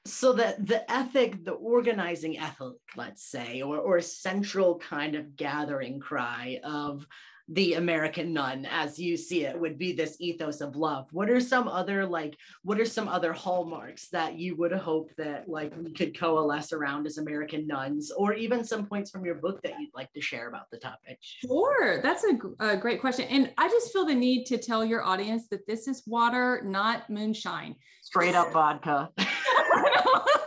so 0.05 0.33
that 0.33 0.67
the 0.67 0.91
ethic 0.91 1.45
the 1.45 1.53
organizing 1.53 2.39
ethic 2.39 2.73
let's 2.97 3.25
say 3.25 3.61
or, 3.63 3.79
or 3.79 4.01
central 4.01 4.79
kind 4.79 5.15
of 5.15 5.37
gathering 5.37 6.01
cry 6.01 6.59
of 6.65 7.07
the 7.51 7.75
American 7.75 8.33
None 8.33 8.67
as 8.71 8.99
you 8.99 9.17
see 9.17 9.45
it 9.45 9.59
would 9.59 9.77
be 9.77 9.93
this 9.93 10.17
ethos 10.21 10.61
of 10.61 10.77
love. 10.77 11.07
What 11.11 11.29
are 11.29 11.41
some 11.41 11.67
other 11.67 12.07
like 12.07 12.37
what 12.63 12.81
are 12.81 12.87
some 12.87 13.09
other 13.09 13.33
hallmarks 13.33 14.09
that 14.11 14.39
you 14.39 14.57
would 14.57 14.73
hope 14.73 15.11
that 15.19 15.49
like 15.49 15.73
we 15.77 15.93
could 15.93 16.19
coalesce 16.19 16.73
around 16.73 17.07
as 17.07 17.19
American 17.19 17.67
Nones 17.67 18.11
or 18.17 18.35
even 18.35 18.63
some 18.65 18.87
points 18.87 19.11
from 19.11 19.25
your 19.25 19.35
book 19.35 19.61
that 19.63 19.75
you'd 19.81 19.95
like 19.95 20.13
to 20.13 20.21
share 20.21 20.49
about 20.49 20.71
the 20.71 20.79
topic? 20.79 21.19
Sure. 21.21 22.01
That's 22.03 22.25
a, 22.25 22.65
a 22.65 22.77
great 22.77 23.01
question. 23.01 23.27
And 23.27 23.53
I 23.59 23.69
just 23.69 23.93
feel 23.93 24.07
the 24.07 24.15
need 24.15 24.45
to 24.47 24.59
tell 24.59 24.85
your 24.85 25.03
audience 25.03 25.49
that 25.51 25.67
this 25.67 25.89
is 25.89 26.03
water, 26.07 26.63
not 26.65 27.11
moonshine. 27.11 27.75
Straight 28.03 28.35
up 28.35 28.53
vodka. 28.53 29.11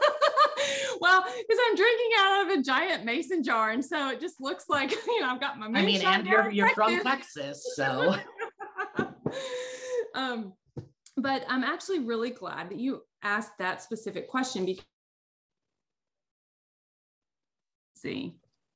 because 1.47 1.61
I'm 1.67 1.75
drinking 1.75 2.11
out 2.19 2.45
of 2.45 2.59
a 2.59 2.63
giant 2.63 3.05
mason 3.05 3.43
jar, 3.43 3.71
and 3.71 3.83
so 3.83 4.09
it 4.09 4.19
just 4.19 4.39
looks 4.39 4.65
like 4.69 4.91
you 5.07 5.21
know 5.21 5.29
I've 5.29 5.39
got 5.39 5.59
my. 5.59 5.67
I 5.67 5.85
mean, 5.85 6.01
and 6.01 6.25
you're 6.25 6.51
you're 6.51 6.69
from 6.69 7.01
Texas, 7.01 7.73
so. 7.75 8.15
um, 10.15 10.53
but 11.17 11.45
I'm 11.47 11.63
actually 11.63 11.99
really 11.99 12.31
glad 12.31 12.69
that 12.69 12.79
you 12.79 13.01
asked 13.21 13.57
that 13.59 13.81
specific 13.81 14.27
question 14.27 14.65
because 14.65 14.83
see 17.95 18.35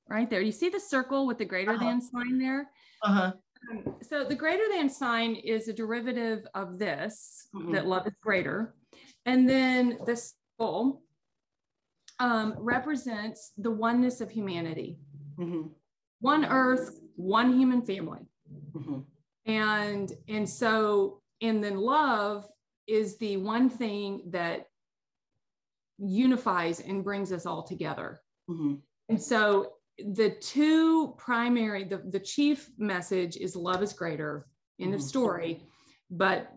right 0.09 0.29
there 0.29 0.41
you 0.41 0.53
see 0.53 0.69
the 0.69 0.79
circle 0.79 1.27
with 1.27 1.37
the 1.37 1.45
greater 1.45 1.71
uh-huh. 1.71 1.83
than 1.85 2.01
sign 2.01 2.39
there 2.39 2.69
uh-huh 3.03 3.33
um, 3.71 3.95
so 4.01 4.23
the 4.23 4.35
greater 4.35 4.63
than 4.71 4.89
sign 4.89 5.35
is 5.35 5.67
a 5.67 5.73
derivative 5.73 6.47
of 6.53 6.79
this 6.79 7.47
mm-hmm. 7.53 7.73
that 7.73 7.87
love 7.87 8.07
is 8.07 8.13
greater 8.21 8.73
and 9.25 9.49
then 9.49 9.97
the 10.05 10.31
soul 10.57 11.01
um, 12.19 12.55
represents 12.57 13.51
the 13.57 13.71
oneness 13.71 14.21
of 14.21 14.31
humanity. 14.31 14.97
Mm-hmm. 15.37 15.67
One 16.19 16.45
earth, 16.45 16.99
one 17.15 17.57
human 17.57 17.81
family. 17.81 18.27
Mm-hmm. 18.75 18.99
And, 19.45 20.11
and 20.27 20.49
so, 20.49 21.21
and 21.41 21.63
then 21.63 21.77
love 21.77 22.45
is 22.87 23.17
the 23.17 23.37
one 23.37 23.69
thing 23.69 24.23
that 24.31 24.67
unifies 25.99 26.79
and 26.79 27.03
brings 27.03 27.31
us 27.31 27.45
all 27.45 27.63
together. 27.63 28.21
Mm-hmm. 28.49 28.75
And 29.09 29.21
so 29.21 29.73
the 29.97 30.31
two 30.41 31.13
primary, 31.17 31.83
the, 31.83 32.01
the 32.09 32.19
chief 32.19 32.69
message 32.77 33.37
is 33.37 33.55
love 33.55 33.81
is 33.83 33.93
greater 33.93 34.47
in 34.79 34.91
the 34.91 34.97
mm-hmm. 34.97 35.05
story. 35.05 35.63
But 36.09 36.51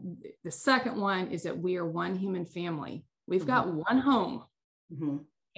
the 0.44 0.50
second 0.50 0.96
one 0.96 1.30
is 1.30 1.42
that 1.42 1.56
we 1.56 1.76
are 1.76 1.86
one 1.86 2.14
human 2.14 2.44
family. 2.44 3.04
We've 3.26 3.46
got 3.46 3.66
mm-hmm. 3.66 3.78
one 3.78 3.98
home. 3.98 4.44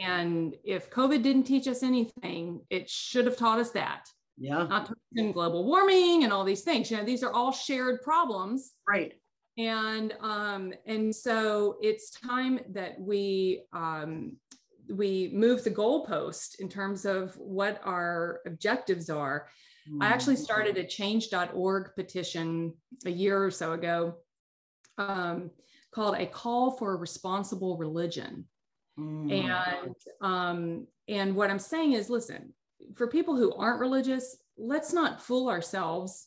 Mm-hmm. 0.01 0.11
And 0.11 0.57
if 0.65 0.91
COVID 0.91 1.23
didn't 1.23 1.45
teach 1.45 1.67
us 1.67 1.83
anything, 1.83 2.61
it 2.71 2.89
should 2.89 3.27
have 3.27 3.37
taught 3.37 3.59
us 3.59 3.71
that. 3.71 4.09
Yeah. 4.39 4.67
Not 4.67 4.87
to 5.17 5.33
global 5.33 5.65
warming 5.65 6.25
and 6.25 6.33
all 6.33 6.45
these 6.45 6.63
things. 6.63 6.91
You 6.91 6.97
know, 6.97 7.05
these 7.05 7.23
are 7.23 7.33
all 7.33 7.53
shared 7.53 8.03
problems. 8.03 8.73
Right. 8.89 9.13
And 9.59 10.15
um, 10.21 10.73
and 10.87 11.15
so 11.15 11.77
it's 11.83 12.11
time 12.11 12.61
that 12.71 12.99
we 12.99 13.65
um, 13.75 14.37
we 14.89 15.31
move 15.35 15.63
the 15.63 15.71
goalpost 15.71 16.61
in 16.61 16.69
terms 16.69 17.05
of 17.05 17.37
what 17.37 17.81
our 17.85 18.41
objectives 18.47 19.11
are. 19.11 19.49
Mm. 19.91 20.03
I 20.03 20.09
actually 20.09 20.37
mm-hmm. 20.37 20.45
started 20.45 20.77
a 20.79 20.87
change.org 20.87 21.95
petition 21.95 22.73
a 23.05 23.11
year 23.11 23.45
or 23.45 23.51
so 23.51 23.73
ago 23.73 24.15
um, 24.99 25.51
called 25.93 26.17
a 26.17 26.27
call 26.27 26.73
for 26.73 26.95
a 26.95 26.97
responsible 26.97 27.77
religion. 27.77 28.47
Mm. 28.99 29.49
And 29.49 29.95
um, 30.21 30.87
and 31.09 31.35
what 31.35 31.51
I'm 31.51 31.59
saying 31.59 31.93
is, 31.93 32.11
listen, 32.11 32.53
for 32.95 33.07
people 33.07 33.37
who 33.37 33.55
aren't 33.55 33.81
religious, 33.81 34.37
let's 34.57 34.93
not 34.93 35.23
fool 35.23 35.49
ourselves. 35.49 36.27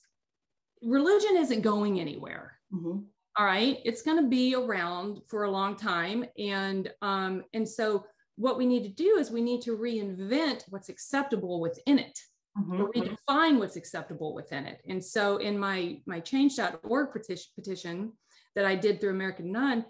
Religion 0.84 1.38
isn't 1.38 1.62
going 1.62 2.00
anywhere. 2.00 2.60
Mm-hmm. 2.74 3.00
All 3.38 3.46
right, 3.46 3.80
it's 3.84 4.02
going 4.02 4.22
to 4.22 4.30
be 4.30 4.56
around 4.56 5.20
for 5.28 5.44
a 5.44 5.52
long 5.52 5.76
time, 5.76 6.26
and 6.38 6.92
um, 7.02 7.44
and 7.54 7.68
so 7.68 8.06
what 8.38 8.58
we 8.58 8.66
need 8.66 8.84
to 8.84 8.90
do 8.90 9.18
is 9.18 9.32
we 9.32 9.42
need 9.42 9.62
to 9.62 9.78
reinvent 9.78 10.64
what's 10.70 10.90
acceptable 10.90 11.60
within 11.60 12.00
it. 12.00 12.20
Mm-hmm. 12.58 12.82
Or 12.82 12.92
redefine 12.94 13.60
what's 13.60 13.76
acceptable 13.76 14.34
within 14.34 14.66
it. 14.66 14.80
And 14.88 15.04
so 15.04 15.38
in 15.38 15.60
my 15.60 16.00
my 16.06 16.22
change.org 16.22 17.12
petition, 17.12 17.52
petition 17.54 18.14
that 18.56 18.64
I 18.64 18.76
did 18.76 19.02
through 19.02 19.10
American 19.10 19.52
None, 19.52 19.84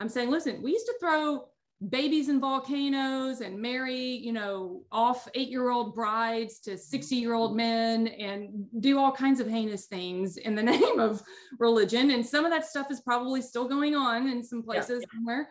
I'm 0.00 0.08
saying, 0.08 0.30
listen, 0.30 0.62
we 0.62 0.72
used 0.72 0.86
to 0.86 0.94
throw 0.98 1.48
babies 1.90 2.28
in 2.28 2.40
volcanoes 2.40 3.42
and 3.42 3.60
marry, 3.60 4.00
you 4.00 4.32
know, 4.32 4.82
off 4.90 5.28
eight 5.34 5.48
year 5.48 5.70
old 5.70 5.94
brides 5.94 6.58
to 6.60 6.78
60 6.78 7.16
year 7.16 7.34
old 7.34 7.54
men 7.56 8.06
and 8.08 8.66
do 8.80 8.98
all 8.98 9.12
kinds 9.12 9.40
of 9.40 9.48
heinous 9.48 9.86
things 9.86 10.38
in 10.38 10.54
the 10.54 10.62
name 10.74 10.98
of 10.98 11.22
religion. 11.58 12.10
And 12.12 12.24
some 12.24 12.44
of 12.44 12.50
that 12.50 12.66
stuff 12.66 12.90
is 12.90 13.00
probably 13.00 13.42
still 13.42 13.68
going 13.68 13.94
on 13.94 14.28
in 14.28 14.42
some 14.42 14.62
places 14.62 15.02
yeah. 15.02 15.16
somewhere. 15.16 15.48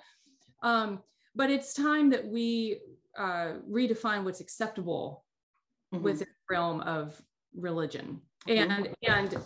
Um, 0.63 0.99
but 1.35 1.51
it's 1.51 1.73
time 1.73 2.09
that 2.09 2.25
we 2.25 2.79
uh, 3.17 3.53
redefine 3.69 4.23
what's 4.23 4.41
acceptable 4.41 5.23
mm-hmm. 5.93 6.03
within 6.03 6.27
the 6.27 6.53
realm 6.55 6.81
of 6.81 7.21
religion. 7.55 8.19
Mm-hmm. 8.47 8.71
And, 8.71 8.89
and 9.03 9.37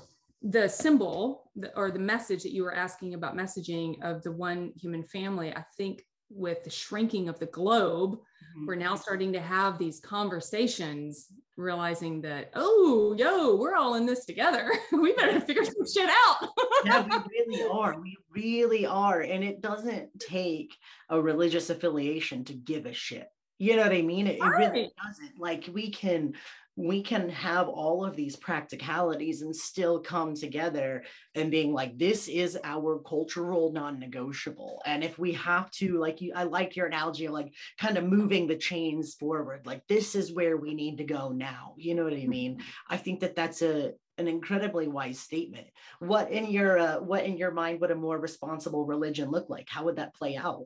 the 0.41 0.69
symbol 0.69 1.51
or 1.75 1.91
the 1.91 1.99
message 1.99 2.43
that 2.43 2.53
you 2.53 2.63
were 2.63 2.73
asking 2.73 3.15
about 3.15 3.35
messaging 3.35 4.01
of 4.01 4.23
the 4.23 4.31
one 4.31 4.71
human 4.77 5.03
family, 5.03 5.53
I 5.53 5.65
think 5.77 6.05
with 6.29 6.63
the 6.63 6.69
shrinking 6.69 7.29
of 7.29 7.39
the 7.39 7.45
globe, 7.47 8.13
mm-hmm. 8.13 8.65
we're 8.65 8.75
now 8.75 8.95
starting 8.95 9.33
to 9.33 9.41
have 9.41 9.77
these 9.77 9.99
conversations, 9.99 11.27
realizing 11.57 12.21
that, 12.21 12.51
oh, 12.55 13.15
yo, 13.17 13.55
we're 13.55 13.75
all 13.75 13.95
in 13.95 14.05
this 14.05 14.25
together. 14.25 14.71
we 14.91 15.13
better 15.13 15.39
figure 15.39 15.65
some 15.65 15.85
shit 15.85 16.09
out. 16.09 16.49
yeah, 16.85 17.05
we 17.05 17.17
really 17.45 17.69
are. 17.69 17.99
We 17.99 18.17
really 18.31 18.85
are. 18.85 19.21
And 19.21 19.43
it 19.43 19.61
doesn't 19.61 20.19
take 20.19 20.75
a 21.09 21.21
religious 21.21 21.69
affiliation 21.69 22.43
to 22.45 22.53
give 22.53 22.85
a 22.85 22.93
shit. 22.93 23.27
You 23.57 23.75
know 23.75 23.83
what 23.83 23.91
I 23.91 24.01
mean? 24.01 24.27
It, 24.27 24.39
right. 24.39 24.61
it 24.61 24.71
really 24.71 24.91
doesn't. 25.05 25.37
Like 25.37 25.69
we 25.73 25.91
can 25.91 26.33
we 26.75 27.03
can 27.03 27.27
have 27.29 27.67
all 27.67 28.05
of 28.05 28.15
these 28.15 28.37
practicalities 28.37 29.41
and 29.41 29.53
still 29.53 29.99
come 29.99 30.33
together 30.33 31.03
and 31.35 31.51
being 31.51 31.73
like 31.73 31.97
this 31.97 32.29
is 32.29 32.57
our 32.63 32.99
cultural 32.99 33.73
non-negotiable. 33.73 34.81
And 34.85 35.03
if 35.03 35.19
we 35.19 35.33
have 35.33 35.69
to 35.71 35.99
like 35.99 36.21
you 36.21 36.31
i 36.35 36.43
like 36.43 36.75
your 36.75 36.87
analogy 36.87 37.25
of 37.25 37.33
like 37.33 37.53
kind 37.77 37.97
of 37.97 38.05
moving 38.05 38.47
the 38.47 38.55
chains 38.55 39.15
forward 39.15 39.65
like 39.65 39.85
this 39.87 40.15
is 40.15 40.31
where 40.31 40.55
we 40.55 40.73
need 40.73 40.99
to 40.99 41.03
go 41.03 41.29
now. 41.29 41.73
You 41.77 41.95
know 41.95 42.05
what 42.05 42.13
i 42.13 42.25
mean? 42.25 42.61
I 42.87 42.97
think 42.97 43.19
that 43.21 43.35
that's 43.35 43.61
a 43.61 43.93
an 44.17 44.27
incredibly 44.27 44.87
wise 44.87 45.19
statement. 45.19 45.67
What 45.99 46.31
in 46.31 46.49
your 46.49 46.77
uh, 46.77 46.99
what 46.99 47.25
in 47.25 47.37
your 47.37 47.51
mind 47.51 47.81
would 47.81 47.91
a 47.91 47.95
more 47.95 48.19
responsible 48.19 48.85
religion 48.85 49.31
look 49.31 49.49
like? 49.49 49.67
How 49.69 49.85
would 49.85 49.95
that 49.97 50.13
play 50.13 50.37
out? 50.37 50.65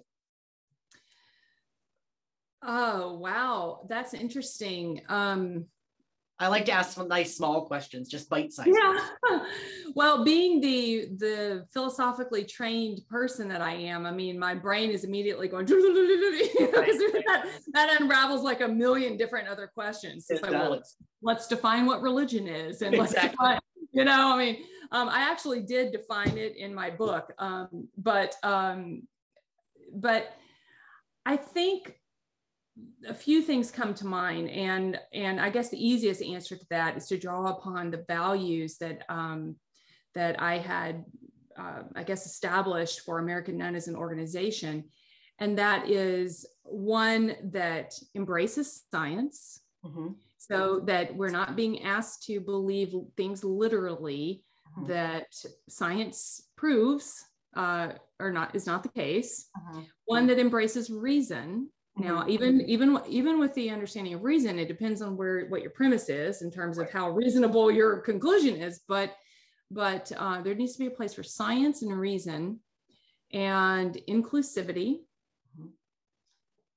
Oh 2.62 3.18
wow. 3.18 3.86
That's 3.90 4.14
interesting. 4.14 5.02
Um 5.10 5.66
I 6.44 6.48
like 6.48 6.66
to 6.66 6.74
ask 6.74 6.92
some 6.92 7.08
nice 7.08 7.38
small 7.38 7.66
questions, 7.66 8.10
just 8.10 8.30
bite 8.30 8.52
sized. 8.52 8.70
Yeah. 8.74 9.46
well, 9.96 10.26
being 10.26 10.60
the 10.60 11.08
the 11.18 11.66
philosophically 11.72 12.44
trained 12.44 13.00
person 13.10 13.48
that 13.48 13.62
I 13.62 13.74
am, 13.74 14.06
I 14.06 14.12
mean, 14.12 14.38
my 14.38 14.54
brain 14.54 14.90
is 14.90 15.06
immediately 15.06 15.48
going 15.48 15.66
that, 15.68 17.46
that 17.72 18.02
unravels 18.02 18.44
like 18.44 18.60
a 18.60 18.68
million 18.68 19.16
different 19.16 19.48
other 19.48 19.68
questions. 19.74 20.26
It's 20.30 20.42
like, 20.42 20.52
well, 20.52 20.72
let's, 20.72 20.98
let's 21.22 21.48
define 21.48 21.86
what 21.86 22.02
religion 22.02 22.48
is, 22.48 22.82
and 22.82 22.94
exactly. 22.94 23.22
let's 23.22 23.32
define, 23.32 23.60
you 23.94 24.04
know, 24.04 24.34
I 24.34 24.38
mean, 24.38 24.64
um, 24.92 25.08
I 25.08 25.22
actually 25.22 25.62
did 25.62 25.94
define 25.94 26.38
it 26.38 26.58
in 26.58 26.76
my 26.76 26.90
book, 26.90 27.32
um, 27.40 27.88
but 27.98 28.36
um, 28.44 29.04
but 29.96 30.36
I 31.26 31.38
think 31.38 31.96
a 33.08 33.14
few 33.14 33.42
things 33.42 33.70
come 33.70 33.94
to 33.94 34.08
mind 34.08 34.50
and 34.50 35.00
and 35.14 35.40
i 35.40 35.50
guess 35.50 35.70
the 35.70 35.88
easiest 35.88 36.22
answer 36.22 36.56
to 36.56 36.66
that 36.70 36.98
is 36.98 37.08
to 37.08 37.18
draw 37.18 37.46
upon 37.46 37.92
the 37.92 38.04
values 38.08 38.78
that 38.78 39.04
um, 39.10 39.56
that 40.16 40.42
i 40.42 40.58
had 40.58 41.06
uh, 41.58 41.84
i 41.96 42.04
guess 42.04 42.26
established 42.26 43.02
for 43.02 43.20
american 43.20 43.58
none 43.58 43.76
as 43.76 43.88
an 43.88 43.96
organization 43.96 44.84
and 45.40 45.58
that 45.58 45.90
is 45.90 46.46
one 46.64 47.36
that 47.44 47.94
embraces 48.16 48.84
science 48.92 49.62
mm-hmm. 49.86 50.10
so 50.38 50.80
that 50.80 51.16
we're 51.16 51.30
not 51.30 51.56
being 51.56 51.84
asked 51.84 52.24
to 52.24 52.40
believe 52.40 52.94
things 53.18 53.44
literally 53.44 54.44
mm-hmm. 54.78 54.88
that 54.88 55.28
science 55.70 56.50
proves 56.56 57.26
uh, 57.56 57.90
or 58.20 58.32
not 58.32 58.56
is 58.56 58.66
not 58.66 58.82
the 58.82 58.90
case 58.90 59.50
mm-hmm. 59.58 59.82
one 60.06 60.26
that 60.26 60.40
embraces 60.40 60.90
reason 60.90 61.70
now, 61.96 62.22
mm-hmm. 62.22 62.30
even 62.30 62.62
even 62.62 63.00
even 63.08 63.40
with 63.40 63.54
the 63.54 63.70
understanding 63.70 64.14
of 64.14 64.24
reason, 64.24 64.58
it 64.58 64.68
depends 64.68 65.02
on 65.02 65.16
where 65.16 65.46
what 65.48 65.62
your 65.62 65.72
premise 65.72 66.10
is 66.10 66.42
in 66.42 66.50
terms 66.50 66.78
of 66.78 66.90
how 66.92 67.12
reasonable 67.12 67.72
your 67.72 67.98
conclusion 67.98 68.56
is. 68.56 68.82
But 68.88 69.16
but 69.70 70.12
uh, 70.18 70.42
there 70.42 70.56
needs 70.56 70.74
to 70.74 70.80
be 70.80 70.88
a 70.88 70.92
place 70.92 71.14
for 71.14 71.24
science 71.24 71.84
and 71.84 71.92
reason, 71.92 72.60
and 73.32 73.96
inclusivity, 74.10 75.02
mm-hmm. 75.56 75.68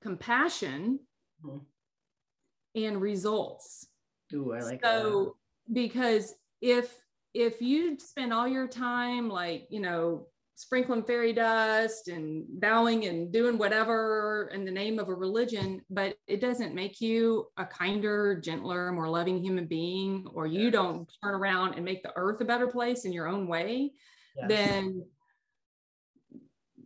compassion, 0.02 1.00
mm-hmm. 1.44 2.82
and 2.82 3.00
results. 3.00 3.86
Ooh, 4.34 4.52
I 4.52 4.60
like 4.60 4.84
so 4.84 5.36
that. 5.66 5.74
because 5.74 6.34
if 6.60 6.94
if 7.32 7.62
you 7.62 7.98
spend 7.98 8.34
all 8.34 8.46
your 8.46 8.66
time 8.66 9.30
like 9.30 9.66
you 9.70 9.80
know 9.80 10.26
sprinkling 10.56 11.04
fairy 11.04 11.34
dust 11.34 12.08
and 12.08 12.44
bowing 12.60 13.04
and 13.04 13.30
doing 13.30 13.58
whatever 13.58 14.50
in 14.54 14.64
the 14.64 14.70
name 14.70 14.98
of 14.98 15.08
a 15.08 15.14
religion, 15.14 15.82
but 15.90 16.16
it 16.26 16.40
doesn't 16.40 16.74
make 16.74 16.98
you 16.98 17.46
a 17.58 17.64
kinder, 17.64 18.40
gentler, 18.42 18.90
more 18.90 19.08
loving 19.08 19.38
human 19.38 19.66
being, 19.66 20.26
or 20.32 20.46
you 20.46 20.64
yes. 20.64 20.72
don't 20.72 21.12
turn 21.22 21.34
around 21.34 21.74
and 21.74 21.84
make 21.84 22.02
the 22.02 22.12
earth 22.16 22.40
a 22.40 22.44
better 22.44 22.66
place 22.66 23.04
in 23.04 23.12
your 23.12 23.28
own 23.28 23.46
way, 23.46 23.92
yes. 24.34 24.46
then 24.48 25.04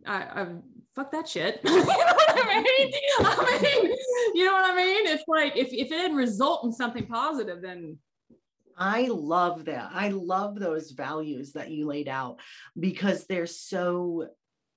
I, 0.05 0.17
I 0.17 0.47
fuck 0.93 1.09
that 1.13 1.29
shit. 1.29 1.61
you 1.63 1.71
know 1.71 1.85
what 1.85 2.37
I 2.37 2.61
mean? 2.77 2.93
I 3.21 3.59
mean, 3.61 3.95
you 4.33 4.45
know 4.45 4.51
what 4.51 4.69
I 4.69 4.75
mean? 4.75 5.07
It's 5.07 5.23
like 5.29 5.55
if, 5.55 5.67
if 5.67 5.87
it 5.87 5.89
didn't 5.89 6.17
result 6.17 6.65
in 6.65 6.73
something 6.73 7.05
positive, 7.05 7.61
then 7.61 7.97
I 8.77 9.07
love 9.07 9.65
that. 9.65 9.91
I 9.93 10.09
love 10.09 10.59
those 10.59 10.91
values 10.91 11.53
that 11.53 11.71
you 11.71 11.87
laid 11.87 12.07
out 12.07 12.39
because 12.79 13.25
they're 13.25 13.47
so 13.47 14.29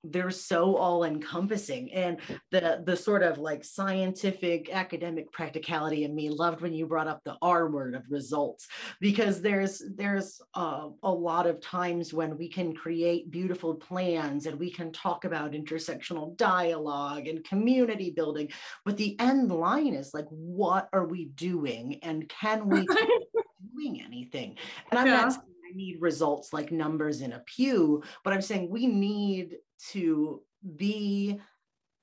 they're 0.04 0.30
so 0.30 0.76
all 0.76 1.04
encompassing 1.04 1.92
and 1.92 2.18
the 2.50 2.82
the 2.84 2.96
sort 2.96 3.22
of 3.22 3.38
like 3.38 3.64
scientific 3.64 4.70
academic 4.70 5.32
practicality 5.32 6.04
in 6.04 6.14
me 6.14 6.28
loved 6.28 6.60
when 6.60 6.74
you 6.74 6.86
brought 6.86 7.08
up 7.08 7.22
the 7.24 7.36
r 7.40 7.70
word 7.70 7.94
of 7.94 8.02
results 8.10 8.68
because 9.00 9.40
there's 9.40 9.82
there's 9.96 10.40
uh, 10.54 10.88
a 11.02 11.10
lot 11.10 11.46
of 11.46 11.60
times 11.60 12.12
when 12.12 12.36
we 12.36 12.48
can 12.48 12.74
create 12.74 13.30
beautiful 13.30 13.74
plans 13.74 14.46
and 14.46 14.58
we 14.58 14.70
can 14.70 14.92
talk 14.92 15.24
about 15.24 15.52
intersectional 15.52 16.36
dialogue 16.36 17.26
and 17.26 17.44
community 17.44 18.10
building 18.10 18.48
but 18.84 18.96
the 18.96 19.18
end 19.20 19.50
line 19.50 19.94
is 19.94 20.12
like 20.12 20.26
what 20.28 20.88
are 20.92 21.06
we 21.06 21.26
doing 21.26 21.98
and 22.02 22.28
can 22.28 22.68
we 22.68 22.86
doing 23.84 24.02
anything. 24.02 24.56
And 24.90 24.98
I'm 24.98 25.06
yeah. 25.06 25.16
not 25.16 25.32
saying 25.32 25.44
I 25.72 25.76
need 25.76 26.00
results 26.00 26.52
like 26.52 26.72
numbers 26.72 27.20
in 27.20 27.32
a 27.32 27.40
pew, 27.40 28.02
but 28.22 28.32
I'm 28.32 28.42
saying 28.42 28.70
we 28.70 28.86
need 28.86 29.56
to 29.90 30.42
be 30.76 31.40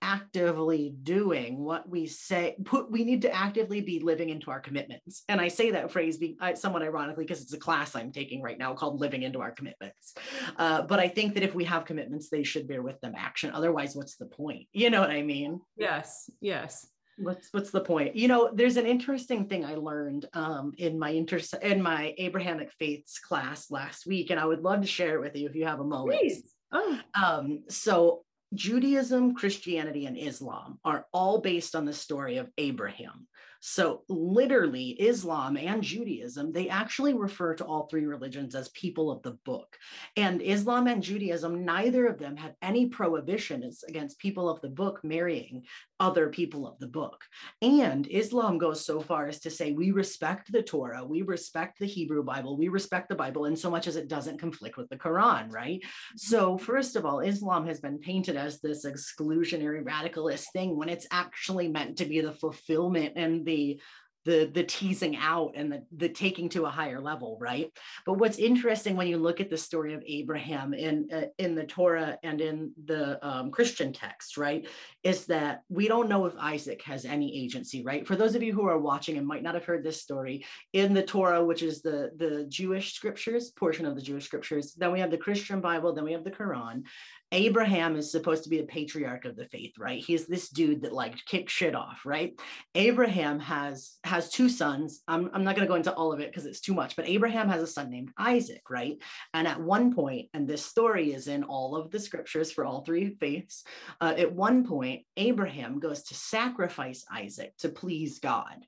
actively 0.04 0.96
doing 1.04 1.64
what 1.64 1.88
we 1.88 2.08
say 2.08 2.56
put 2.66 2.90
we 2.90 3.04
need 3.04 3.22
to 3.22 3.32
actively 3.32 3.82
be 3.82 4.00
living 4.00 4.30
into 4.30 4.50
our 4.50 4.60
commitments. 4.60 5.22
And 5.30 5.40
i 5.40 5.48
say 5.48 5.70
that 5.70 5.92
phrase 5.92 6.18
be, 6.18 6.36
I, 6.42 6.56
somewhat 6.56 6.82
ironically 6.82 7.24
because 7.24 7.44
it's 7.44 7.54
a 7.54 7.60
class 7.60 7.96
i'm 7.96 8.12
taking 8.12 8.42
right 8.42 8.58
now 8.58 8.74
called 8.74 9.00
living 9.00 9.22
into 9.22 9.42
our 9.42 9.52
commitments. 9.52 10.16
Uh, 10.58 10.82
but 10.82 11.00
i 11.00 11.08
think 11.08 11.36
that 11.36 11.44
if 11.44 11.54
we 11.54 11.66
have 11.66 11.86
commitments 11.86 12.30
they 12.30 12.42
should 12.42 12.68
bear 12.68 12.82
with 12.82 13.00
them 13.02 13.14
action. 13.16 13.52
Otherwise 13.54 13.96
what's 13.96 14.16
the 14.16 14.26
point? 14.26 14.66
You 14.74 14.90
know 14.90 15.02
what 15.02 15.12
i 15.12 15.22
mean? 15.22 15.62
Yes 15.78 16.32
yes 16.42 16.88
what's 17.18 17.50
what's 17.52 17.72
the 17.72 17.82
point 17.82 18.16
you 18.16 18.28
know 18.28 18.50
there's 18.54 18.78
an 18.78 18.86
interesting 18.86 19.48
thing 19.48 19.66
i 19.66 19.76
learned 19.76 20.26
um, 20.34 20.74
in 20.78 20.98
my 20.98 21.10
inter 21.10 21.40
in 21.62 21.82
my 21.82 22.14
abrahamic 22.18 22.72
faiths 22.80 23.20
class 23.20 23.70
last 23.70 24.06
week 24.06 24.30
and 24.30 24.40
i 24.40 24.46
would 24.46 24.62
love 24.62 24.82
to 24.82 24.88
share 24.88 25.16
it 25.16 25.22
with 25.22 25.36
you 25.36 25.48
if 25.48 25.56
you 25.56 25.66
have 25.66 25.80
a 25.80 25.84
moment 25.84 26.20
Please. 26.20 26.54
Oh. 26.72 27.00
Um, 27.14 27.64
so 27.70 28.24
judaism 28.54 29.36
christianity 29.36 30.06
and 30.06 30.18
islam 30.18 30.80
are 30.84 31.06
all 31.14 31.40
based 31.40 31.76
on 31.76 31.86
the 31.86 31.94
story 31.94 32.38
of 32.38 32.50
abraham 32.58 33.28
so, 33.64 34.02
literally, 34.10 34.90
Islam 35.00 35.56
and 35.56 35.84
Judaism, 35.84 36.52
they 36.52 36.68
actually 36.68 37.14
refer 37.14 37.54
to 37.54 37.64
all 37.64 37.86
three 37.86 38.08
religions 38.08 38.56
as 38.56 38.70
people 38.70 39.12
of 39.12 39.22
the 39.22 39.38
book. 39.46 39.78
And 40.18 40.42
Islam 40.42 40.88
and 40.88 41.04
Judaism, 41.04 41.64
neither 41.64 42.08
of 42.08 42.18
them 42.18 42.36
have 42.38 42.56
any 42.64 42.88
prohibitions 42.88 43.84
against 43.88 44.18
people 44.18 44.50
of 44.50 44.62
the 44.62 44.70
book 44.70 45.02
marrying 45.04 45.66
other 46.02 46.30
people 46.30 46.68
of 46.68 46.80
the 46.80 46.88
book. 46.88 47.24
And 47.62 48.08
Islam 48.08 48.58
goes 48.58 48.84
so 48.84 49.00
far 49.00 49.28
as 49.28 49.40
to 49.42 49.52
say 49.52 49.72
we 49.72 49.92
respect 49.92 50.52
the 50.52 50.64
Torah, 50.64 51.06
we 51.06 51.22
respect 51.22 51.78
the 51.80 51.86
Hebrew 51.86 52.24
Bible, 52.24 52.58
we 52.58 52.70
respect 52.70 53.08
the 53.08 53.16
Bible 53.16 53.46
in 53.46 53.56
so 53.56 53.70
much 53.70 53.86
as 53.86 53.96
it 53.96 54.08
doesn't 54.08 54.40
conflict 54.40 54.78
with 54.78 54.90
the 54.90 54.98
Quran, 54.98 55.54
right? 55.54 55.80
So, 56.16 56.58
first 56.58 56.96
of 56.96 57.06
all, 57.06 57.20
Islam 57.20 57.68
has 57.68 57.80
been 57.80 58.00
painted 58.00 58.36
as 58.36 58.60
this 58.60 58.84
exclusionary 58.84 59.84
radicalist 59.84 60.46
thing 60.52 60.76
when 60.76 60.90
it's 60.90 61.06
actually 61.12 61.68
meant 61.68 61.98
to 61.98 62.06
be 62.06 62.20
the 62.20 62.34
fulfillment 62.34 63.14
and 63.16 63.46
the 63.46 63.80
the 64.26 64.52
the 64.54 64.64
teasing 64.64 65.16
out 65.16 65.52
and 65.56 65.72
the 65.72 65.84
the 65.98 66.10
taking 66.10 66.50
to 66.50 66.66
a 66.66 66.70
higher 66.70 67.00
level 67.00 67.38
right? 67.40 67.72
But 68.06 68.14
what's 68.14 68.38
interesting 68.38 68.96
when 68.96 69.08
you 69.08 69.18
look 69.18 69.40
at 69.42 69.50
the 69.50 69.58
story 69.58 69.94
of 69.94 70.04
abraham 70.06 70.74
in 70.74 71.08
uh, 71.12 71.26
in 71.38 71.56
the 71.56 71.66
torah 71.66 72.18
and 72.24 72.42
in 72.42 72.72
the 72.86 73.26
um, 73.28 73.52
christian 73.52 73.94
text 73.94 74.38
right 74.38 74.68
is 75.04 75.26
that 75.26 75.62
we 75.70 75.88
don't 75.88 76.10
know 76.10 76.26
if 76.26 76.34
isaac 76.38 76.82
has 76.84 77.06
any 77.06 77.44
agency 77.44 77.84
right? 77.84 78.08
For 78.08 78.16
those 78.16 78.36
of 78.36 78.44
you 78.44 78.54
who 78.54 78.68
are 78.68 78.78
watching 78.78 79.18
and 79.18 79.26
might 79.26 79.44
not 79.44 79.56
have 79.56 79.66
heard 79.66 79.84
this 79.84 80.02
story 80.02 80.46
in 80.74 80.94
the 80.94 81.04
torah 81.04 81.44
which 81.44 81.64
is 81.64 81.82
the 81.82 82.12
the 82.18 82.46
jewish 82.50 82.94
scriptures 82.94 83.52
portion 83.52 83.86
of 83.86 83.96
the 83.96 84.02
jewish 84.02 84.26
scriptures 84.26 84.74
then 84.74 84.92
we 84.92 85.00
have 85.00 85.12
the 85.12 85.18
christian 85.18 85.62
bible 85.62 85.94
then 85.94 86.04
we 86.04 86.14
have 86.14 86.24
the 86.24 86.32
quran 86.32 86.84
Abraham 87.32 87.96
is 87.96 88.12
supposed 88.12 88.44
to 88.44 88.50
be 88.50 88.58
the 88.58 88.68
patriarch 88.68 89.26
of 89.26 89.36
the 89.36 89.46
faith, 89.46 89.74
right? 89.80 90.04
He's 90.04 90.28
this 90.28 90.50
dude 90.50 90.82
that 90.82 90.94
like 90.94 91.16
kicks 91.26 91.54
shit 91.54 91.76
off, 91.76 92.02
right? 92.06 92.34
Abraham 92.76 93.40
has 93.40 93.98
has 94.04 94.30
two 94.30 94.50
sons. 94.50 95.02
I'm, 95.08 95.30
I'm 95.34 95.44
not 95.44 95.56
going 95.56 95.66
to 95.66 95.72
go 95.72 95.76
into 95.76 95.94
all 95.94 96.12
of 96.12 96.20
it 96.20 96.30
because 96.30 96.46
it's 96.46 96.62
too 96.62 96.74
much, 96.74 96.96
but 96.96 97.08
Abraham 97.08 97.50
has 97.50 97.62
a 97.62 97.68
son 97.68 97.90
named 97.90 98.12
Isaac, 98.18 98.70
right? 98.70 98.98
And 99.34 99.48
at 99.48 99.62
one 99.62 99.94
point, 99.94 100.30
and 100.34 100.48
this 100.48 100.66
story 100.66 101.14
is 101.14 101.28
in 101.28 101.44
all 101.44 101.76
of 101.76 101.92
the 101.92 102.00
scriptures 102.00 102.52
for 102.52 102.66
all 102.66 102.82
three 102.82 103.16
faiths, 103.20 103.64
uh, 104.00 104.14
at 104.18 104.34
one 104.34 104.66
point, 104.66 105.04
Abraham 105.18 105.80
goes 105.80 106.04
to 106.04 106.16
sacrifice 106.16 107.06
Isaac 107.12 107.56
to 107.60 107.70
please 107.70 108.20
God. 108.20 108.66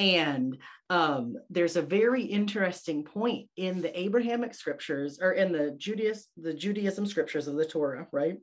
And 0.00 0.56
um, 0.88 1.36
there's 1.50 1.76
a 1.76 1.82
very 1.82 2.22
interesting 2.22 3.04
point 3.04 3.50
in 3.58 3.82
the 3.82 4.00
Abrahamic 4.00 4.54
scriptures 4.54 5.18
or 5.20 5.32
in 5.32 5.52
the 5.52 5.72
Judaism, 5.76 6.24
the 6.38 6.54
Judaism 6.54 7.04
scriptures 7.04 7.46
of 7.46 7.56
the 7.56 7.66
Torah, 7.66 8.08
right? 8.10 8.38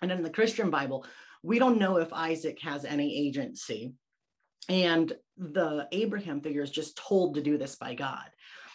And 0.00 0.12
in 0.12 0.22
the 0.22 0.30
Christian 0.30 0.70
Bible, 0.70 1.04
we 1.42 1.58
don't 1.58 1.80
know 1.80 1.96
if 1.96 2.12
Isaac 2.12 2.60
has 2.62 2.84
any 2.84 3.26
agency. 3.26 3.92
And 4.68 5.12
the 5.36 5.88
Abraham 5.90 6.40
figure 6.40 6.62
is 6.62 6.70
just 6.70 6.96
told 6.96 7.34
to 7.34 7.42
do 7.42 7.58
this 7.58 7.74
by 7.74 7.94
God. 7.94 8.30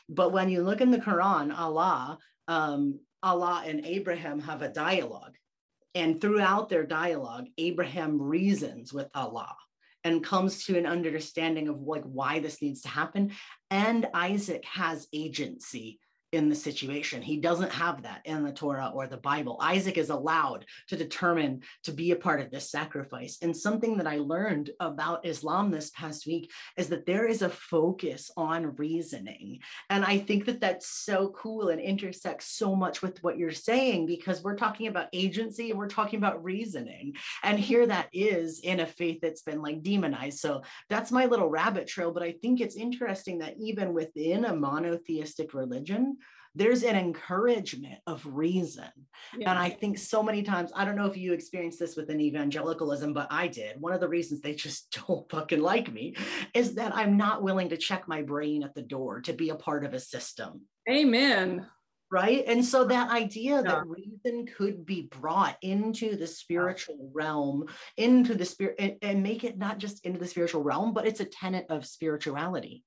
But 0.10 0.34
when 0.34 0.50
you 0.50 0.62
look 0.62 0.82
in 0.82 0.92
the 0.92 1.00
Quran, 1.00 1.58
Allah, 1.58 2.18
um, 2.50 3.00
Allah 3.24 3.64
and 3.66 3.86
Abraham 3.86 4.42
have 4.42 4.62
a 4.62 4.74
dialogue. 4.74 5.36
And 5.96 6.20
throughout 6.20 6.68
their 6.68 6.86
dialogue, 6.86 7.48
Abraham 7.58 8.22
reasons 8.22 8.92
with 8.92 9.08
Allah 9.16 9.56
and 10.04 10.24
comes 10.24 10.66
to 10.66 10.78
an 10.78 10.86
understanding 10.86 11.68
of 11.68 11.82
like 11.82 12.04
why 12.04 12.40
this 12.40 12.62
needs 12.62 12.82
to 12.82 12.90
happen. 12.90 13.32
And 13.70 14.08
isaac 14.14 14.66
has 14.66 15.08
agency 15.14 16.00
in 16.32 16.48
the 16.48 16.56
situation. 16.56 17.22
He 17.22 17.38
doesn't 17.38 17.72
have 17.72 18.04
that 18.04 18.22
in 18.26 18.44
the 18.44 18.52
Torah 18.52 18.92
or 18.94 19.08
the 19.08 19.18
Bible. 19.18 19.58
Isaac 19.62 19.98
is 19.98 20.10
allowed 20.10 20.66
to 20.88 20.96
determine 20.96 21.62
to 21.84 21.92
be 21.92 22.12
a 22.12 22.16
part 22.16 22.40
of 22.40 22.52
this 22.52 22.70
sacrifice. 22.70 23.40
And 23.42 23.56
something 23.56 23.98
that 23.98 24.08
I 24.08 24.18
learned 24.18 24.70
about 24.80 25.26
Islam 25.26 25.72
this 25.72 25.90
past 25.90 26.28
week 26.28 26.52
is 26.78 26.90
that 26.90 27.06
there 27.06 27.28
is 27.28 27.42
a 27.42 27.50
focus 27.50 28.30
on 28.38 28.76
reasoning. 28.76 29.60
And 29.90 30.06
I 30.06 30.20
think 30.20 30.46
that 30.46 30.62
that's 30.62 30.88
so 30.88 31.30
cool 31.30 31.70
and 31.70 31.82
intersects 31.82 32.48
so 32.48 32.76
much 32.76 33.02
with 33.02 33.24
what 33.24 33.38
you're 33.38 33.52
saying 33.52 34.06
because 34.06 34.44
we're 34.44 34.56
talking 34.56 34.88
about 34.88 35.10
agency 35.14 35.72
and 35.72 35.80
we're 35.80 35.88
talking 35.88 36.20
about 36.20 36.44
reasoning. 36.44 37.16
And 37.44 37.60
here 37.60 37.88
that 37.88 38.10
is 38.14 38.60
in 38.60 38.82
a 38.82 38.86
faith 38.86 39.20
that's 39.22 39.42
been 39.42 39.62
like 39.62 39.82
demonized. 39.82 40.40
So 40.40 40.62
that's 40.90 41.12
my 41.12 41.26
little 41.26 41.50
rabbit 41.50 41.88
trail. 41.88 42.12
But 42.12 42.24
I 42.24 42.34
think 42.34 42.62
it's 42.62 42.76
interesting 42.76 43.40
that 43.40 43.56
even 43.60 43.94
within 43.94 44.46
a 44.46 44.56
monotheistic 44.56 45.56
religion, 45.56 46.18
there's 46.56 46.84
an 46.84 46.96
encouragement 46.96 48.00
of 48.08 48.26
reason. 48.26 48.90
Yeah. 49.38 49.52
And 49.52 49.60
I 49.60 49.70
think 49.70 49.98
so 49.98 50.24
many 50.24 50.44
times, 50.44 50.72
I 50.76 50.84
don't 50.84 50.96
know 50.96 51.06
if 51.06 51.18
you 51.18 51.34
experienced 51.34 51.80
this 51.80 51.96
within 51.96 52.20
evangelicalism, 52.20 53.14
but 53.14 53.28
I 53.30 53.48
did. 53.48 53.80
One 53.80 53.94
of 53.94 54.00
the 54.00 54.10
reasons 54.10 54.42
they 54.42 54.56
just 54.56 54.98
don't 55.08 55.30
fucking 55.30 55.62
like 55.62 55.92
me 55.92 56.16
is 56.54 56.76
that 56.76 56.96
I'm 56.96 57.18
not 57.18 57.44
willing 57.44 57.70
to 57.70 57.78
check 57.78 58.08
my 58.08 58.22
brain 58.22 58.64
at 58.64 58.76
the 58.76 58.82
door 58.82 59.22
to 59.22 59.34
be 59.34 59.50
a 59.50 59.56
part 59.56 59.86
of 59.86 59.94
a 59.94 60.00
system. 60.00 60.62
Amen 60.90 61.68
right 62.12 62.44
and 62.48 62.66
so 62.66 62.86
that 62.86 63.12
idea 63.12 63.62
that 63.62 63.86
reason 63.86 64.46
could 64.58 64.86
be 64.86 65.04
brought 65.04 65.58
into 65.62 66.16
the 66.16 66.26
spiritual 66.26 67.10
realm 67.14 67.66
into 67.98 68.34
the 68.34 68.46
spirit 68.46 68.76
and, 68.80 68.96
and, 69.02 69.24
make 69.24 69.44
it 69.44 69.58
not 69.58 69.78
just 69.78 70.06
into 70.06 70.20
the 70.20 70.28
spiritual 70.28 70.64
realm 70.64 70.94
but 70.94 71.06
it's 71.06 71.20
a 71.20 71.26
tenet 71.26 71.66
of 71.70 71.86
spirituality 71.86 72.84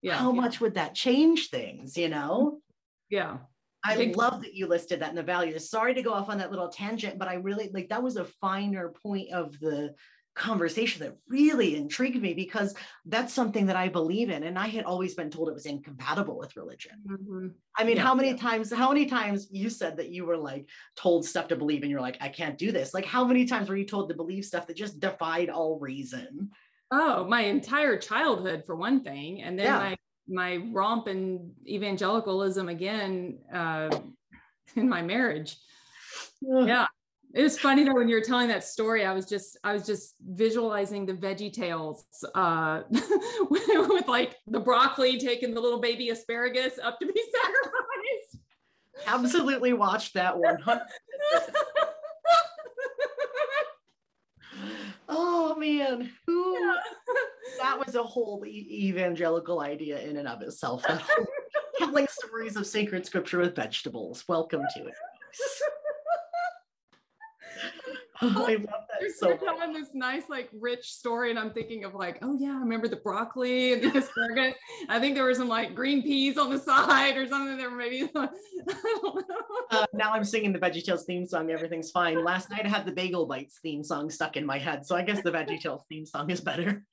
yeah 0.00 0.16
how 0.16 0.32
yeah. 0.32 0.40
much 0.40 0.60
would 0.60 0.74
that 0.74 0.94
change 0.94 1.50
things 1.50 1.96
you 1.96 2.08
know 2.08 2.58
yeah. 3.10 3.38
I 3.84 4.12
love 4.16 4.42
that 4.42 4.54
you 4.54 4.66
listed 4.66 5.00
that 5.00 5.10
in 5.10 5.16
the 5.16 5.22
values. 5.22 5.70
Sorry 5.70 5.94
to 5.94 6.02
go 6.02 6.12
off 6.12 6.28
on 6.28 6.38
that 6.38 6.50
little 6.50 6.68
tangent, 6.68 7.18
but 7.18 7.28
I 7.28 7.34
really 7.34 7.70
like 7.72 7.88
that 7.90 8.02
was 8.02 8.16
a 8.16 8.24
finer 8.24 8.92
point 9.02 9.32
of 9.32 9.58
the 9.60 9.94
conversation 10.36 11.02
that 11.02 11.16
really 11.28 11.76
intrigued 11.76 12.20
me 12.20 12.34
because 12.34 12.74
that's 13.06 13.32
something 13.32 13.66
that 13.66 13.76
I 13.76 13.88
believe 13.88 14.28
in. 14.28 14.42
And 14.42 14.58
I 14.58 14.68
had 14.68 14.84
always 14.84 15.14
been 15.14 15.30
told 15.30 15.48
it 15.48 15.54
was 15.54 15.66
incompatible 15.66 16.36
with 16.36 16.56
religion. 16.56 16.92
Mm-hmm. 17.08 17.48
I 17.76 17.84
mean, 17.84 17.96
yeah, 17.96 18.02
how 18.02 18.14
many 18.14 18.34
times, 18.34 18.72
how 18.72 18.88
many 18.88 19.06
times 19.06 19.48
you 19.50 19.70
said 19.70 19.96
that 19.96 20.10
you 20.10 20.26
were 20.26 20.36
like 20.36 20.68
told 20.96 21.24
stuff 21.24 21.48
to 21.48 21.56
believe 21.56 21.82
and 21.82 21.90
you're 21.90 22.02
like, 22.02 22.18
I 22.20 22.28
can't 22.28 22.58
do 22.58 22.70
this. 22.70 22.92
Like, 22.92 23.06
how 23.06 23.24
many 23.24 23.46
times 23.46 23.68
were 23.68 23.76
you 23.76 23.86
told 23.86 24.10
to 24.10 24.14
believe 24.14 24.44
stuff 24.44 24.66
that 24.66 24.76
just 24.76 25.00
defied 25.00 25.48
all 25.48 25.78
reason? 25.80 26.50
Oh, 26.90 27.24
my 27.24 27.40
entire 27.42 27.96
childhood, 27.96 28.64
for 28.66 28.76
one 28.76 29.02
thing. 29.02 29.42
And 29.42 29.58
then 29.58 29.66
yeah. 29.66 29.78
my 29.78 29.96
my 30.28 30.56
romp 30.72 31.06
and 31.06 31.52
evangelicalism 31.66 32.68
again 32.68 33.38
uh, 33.52 33.90
in 34.74 34.88
my 34.88 35.02
marriage. 35.02 35.56
Yeah. 36.42 36.86
It 37.34 37.42
was 37.42 37.58
funny 37.58 37.84
though 37.84 37.94
when 37.94 38.08
you 38.08 38.14
were 38.16 38.22
telling 38.22 38.48
that 38.48 38.64
story. 38.64 39.04
I 39.04 39.12
was 39.12 39.26
just 39.26 39.58
I 39.62 39.74
was 39.74 39.84
just 39.84 40.14
visualizing 40.26 41.04
the 41.04 41.12
Veggie 41.12 41.52
Tales 41.52 42.06
uh, 42.34 42.80
with, 42.90 43.62
with 43.88 44.08
like 44.08 44.36
the 44.46 44.60
broccoli 44.60 45.18
taking 45.18 45.52
the 45.52 45.60
little 45.60 45.80
baby 45.80 46.08
asparagus 46.08 46.78
up 46.82 46.98
to 47.00 47.06
be 47.06 47.12
sacrificed. 47.32 48.38
Absolutely 49.06 49.74
watched 49.74 50.14
that 50.14 50.38
one. 50.38 50.56
oh 55.10 55.54
man, 55.56 56.10
who 56.26 56.58
yeah. 56.58 56.76
That 57.60 57.78
was 57.84 57.94
a 57.94 58.02
whole 58.02 58.44
e- 58.46 58.88
evangelical 58.88 59.60
idea 59.60 60.00
in 60.00 60.16
and 60.16 60.28
of 60.28 60.42
itself. 60.42 60.84
Telling 61.78 62.06
stories 62.08 62.56
of 62.56 62.66
sacred 62.66 63.04
scripture 63.06 63.38
with 63.38 63.54
vegetables. 63.54 64.24
Welcome 64.28 64.62
to 64.76 64.86
it. 64.86 64.94
I 68.20 68.26
love 68.28 68.62
that 68.88 69.00
You're 69.00 69.10
so 69.10 69.36
telling 69.36 69.72
this 69.72 69.88
nice, 69.92 70.28
like, 70.28 70.48
rich 70.58 70.92
story, 70.92 71.30
and 71.30 71.38
I'm 71.38 71.50
thinking 71.50 71.84
of 71.84 71.94
like, 71.94 72.18
oh 72.22 72.34
yeah, 72.38 72.52
I 72.52 72.60
remember 72.60 72.88
the 72.88 72.96
broccoli 72.96 73.74
and 73.74 73.82
the 73.82 73.88
asparagus. 73.98 74.54
I 74.88 74.98
think 74.98 75.14
there 75.14 75.24
were 75.24 75.34
some 75.34 75.48
like 75.48 75.74
green 75.74 76.02
peas 76.02 76.38
on 76.38 76.50
the 76.50 76.58
side 76.58 77.16
or 77.16 77.26
something. 77.26 77.58
There 77.58 77.70
maybe. 77.70 78.08
uh, 78.14 79.86
now 79.92 80.12
I'm 80.12 80.24
singing 80.24 80.52
the 80.52 80.58
VeggieTales 80.58 81.04
theme 81.04 81.26
song. 81.26 81.50
Everything's 81.50 81.90
fine. 81.90 82.24
Last 82.24 82.50
night 82.50 82.64
I 82.64 82.68
had 82.68 82.86
the 82.86 82.92
Bagel 82.92 83.26
Bites 83.26 83.58
theme 83.62 83.84
song 83.84 84.08
stuck 84.10 84.36
in 84.36 84.46
my 84.46 84.58
head, 84.58 84.86
so 84.86 84.96
I 84.96 85.02
guess 85.02 85.22
the 85.22 85.32
VeggieTales 85.32 85.82
theme 85.88 86.06
song 86.06 86.30
is 86.30 86.40
better. 86.40 86.84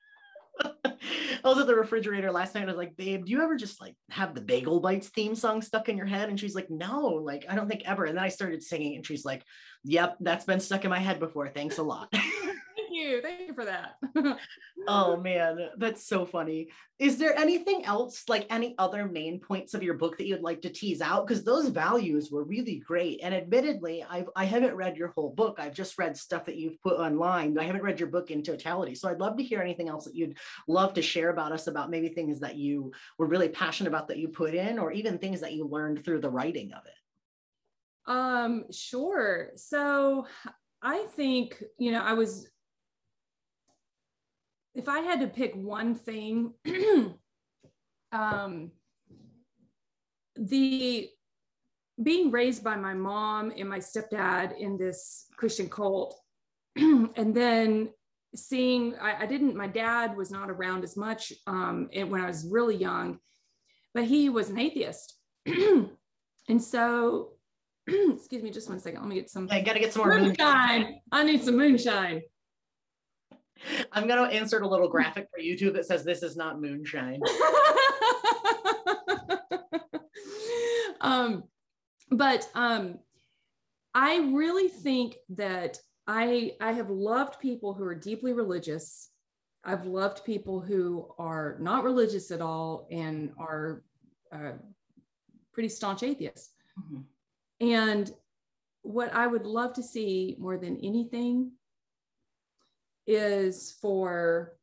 I 1.44 1.50
was 1.50 1.58
at 1.58 1.68
the 1.68 1.76
refrigerator 1.76 2.32
last 2.32 2.56
night. 2.56 2.62
And 2.62 2.70
I 2.70 2.74
was 2.74 2.78
like, 2.78 2.96
babe, 2.96 3.26
do 3.26 3.32
you 3.32 3.42
ever 3.42 3.56
just 3.56 3.82
like 3.82 3.96
have 4.10 4.34
the 4.34 4.42
Bagel 4.42 4.80
Bites 4.80 5.10
theme 5.10 5.36
song 5.36 5.62
stuck 5.62 5.90
in 5.90 5.98
your 5.98 6.06
head? 6.06 6.30
And 6.30 6.40
she's 6.40 6.56
like, 6.56 6.70
no, 6.70 7.02
like 7.02 7.46
I 7.50 7.56
don't 7.56 7.68
think 7.68 7.84
ever. 7.86 8.06
And 8.06 8.18
then 8.18 8.24
I 8.24 8.30
started 8.30 8.64
singing, 8.64 8.96
and 8.96 9.06
she's 9.06 9.26
like, 9.26 9.44
yep, 9.84 10.16
that's 10.20 10.46
been 10.46 10.60
stuck 10.60 10.84
in 10.84 10.90
my 10.90 11.00
head 11.00 11.20
before. 11.20 11.50
Thanks 11.50 11.78
a 11.78 11.84
lot. 11.84 12.14
you. 12.94 13.22
Thank 13.22 13.48
you 13.48 13.54
for 13.54 13.66
that. 13.66 13.98
oh 14.88 15.18
man, 15.18 15.70
that's 15.78 16.08
so 16.08 16.26
funny. 16.26 16.70
Is 17.00 17.18
there 17.18 17.38
anything 17.38 17.84
else, 17.86 18.24
like 18.30 18.46
any 18.50 18.76
other 18.78 19.06
main 19.08 19.40
points 19.40 19.74
of 19.74 19.84
your 19.84 19.96
book 19.96 20.18
that 20.18 20.28
you'd 20.28 20.42
like 20.42 20.62
to 20.62 20.70
tease 20.70 21.02
out? 21.02 21.28
Because 21.28 21.44
those 21.44 21.70
values 21.70 22.32
were 22.32 22.44
really 22.44 22.82
great. 22.86 23.20
And 23.24 23.34
admittedly, 23.34 24.06
I've 24.10 24.30
I 24.36 24.46
haven't 24.46 24.76
read 24.76 24.98
your 24.98 25.10
whole 25.10 25.32
book. 25.32 25.58
I've 25.60 25.74
just 25.74 25.98
read 25.98 26.16
stuff 26.16 26.46
that 26.46 26.58
you've 26.58 26.82
put 26.82 27.00
online. 27.00 27.58
I 27.58 27.64
haven't 27.64 27.84
read 27.84 28.00
your 28.00 28.10
book 28.10 28.32
in 28.32 28.44
totality. 28.44 28.96
So 28.96 29.10
I'd 29.10 29.20
love 29.20 29.38
to 29.38 29.44
hear 29.44 29.62
anything 29.62 29.90
else 29.90 30.06
that 30.06 30.16
you'd 30.16 30.38
love 30.68 30.94
to 30.94 31.02
share 31.02 31.30
about 31.30 31.52
us 31.52 31.68
about 31.68 31.90
maybe 31.90 32.10
things 32.10 32.40
that 32.40 32.56
you 32.56 32.92
were 33.18 33.28
really 33.28 33.50
passionate 33.50 33.90
about 33.90 34.08
that 34.08 34.18
you 34.20 34.30
put 34.30 34.54
in, 34.54 34.80
or 34.80 34.92
even 34.92 35.18
things 35.18 35.42
that 35.42 35.54
you 35.54 35.66
learned 35.68 36.06
through 36.06 36.22
the 36.22 36.30
writing 36.30 36.74
of 36.74 36.86
it. 36.86 36.94
Um, 38.06 38.66
sure. 38.72 39.52
So 39.56 40.28
I 40.82 41.06
think, 41.16 41.64
you 41.78 41.92
know, 41.92 42.02
I 42.02 42.14
was 42.14 42.50
if 44.76 44.90
I 44.90 45.00
had 45.00 45.20
to 45.22 45.28
pick 45.28 45.54
one 45.56 45.96
thing, 45.96 46.54
um, 48.12 48.72
the 50.36 51.10
being 52.02 52.32
raised 52.32 52.64
by 52.64 52.76
my 52.76 52.94
mom 52.94 53.54
and 53.56 53.70
my 53.70 53.78
stepdad 53.78 54.58
in 54.58 54.78
this 54.78 55.28
Christian 55.38 55.70
cult, 55.70 56.20
and 56.76 57.36
then 57.36 57.90
seeing, 58.36 58.96
I, 59.00 59.24
I, 59.24 59.26
didn't, 59.28 59.56
my 59.56 59.68
dad 59.68 60.18
was 60.18 60.32
not 60.32 60.50
around 60.50 60.84
as 60.84 60.98
much 60.98 61.32
um, 61.46 61.88
when 61.94 62.20
I 62.20 62.26
was 62.26 62.48
really 62.50 62.76
young, 62.76 63.20
but 63.94 64.06
he 64.06 64.30
was 64.30 64.50
an 64.50 64.58
atheist. 64.58 65.16
and 65.46 65.92
so, 66.60 67.34
excuse 67.88 68.42
me, 68.42 68.50
just 68.50 68.70
one 68.70 68.80
second. 68.80 69.02
Let 69.02 69.10
me 69.10 69.16
get 69.16 69.30
some. 69.30 69.48
I 69.52 69.62
gotta 69.62 69.80
get 69.80 69.94
some 69.94 70.04
more 70.04 70.18
moonshine. 70.18 70.82
moonshine. 70.82 71.00
I 71.12 71.24
need 71.24 71.44
some 71.44 71.58
moonshine. 71.58 72.22
I'm 73.92 74.08
going 74.08 74.30
to 74.30 74.36
insert 74.36 74.64
a 74.64 74.68
little 74.68 74.88
graphic 74.88 75.28
for 75.34 75.42
YouTube 75.42 75.74
that 75.74 75.86
says 75.86 76.04
this 76.04 76.24
is 76.24 76.36
not 76.36 76.62
moonshine. 76.62 77.22
um, 81.02 81.44
but 82.12 82.50
um, 82.56 83.00
I 83.94 84.30
really 84.34 84.68
think 84.68 85.16
that 85.30 85.78
I 86.08 86.54
I 86.60 86.74
have 86.74 86.90
loved 86.90 87.40
people 87.40 87.74
who 87.74 87.84
are 87.84 87.96
deeply 87.96 88.34
religious. 88.34 89.10
I've 89.64 89.86
loved 89.86 90.26
people 90.26 90.60
who 90.60 91.08
are 91.18 91.58
not 91.60 91.84
religious 91.84 92.32
at 92.32 92.42
all 92.42 92.88
and 92.92 93.32
are 93.38 93.84
uh, 94.32 94.54
pretty 95.54 95.70
staunch 95.70 96.04
atheists. 96.04 96.52
Mm-hmm. 96.78 97.66
And 97.66 98.12
what 98.82 99.14
I 99.14 99.28
would 99.28 99.46
love 99.46 99.72
to 99.74 99.84
see 99.84 100.36
more 100.38 100.58
than 100.58 100.78
anything 100.84 101.52
is 103.08 103.76
for 103.82 104.54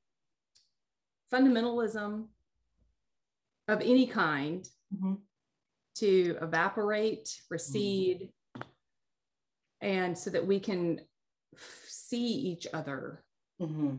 fundamentalism 1.33 2.27
of 3.69 3.81
any 3.81 4.07
kind 4.07 4.69
mm-hmm. 4.95 5.15
to 5.97 6.37
evaporate, 6.43 7.41
recede, 7.51 8.31
mm-hmm. 8.57 8.69
and 9.81 10.19
so 10.19 10.31
that 10.31 10.47
we 10.47 10.59
can 10.59 11.01
f- 11.55 11.85
see 11.87 12.27
each 12.27 12.67
other. 12.73 13.23
Mm-hmm. 13.61 13.97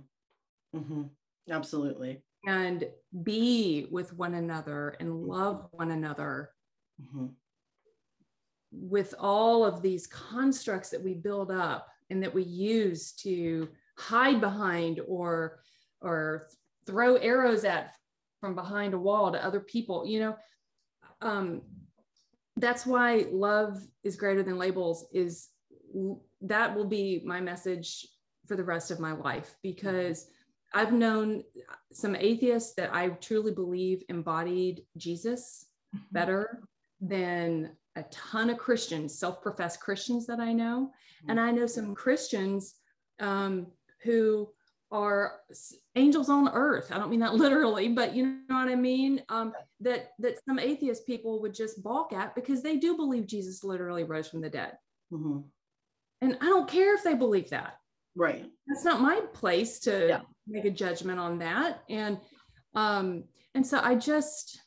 mm-hmm. 0.76 1.04
Absolutely. 1.50 2.22
And 2.46 2.86
be 3.24 3.88
with 3.92 4.14
one 4.14 4.34
another 4.36 4.96
and 5.00 5.24
love 5.28 5.68
one 5.72 5.92
another 5.92 6.52
mm-hmm. 7.02 7.28
with 8.72 9.14
all 9.20 9.64
of 9.64 9.82
these 9.82 10.08
constructs 10.08 10.90
that 10.90 11.04
we 11.04 11.14
build 11.14 11.52
up 11.52 11.88
and 12.10 12.22
that 12.24 12.34
we 12.34 12.44
use 12.44 13.12
to 13.14 13.70
hide 14.02 14.42
behind 14.42 15.00
or 15.08 15.60
or 16.02 16.48
throw 16.88 17.16
arrows 17.16 17.64
at 17.64 17.96
from 18.40 18.56
behind 18.56 18.94
a 18.94 18.98
wall 18.98 19.32
to 19.32 19.46
other 19.46 19.60
people 19.60 20.06
you 20.06 20.20
know? 20.20 20.36
Um, 21.22 21.62
that's 22.58 22.86
why 22.86 23.26
love 23.32 23.80
is 24.04 24.16
greater 24.16 24.44
than 24.44 24.58
labels 24.58 25.06
is 25.14 25.50
that 26.42 26.76
will 26.76 26.88
be 26.88 27.22
my 27.26 27.40
message 27.40 28.08
for 28.48 28.56
the 28.56 28.64
rest 28.64 28.92
of 28.92 29.00
my 29.00 29.12
life 29.12 29.56
because 29.62 30.28
i've 30.74 30.94
known 30.94 31.44
some 31.92 32.16
atheists 32.16 32.74
that 32.76 32.94
i 32.94 33.10
truly 33.10 33.52
believe 33.52 34.04
embodied 34.10 34.84
jesus 34.98 35.66
mm-hmm. 35.96 36.06
better 36.12 36.64
than 37.00 37.72
a 37.96 38.04
ton 38.04 38.50
of 38.50 38.58
christians 38.58 39.18
self-professed 39.18 39.80
christians 39.80 40.26
that 40.26 40.40
i 40.40 40.52
know. 40.52 40.92
And 41.28 41.40
i 41.40 41.52
know 41.52 41.68
some 41.68 41.94
christians 41.94 42.76
um, 43.20 43.68
who 44.04 44.50
are 44.92 45.40
angels 45.96 46.30
on 46.30 46.50
earth. 46.50 46.92
I 46.92 46.98
don't 46.98 47.10
mean 47.10 47.22
that 47.22 47.34
literally, 47.36 47.90
but 47.90 48.16
you 48.16 48.40
know 48.50 48.56
what 48.56 48.70
I 48.70 48.76
mean. 48.76 49.24
Um, 49.30 49.54
that 49.80 50.12
that 50.20 50.40
some 50.48 50.60
atheist 50.60 51.06
people 51.06 51.42
would 51.42 51.54
just 51.54 51.82
balk 51.82 52.14
at 52.14 52.36
because 52.36 52.62
they 52.62 52.78
do 52.78 52.96
believe 52.96 53.28
Jesus 53.28 53.64
literally 53.64 54.04
rose 54.04 54.28
from 54.28 54.42
the 54.42 54.50
dead, 54.50 54.78
mm-hmm. 55.12 55.40
and 56.22 56.38
I 56.42 56.46
don't 56.46 56.70
care 56.70 56.96
if 56.96 57.04
they 57.04 57.16
believe 57.16 57.50
that. 57.50 57.78
Right. 58.14 58.46
That's 58.68 58.84
not 58.84 59.00
my 59.00 59.22
place 59.34 59.80
to 59.82 60.08
yeah. 60.08 60.22
make 60.46 60.66
a 60.66 60.70
judgment 60.70 61.20
on 61.20 61.40
that, 61.40 61.84
and 61.90 62.18
um, 62.76 63.24
and 63.54 63.66
so 63.66 63.80
I 63.82 63.96
just, 63.96 64.62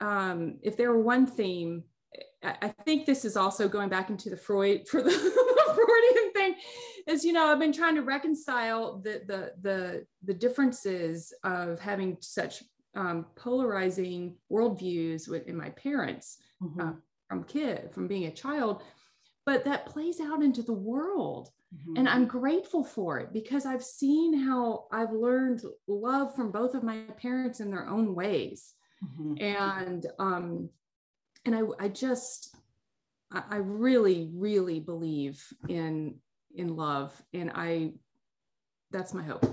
um, 0.00 0.58
if 0.62 0.76
there 0.76 0.92
were 0.92 1.02
one 1.02 1.26
theme, 1.26 1.84
I, 2.42 2.56
I 2.62 2.68
think 2.68 3.06
this 3.06 3.24
is 3.24 3.36
also 3.36 3.68
going 3.68 3.88
back 3.88 4.10
into 4.10 4.30
the 4.30 4.36
Freud 4.36 4.88
for 4.88 5.02
the 5.02 5.10
Thing 6.34 6.54
is 7.06 7.24
you 7.24 7.32
know 7.32 7.46
i've 7.46 7.58
been 7.58 7.72
trying 7.72 7.94
to 7.94 8.02
reconcile 8.02 8.98
the 8.98 9.22
the 9.26 9.52
the, 9.62 10.06
the 10.24 10.34
differences 10.34 11.32
of 11.44 11.78
having 11.80 12.16
such 12.20 12.62
um, 12.96 13.26
polarizing 13.36 14.34
worldviews 14.50 15.28
with 15.28 15.46
in 15.46 15.56
my 15.56 15.70
parents 15.70 16.38
mm-hmm. 16.62 16.80
uh, 16.80 16.92
from 17.28 17.44
kid 17.44 17.90
from 17.92 18.08
being 18.08 18.26
a 18.26 18.32
child 18.32 18.82
but 19.46 19.64
that 19.64 19.86
plays 19.86 20.20
out 20.20 20.42
into 20.42 20.62
the 20.62 20.72
world 20.72 21.50
mm-hmm. 21.74 21.96
and 21.96 22.08
i'm 22.08 22.26
grateful 22.26 22.82
for 22.82 23.18
it 23.18 23.32
because 23.32 23.66
i've 23.66 23.84
seen 23.84 24.32
how 24.32 24.86
i've 24.92 25.12
learned 25.12 25.62
love 25.86 26.34
from 26.34 26.50
both 26.50 26.74
of 26.74 26.82
my 26.82 27.02
parents 27.20 27.60
in 27.60 27.70
their 27.70 27.88
own 27.88 28.14
ways 28.14 28.74
mm-hmm. 29.04 29.34
and 29.42 30.06
um 30.18 30.68
and 31.44 31.54
i 31.54 31.62
i 31.78 31.88
just 31.88 32.56
I 33.32 33.56
really, 33.56 34.28
really 34.32 34.80
believe 34.80 35.42
in 35.68 36.16
in 36.56 36.74
love 36.74 37.12
and 37.32 37.50
i 37.54 37.92
that's 38.90 39.14
my 39.14 39.22
hope. 39.22 39.44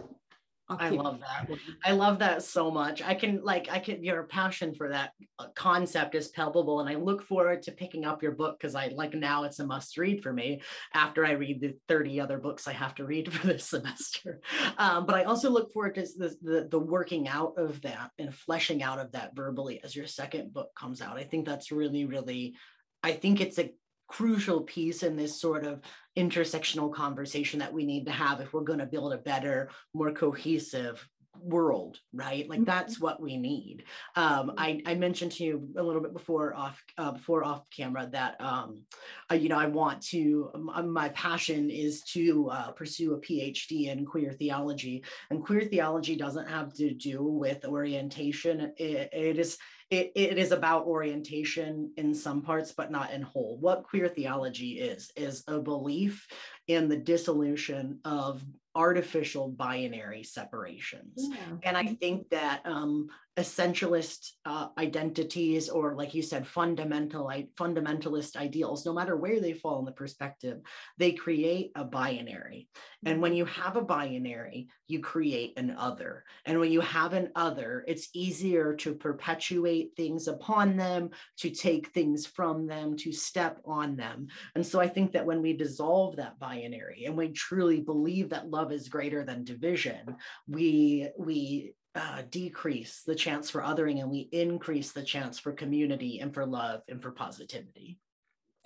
I 0.70 0.90
love 0.90 1.22
that. 1.22 1.48
I 1.86 1.92
love 1.94 2.20
that 2.20 2.44
so 2.44 2.70
much. 2.70 3.02
I 3.02 3.14
can 3.14 3.42
like 3.42 3.70
i 3.72 3.80
can 3.80 4.04
your 4.04 4.24
passion 4.24 4.76
for 4.76 4.90
that 4.90 5.12
uh, 5.40 5.48
concept 5.56 6.14
is 6.14 6.28
palpable 6.30 6.82
and 6.82 6.90
i 6.90 6.96
look 6.96 7.24
forward 7.24 7.62
to 7.64 7.72
picking 7.72 8.04
up 8.04 8.22
your 8.22 8.34
book 8.34 8.60
because 8.60 8.76
i 8.76 8.88
like 8.90 9.14
now 9.14 9.44
it's 9.46 9.60
a 9.60 9.66
must 9.66 9.98
read 9.98 10.22
for 10.22 10.34
me 10.34 10.62
after 10.94 11.26
i 11.26 11.32
read 11.32 11.62
the 11.62 11.74
30 11.88 12.20
other 12.20 12.38
books 12.38 12.68
i 12.68 12.74
have 12.74 12.96
to 12.96 13.06
read 13.06 13.32
for 13.34 13.48
this 13.48 13.64
semester. 13.64 14.42
Um, 14.78 15.06
but 15.06 15.16
i 15.16 15.24
also 15.24 15.50
look 15.50 15.72
forward 15.72 15.96
to 15.96 16.02
the, 16.02 16.36
the, 16.42 16.68
the 16.70 16.80
working 16.80 17.30
out 17.30 17.54
of 17.58 17.82
that 17.84 18.12
and 18.20 18.36
fleshing 18.36 18.84
out 18.84 19.00
of 19.00 19.14
that 19.14 19.36
verbally 19.36 19.80
as 19.86 19.96
your 19.96 20.08
second 20.08 20.52
book 20.52 20.70
comes 20.76 21.02
out. 21.02 21.18
I 21.18 21.24
think 21.24 21.46
that's 21.46 21.72
really 21.72 22.04
really 22.06 22.56
i 23.04 23.12
think 23.12 23.42
it's 23.42 23.60
a 23.60 23.72
crucial 24.08 24.62
piece 24.62 25.04
in 25.04 25.16
this 25.16 25.40
sort 25.40 25.66
of 25.66 25.82
intersectional 26.18 26.94
conversation 26.94 27.60
that 27.60 27.74
we 27.74 27.86
need 27.86 28.06
to 28.06 28.12
have 28.12 28.42
if 28.42 28.54
we're 28.54 28.62
going 28.62 28.80
to 28.80 28.86
build 28.86 29.14
a 29.14 29.18
better, 29.18 29.70
more 29.94 30.12
cohesive 30.12 31.08
world 31.40 32.00
right? 32.14 32.50
Like 32.50 32.66
that's 32.66 32.96
mm-hmm. 32.96 33.04
what 33.04 33.22
we 33.22 33.38
need. 33.38 33.84
Um 34.16 34.54
i 34.58 34.82
i 34.88 34.96
mentioned 34.96 35.34
to 35.34 35.44
you 35.44 35.70
a 35.78 35.84
little 35.84 36.02
bit 36.02 36.14
before 36.14 36.56
off 36.56 36.84
uh, 36.98 37.12
before 37.12 37.44
off 37.44 37.62
camera 37.70 38.10
that 38.12 38.42
um 38.42 38.84
you 39.32 39.48
know 39.48 39.60
i 39.60 39.68
want 39.68 40.02
to 40.02 40.50
um, 40.56 40.92
my 40.92 41.10
passion 41.10 41.70
is 41.70 42.02
to 42.06 42.50
uh, 42.50 42.72
pursue 42.72 43.14
a 43.14 43.20
phd 43.20 43.88
in 43.88 44.04
queer 44.04 44.32
theology 44.32 45.04
and 45.30 45.46
queer 45.46 45.62
theology 45.62 46.16
doesn't 46.16 46.50
have 46.50 46.74
to 46.74 46.92
do 46.94 47.22
with 47.22 47.66
orientation. 47.66 48.74
It, 48.78 49.10
it 49.14 49.38
is 49.38 49.60
it, 49.90 50.12
it 50.16 50.38
is 50.38 50.52
about 50.52 50.86
orientation 50.86 51.92
in 51.96 52.14
some 52.14 52.42
parts, 52.42 52.74
but 52.74 52.92
not 52.92 53.12
in 53.12 53.22
whole. 53.22 53.58
What 53.60 53.84
queer 53.84 54.10
theology 54.10 54.80
is, 54.80 55.12
is 55.16 55.44
a 55.48 55.60
belief 55.60 56.28
in 56.68 56.90
the 56.90 56.98
dissolution 56.98 58.00
of 58.04 58.44
artificial 58.76 59.48
binary 59.48 60.24
separations. 60.24 61.14
Yeah. 61.16 61.38
And 61.64 61.78
I 61.78 61.86
think 61.86 62.30
that 62.30 62.62
um, 62.66 63.08
essentialist 63.38 64.32
uh, 64.46 64.70
identities 64.80 65.70
or 65.70 65.94
like 65.94 66.16
you 66.16 66.24
said 66.24 66.48
fundamental 66.48 67.32
fundamentalist 67.56 68.36
ideals 68.36 68.84
no 68.86 68.92
matter 68.92 69.16
where 69.16 69.40
they 69.40 69.54
fall 69.54 69.78
in 69.78 69.86
the 69.86 69.92
perspective 69.92 70.60
they 70.98 71.12
create 71.12 71.72
a 71.76 71.84
binary. 71.84 72.68
And 73.06 73.22
when 73.22 73.34
you 73.34 73.46
have 73.46 73.76
a 73.78 73.82
binary 73.82 74.68
you 74.88 75.02
create 75.02 75.54
an 75.58 75.72
other. 75.78 76.24
And 76.46 76.60
when 76.60 76.72
you 76.72 76.82
have 76.82 77.14
an 77.14 77.30
other 77.36 77.84
it's 77.88 78.10
easier 78.14 78.74
to 78.78 78.96
perpetuate 78.96 79.92
things 79.96 80.28
upon 80.28 80.76
them 80.76 81.12
to 81.38 81.52
take 81.52 81.90
things 81.90 82.26
from 82.26 82.66
them 82.66 82.98
to 82.98 83.12
step 83.12 83.62
on 83.66 83.96
them. 83.96 84.28
And 84.56 84.66
so 84.66 84.80
i 84.80 84.88
think 84.88 85.12
that 85.12 85.26
when 85.26 85.44
we 85.44 85.54
dissolve 85.54 86.16
that 86.16 86.40
binary 86.40 87.06
and 87.06 87.16
we 87.16 87.30
truly 87.30 87.82
believe 87.82 88.30
that 88.30 88.50
love 88.50 88.72
is 88.72 88.90
greater 88.90 89.24
than 89.24 89.44
division 89.44 90.16
we 90.48 91.10
we 91.18 91.74
uh, 91.98 92.22
decrease 92.30 93.02
the 93.06 93.16
chance 93.16 93.50
for 93.50 93.62
othering 93.62 94.02
and 94.02 94.10
we 94.10 94.30
increase 94.32 94.92
the 94.92 95.04
chance 95.04 95.40
for 95.40 95.52
community 95.52 96.20
and 96.20 96.34
for 96.34 96.46
love 96.46 96.82
and 96.88 97.02
for 97.02 97.12
positivity. 97.12 98.00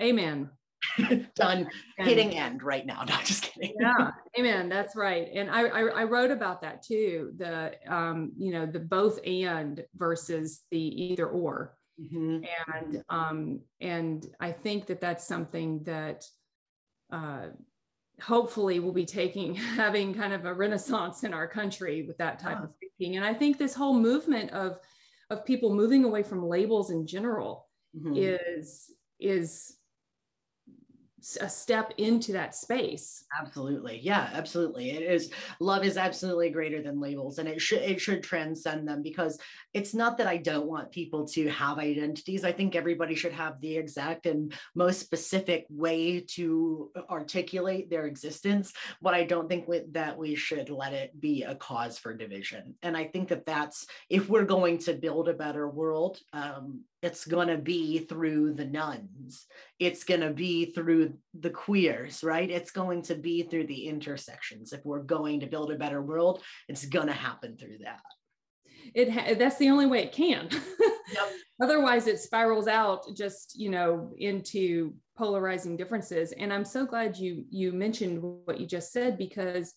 Amen. 0.02 0.50
Done. 1.36 1.68
Hitting 1.98 2.38
end 2.38 2.64
right 2.64 2.86
now. 2.86 3.04
Not 3.08 3.24
just 3.24 3.44
kidding. 3.44 3.76
Yeah. 3.80 4.12
Amen. 4.38 4.68
That's 4.68 4.96
right. 4.96 5.30
And 5.34 5.50
I, 5.50 5.62
I, 5.64 5.82
I 5.82 6.04
wrote 6.04 6.32
about 6.32 6.62
that 6.62 6.84
too. 6.84 7.32
The 7.38 7.74
um, 7.88 8.34
you 8.38 8.52
know, 8.52 8.66
the 8.66 8.80
both 8.80 9.20
and 9.26 9.84
versus 9.96 10.62
the 10.72 10.80
either 10.80 11.28
or. 11.28 11.76
Mm-hmm. 12.02 12.44
And 12.74 13.04
um, 13.10 13.60
and 13.80 14.26
I 14.40 14.52
think 14.52 14.88
that 14.88 15.00
that's 15.00 15.28
something 15.28 15.84
that 15.84 16.26
uh, 17.12 17.48
hopefully 18.22 18.80
we'll 18.80 18.94
be 18.94 19.06
taking 19.06 19.54
having 19.56 20.14
kind 20.14 20.34
of 20.34 20.46
a 20.46 20.54
renaissance 20.54 21.24
in 21.24 21.34
our 21.34 21.48
country 21.48 22.04
with 22.04 22.18
that 22.18 22.40
type 22.40 22.62
of 22.64 22.74
thinking 22.80 23.18
and 23.18 23.26
i 23.26 23.34
think 23.34 23.58
this 23.58 23.74
whole 23.74 23.98
movement 23.98 24.50
of 24.52 24.80
of 25.30 25.46
people 25.46 25.74
moving 25.74 26.04
away 26.04 26.22
from 26.22 26.46
labels 26.46 26.92
in 26.92 27.08
general 27.08 27.68
mm-hmm. 27.98 28.14
is 28.16 28.92
is 29.20 29.78
a 31.40 31.50
step 31.50 31.94
into 31.98 32.32
that 32.34 32.56
space. 32.56 33.26
Absolutely. 33.40 34.00
Yeah 34.02 34.30
absolutely. 34.34 34.92
It 34.92 35.04
is 35.04 35.32
love 35.60 35.84
is 35.86 35.98
absolutely 35.98 36.50
greater 36.50 36.82
than 36.82 37.00
labels 37.00 37.38
and 37.38 37.48
it 37.48 37.62
should 37.62 37.82
it 37.82 38.02
should 38.02 38.24
transcend 38.24 38.88
them 38.88 39.02
because 39.02 39.40
it's 39.74 39.94
not 39.94 40.18
that 40.18 40.28
i 40.28 40.38
don't 40.38 40.68
want 40.68 40.92
people 40.92 41.28
to 41.28 41.50
have 41.50 41.78
identities. 41.78 42.44
I 42.44 42.52
think 42.52 42.76
everybody 42.76 43.16
should 43.16 43.34
have 43.34 43.60
the 43.62 43.78
exact 43.78 44.26
and 44.26 44.54
most 44.76 45.00
specific 45.00 45.66
way 45.70 46.22
to 46.36 46.92
articulate 47.10 47.90
their 47.90 48.06
existence 48.06 48.74
but 49.02 49.14
i 49.14 49.24
don't 49.24 49.48
think 49.48 49.68
that 49.92 50.18
we 50.18 50.36
should 50.36 50.70
let 50.70 50.94
it 50.94 51.20
be 51.20 51.44
a 51.44 51.56
cause 51.56 51.98
for 51.98 52.14
division. 52.14 52.76
And 52.82 52.98
i 52.98 53.06
think 53.06 53.30
that 53.30 53.46
that's 53.46 53.86
if 54.10 54.30
we're 54.30 54.46
going 54.46 54.78
to 54.80 54.94
build 54.94 55.30
a 55.30 55.34
better 55.34 55.68
world 55.70 56.20
um, 56.34 56.82
it's 57.02 57.26
going 57.26 57.48
to 57.48 57.58
be 57.58 58.00
through 58.00 58.54
the 58.54 58.66
nones. 58.66 59.48
It's 59.80 60.04
going 60.04 60.22
to 60.22 60.32
be 60.32 60.66
through 60.66 61.14
the 61.40 61.50
queers 61.50 62.24
right? 62.24 62.50
It's 62.50 62.72
going 62.72 63.02
to 63.04 63.16
be 63.16 63.44
through 63.44 63.68
the 63.68 63.88
intersections. 63.88 64.74
If 64.74 64.86
we're 64.86 65.04
going 65.04 65.40
to 65.42 65.48
build 65.48 65.72
a 65.72 65.78
better 65.78 66.02
world 66.02 66.44
it's 66.68 66.86
going 66.86 67.08
to 67.08 67.14
happen 67.14 67.58
through 67.58 67.80
that. 67.84 68.02
It 68.94 69.12
ha- 69.12 69.36
that's 69.38 69.58
the 69.58 69.70
only 69.70 69.86
way 69.86 70.04
it 70.04 70.12
can. 70.12 70.50
Yep. 71.14 71.30
otherwise 71.62 72.08
it 72.08 72.20
spirals 72.20 72.70
out 72.70 73.06
just 73.18 73.60
you 73.60 73.70
know 73.70 74.14
into 74.18 74.94
polarizing 75.18 75.76
differences. 75.76 76.32
And 76.32 76.54
i'm 76.54 76.64
so 76.64 76.86
glad 76.86 77.18
you 77.18 77.44
you 77.50 77.74
mentioned 77.74 78.22
what 78.22 78.62
you 78.62 78.66
just 78.66 78.94
said 78.94 79.18
because 79.18 79.74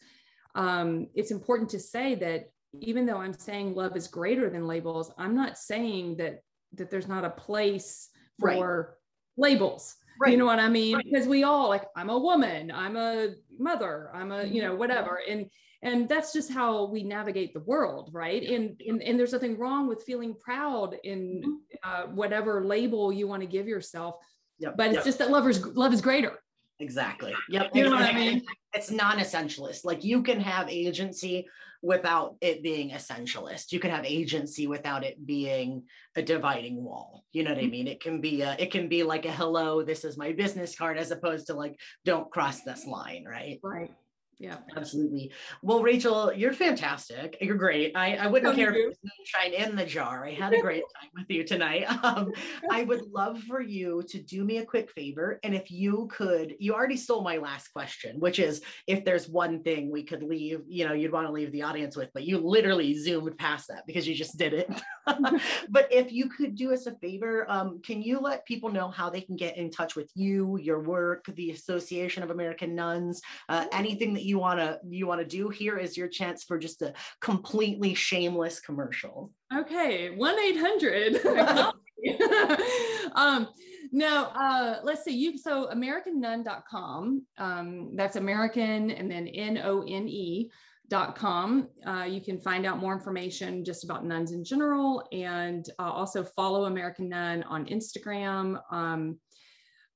um, 0.55 1.09
it's 1.14 1.33
important 1.33 1.70
to 1.70 1.81
say 1.81 2.14
that 2.16 2.51
even 2.81 3.07
though 3.07 3.18
i'm 3.18 3.33
saying 3.33 3.75
love 3.75 3.97
is 3.97 4.07
greater 4.07 4.51
than 4.51 4.66
labels 4.66 5.12
i'm 5.18 5.35
not 5.35 5.59
saying 5.59 6.16
that 6.16 6.41
that 6.77 6.91
there's 6.91 7.09
not 7.09 7.25
a 7.25 7.31
place 7.31 8.09
for 8.39 8.97
right. 9.37 9.51
labels. 9.51 9.97
Right. 10.20 10.31
You 10.33 10.37
know 10.37 10.47
what 10.47 10.61
I 10.61 10.68
mean? 10.68 10.97
Right. 10.97 11.05
Because 11.05 11.27
we 11.27 11.43
all 11.43 11.68
like, 11.68 11.85
I'm 11.97 12.09
a 12.11 12.18
woman, 12.18 12.70
I'm 12.70 12.97
a 12.97 13.35
mother, 13.59 14.11
I'm 14.14 14.31
a, 14.31 14.45
you 14.45 14.62
know, 14.62 14.70
mm-hmm. 14.70 14.79
whatever. 14.79 15.20
And 15.29 15.51
and 15.83 16.09
that's 16.09 16.33
just 16.33 16.51
how 16.51 16.87
we 16.87 17.03
navigate 17.03 17.53
the 17.53 17.61
world, 17.61 18.11
right? 18.12 18.43
And 18.43 18.81
and, 18.87 19.03
and 19.03 19.18
there's 19.18 19.33
nothing 19.33 19.59
wrong 19.59 19.89
with 19.89 20.05
feeling 20.05 20.35
proud 20.35 20.97
in 21.03 21.43
mm-hmm. 21.43 21.53
uh, 21.83 22.07
whatever 22.14 22.64
label 22.64 23.12
you 23.12 23.27
want 23.27 23.43
to 23.43 23.49
give 23.49 23.66
yourself. 23.66 24.16
Yep. 24.61 24.77
But 24.77 24.87
it's 24.89 24.97
yep. 24.97 25.05
just 25.05 25.18
that 25.18 25.31
love 25.31 25.49
is 25.49 25.66
love 25.66 25.93
is 25.93 26.01
greater. 26.01 26.39
Exactly. 26.81 27.35
Yep. 27.49 27.70
You 27.75 27.85
know 27.85 27.91
what 27.91 28.03
I 28.03 28.12
mean? 28.12 28.43
It's 28.72 28.91
non-essentialist. 28.91 29.85
Like 29.85 30.05
you 30.05 30.22
can 30.22 30.41
have 30.41 30.68
agency 30.68 31.47
without 31.85 32.37
it 32.41 32.62
being 32.62 32.91
essentialist. 32.91 33.70
You 33.70 33.78
can 33.78 33.91
have 33.91 34.05
agency 34.05 34.66
without 34.66 35.05
it 35.05 35.24
being 35.26 35.82
a 36.16 36.22
dividing 36.22 36.82
wall. 36.82 37.24
You 37.32 37.45
know 37.45 37.51
what 37.51 37.59
I 37.59 37.62
mm-hmm. 37.62 37.70
mean? 37.70 37.89
It 37.89 38.01
can 38.01 38.20
be 38.20 38.43
a, 38.43 38.57
it 38.59 38.72
can 38.72 38.89
be 38.89 39.03
like 39.03 39.26
a 39.26 39.32
hello, 39.32 39.82
this 39.82 40.05
is 40.05 40.16
my 40.16 40.32
business 40.32 40.74
card, 40.74 40.97
as 40.97 41.11
opposed 41.11 41.49
to 41.49 41.55
like, 41.55 41.78
don't 42.05 42.30
cross 42.30 42.62
this 42.62 42.87
line, 42.87 43.24
right? 43.28 43.61
Right. 43.62 43.93
Yeah, 44.39 44.59
absolutely. 44.76 45.30
Well, 45.62 45.82
Rachel, 45.82 46.32
you're 46.32 46.53
fantastic. 46.53 47.37
You're 47.41 47.57
great. 47.57 47.97
I, 47.97 48.16
I 48.16 48.26
wouldn't 48.26 48.57
care 48.57 48.74
if 48.74 48.97
moonshine 49.03 49.55
in 49.55 49.76
the 49.76 49.87
jar. 49.87 50.26
I 50.26 50.32
had 50.32 50.53
a 50.53 50.61
great 50.61 50.82
time 51.01 51.11
with 51.16 51.30
you 51.30 51.45
tonight. 51.45 51.87
Um, 52.05 52.32
I 52.70 52.82
would 52.85 53.11
love 53.12 53.41
for 53.45 53.62
you 53.62 54.03
to 54.09 54.18
do 54.18 54.45
me 54.45 54.59
a 54.59 54.64
quick 54.64 54.91
favor. 54.91 55.41
And 55.43 55.55
if 55.55 55.70
you 55.70 56.09
could, 56.12 56.55
you 56.59 56.74
already 56.74 56.99
stole 56.99 57.22
my 57.22 57.39
last 57.39 57.68
question, 57.68 58.20
which 58.20 58.39
is 58.39 58.61
if 58.87 59.05
there's 59.05 59.28
one 59.28 59.62
thing 59.62 59.91
we 59.91 60.03
could 60.03 60.22
leave, 60.22 60.61
you 60.68 60.87
know, 60.87 60.93
you'd 60.93 61.12
want 61.12 61.26
to 61.26 61.32
leave 61.32 61.51
the 61.51 61.62
audience 61.62 61.97
with, 61.97 62.11
but 62.12 62.24
you 62.24 62.39
literally 62.39 62.95
zoomed 62.95 63.39
past 63.39 63.68
that 63.68 63.87
because 63.87 64.07
you 64.07 64.14
just 64.14 64.37
did 64.37 64.53
it. 64.53 64.70
but 65.70 65.91
if 65.91 66.12
you 66.12 66.28
could 66.28 66.55
do 66.57 66.74
us 66.74 66.87
a 66.87 66.95
favor, 66.97 67.51
um, 67.51 67.80
can 67.82 68.03
you 68.03 68.18
let 68.18 68.45
people 68.45 68.70
know 68.70 68.89
how 68.89 69.09
they 69.09 69.20
can 69.22 69.37
get 69.37 69.57
in 69.57 69.70
touch 69.70 69.97
with 69.97 70.11
you, 70.14 70.59
your 70.59 70.80
work, 70.80 71.24
the 71.35 71.53
Association 71.53 72.22
of 72.22 72.30
American 72.30 72.76
Nones, 72.76 73.20
uh, 73.49 73.66
anything 73.72 74.12
that 74.14 74.24
you 74.25 74.39
want 74.39 74.59
to 74.59 74.81
you 74.89 75.07
want 75.07 75.20
to 75.20 75.27
do 75.27 75.49
here 75.49 75.79
is 75.79 75.97
your 75.97 76.09
chance 76.09 76.45
for 76.45 76.59
just 76.59 76.83
a 76.83 76.93
completely 77.20 77.95
shameless 77.95 78.61
commercial. 78.61 79.33
Okay 79.55 80.16
1-800 80.16 81.72
um 83.14 83.49
no 83.93 84.25
uh 84.35 84.81
let's 84.83 85.05
see 85.05 85.16
you 85.16 85.39
so 85.39 85.68
americannone.com 85.72 87.22
um 87.39 87.97
that's 87.97 88.16
american 88.16 88.91
and 88.91 89.11
then 89.11 89.27
n-o-n-e 89.29 90.51
dot 90.89 91.16
com. 91.16 91.68
Uh, 91.87 92.05
you 92.05 92.20
can 92.20 92.39
find 92.39 92.66
out 92.66 92.79
more 92.79 92.93
information 92.93 93.64
just 93.64 93.85
about 93.85 94.05
nones 94.05 94.33
in 94.33 94.45
general 94.45 95.03
and 95.12 95.70
uh, 95.79 95.91
also 95.91 96.22
follow 96.22 96.66
american 96.66 97.09
none 97.09 97.43
on 97.45 97.64
instagram 97.66 98.61
um, 98.70 99.18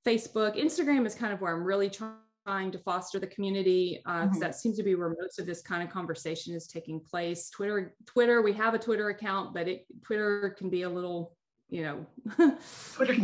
facebook. 0.06 0.56
Instagram 0.56 1.06
is 1.06 1.14
kind 1.14 1.32
of 1.32 1.40
where 1.40 1.54
i'm 1.54 1.62
really 1.62 1.90
trying 1.90 2.14
trying 2.48 2.70
to 2.72 2.78
foster 2.78 3.18
the 3.18 3.26
community 3.26 4.00
uh, 4.06 4.22
mm-hmm. 4.22 4.38
that 4.38 4.54
seems 4.54 4.76
to 4.78 4.82
be 4.82 4.94
where 4.94 5.14
most 5.20 5.38
of 5.38 5.44
this 5.44 5.60
kind 5.60 5.82
of 5.82 5.90
conversation 5.90 6.54
is 6.54 6.66
taking 6.66 6.98
place. 6.98 7.50
Twitter 7.50 7.94
twitter 8.06 8.40
we 8.40 8.54
have 8.54 8.72
a 8.72 8.78
twitter 8.78 9.10
account 9.10 9.52
but 9.52 9.68
it 9.68 9.84
twitter 10.02 10.54
can 10.56 10.70
be 10.70 10.82
a 10.82 10.88
little 10.88 11.36
you 11.68 11.82
know 11.82 12.06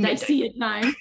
dicey 0.00 0.46
at 0.46 0.58
times. 0.58 0.94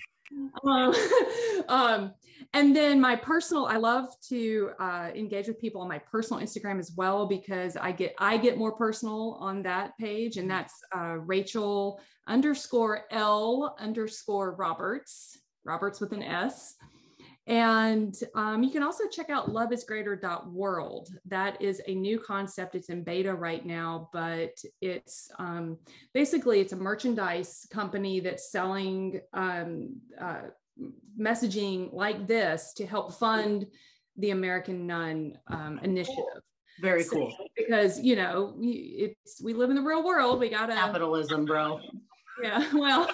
Um, 0.66 0.96
um, 1.68 2.14
and 2.54 2.74
then 2.76 3.02
my 3.02 3.16
personal 3.16 3.66
i 3.66 3.76
love 3.76 4.08
to 4.30 4.72
uh, 4.80 5.10
engage 5.14 5.48
with 5.48 5.60
people 5.60 5.82
on 5.82 5.90
my 5.90 6.00
personal 6.00 6.42
instagram 6.42 6.80
as 6.80 6.94
well 6.96 7.26
because 7.26 7.76
i 7.76 7.92
get 7.92 8.16
i 8.20 8.38
get 8.38 8.58
more 8.58 8.72
personal 8.72 9.38
on 9.42 9.62
that 9.64 9.98
page 10.00 10.38
and 10.38 10.50
that's 10.50 10.76
uh, 10.96 11.18
rachel 11.34 12.00
underscore 12.28 13.02
l 13.12 13.76
underscore 13.80 14.56
roberts 14.56 15.40
roberts 15.66 16.00
with 16.00 16.14
an 16.14 16.24
s 16.24 16.76
and 17.48 18.16
um, 18.36 18.64
you 18.64 18.72
can 18.72 18.84
also 18.84 19.08
check 19.08 19.30
out 19.30 19.50
loveisgreater.world. 19.50 21.10
That 21.26 21.62
is 21.62 21.82
a 21.88 21.96
new 21.96 22.20
concept. 22.20 22.76
It's 22.76 22.90
in 22.90 23.04
beta 23.04 23.34
right 23.34 23.66
now, 23.66 24.10
but 24.14 24.58
it's 24.82 25.30
um, 25.40 25.78
basically 26.14 26.62
it's 26.62 26.74
a 26.74 26.78
merchandise 26.78 27.68
company 27.72 28.20
that's 28.22 28.52
selling 28.52 29.20
um, 29.34 29.98
uh, 30.20 30.44
messaging 31.20 31.94
like 31.94 32.28
this 32.28 32.74
to 32.74 32.86
help 32.86 33.14
fund 33.14 33.68
the 34.18 34.30
American 34.30 34.88
None 34.88 35.38
um, 35.48 35.80
initiative. 35.84 36.24
Very 36.82 37.04
so, 37.04 37.12
cool. 37.12 37.36
Because 37.58 38.00
you 38.00 38.16
know, 38.16 38.56
it's 38.62 39.42
we 39.44 39.54
live 39.54 39.70
in 39.70 39.76
the 39.76 39.82
real 39.82 40.04
world. 40.04 40.40
We 40.40 40.50
gotta 40.50 40.74
capitalism, 40.74 41.46
bro 41.46 41.80
yeah 42.42 42.66
well 42.74 43.10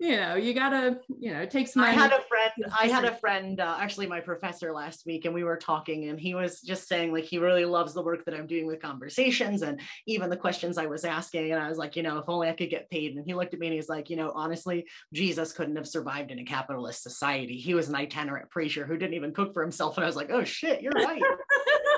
you 0.00 0.16
know 0.16 0.34
you 0.34 0.54
gotta 0.54 0.98
you 1.18 1.30
know 1.30 1.40
it 1.40 1.50
takes 1.50 1.76
money. 1.76 1.90
i 1.90 1.92
had 1.92 2.10
a 2.10 2.22
friend 2.22 2.72
i 2.80 2.86
had 2.86 3.04
a 3.04 3.14
friend 3.16 3.60
uh, 3.60 3.76
actually 3.78 4.06
my 4.06 4.18
professor 4.18 4.72
last 4.72 5.04
week 5.04 5.26
and 5.26 5.34
we 5.34 5.44
were 5.44 5.58
talking 5.58 6.08
and 6.08 6.18
he 6.18 6.34
was 6.34 6.62
just 6.62 6.88
saying 6.88 7.12
like 7.12 7.24
he 7.24 7.36
really 7.36 7.66
loves 7.66 7.92
the 7.92 8.02
work 8.02 8.24
that 8.24 8.34
i'm 8.34 8.46
doing 8.46 8.66
with 8.66 8.80
conversations 8.80 9.60
and 9.60 9.78
even 10.06 10.30
the 10.30 10.36
questions 10.36 10.78
i 10.78 10.86
was 10.86 11.04
asking 11.04 11.52
and 11.52 11.62
i 11.62 11.68
was 11.68 11.76
like 11.76 11.96
you 11.96 12.02
know 12.02 12.16
if 12.16 12.24
only 12.28 12.48
i 12.48 12.52
could 12.52 12.70
get 12.70 12.88
paid 12.88 13.14
and 13.14 13.26
he 13.26 13.34
looked 13.34 13.52
at 13.52 13.60
me 13.60 13.66
and 13.66 13.74
he's 13.74 13.90
like 13.90 14.08
you 14.08 14.16
know 14.16 14.32
honestly 14.34 14.86
jesus 15.12 15.52
couldn't 15.52 15.76
have 15.76 15.86
survived 15.86 16.30
in 16.30 16.38
a 16.38 16.44
capitalist 16.44 17.02
society 17.02 17.58
he 17.58 17.74
was 17.74 17.90
an 17.90 17.94
itinerant 17.94 18.48
preacher 18.48 18.86
who 18.86 18.96
didn't 18.96 19.14
even 19.14 19.34
cook 19.34 19.52
for 19.52 19.60
himself 19.60 19.98
and 19.98 20.04
i 20.04 20.06
was 20.06 20.16
like 20.16 20.30
oh 20.30 20.44
shit 20.44 20.80
you're 20.80 20.92
right 20.94 21.22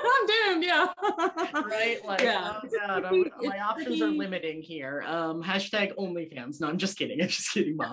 I'm 0.03 0.27
doomed. 0.27 0.63
Yeah. 0.63 0.87
right. 1.65 1.99
Like, 2.05 2.21
yeah. 2.21 2.59
oh 2.61 3.01
God, 3.01 3.31
my 3.41 3.59
options 3.69 4.01
are 4.01 4.09
limiting 4.09 4.61
here. 4.61 5.03
Um, 5.07 5.41
hashtag 5.41 5.95
OnlyFans. 5.95 6.59
No, 6.59 6.67
I'm 6.67 6.77
just 6.77 6.97
kidding. 6.97 7.21
I'm 7.21 7.27
just 7.27 7.51
kidding, 7.53 7.77
mom. 7.77 7.92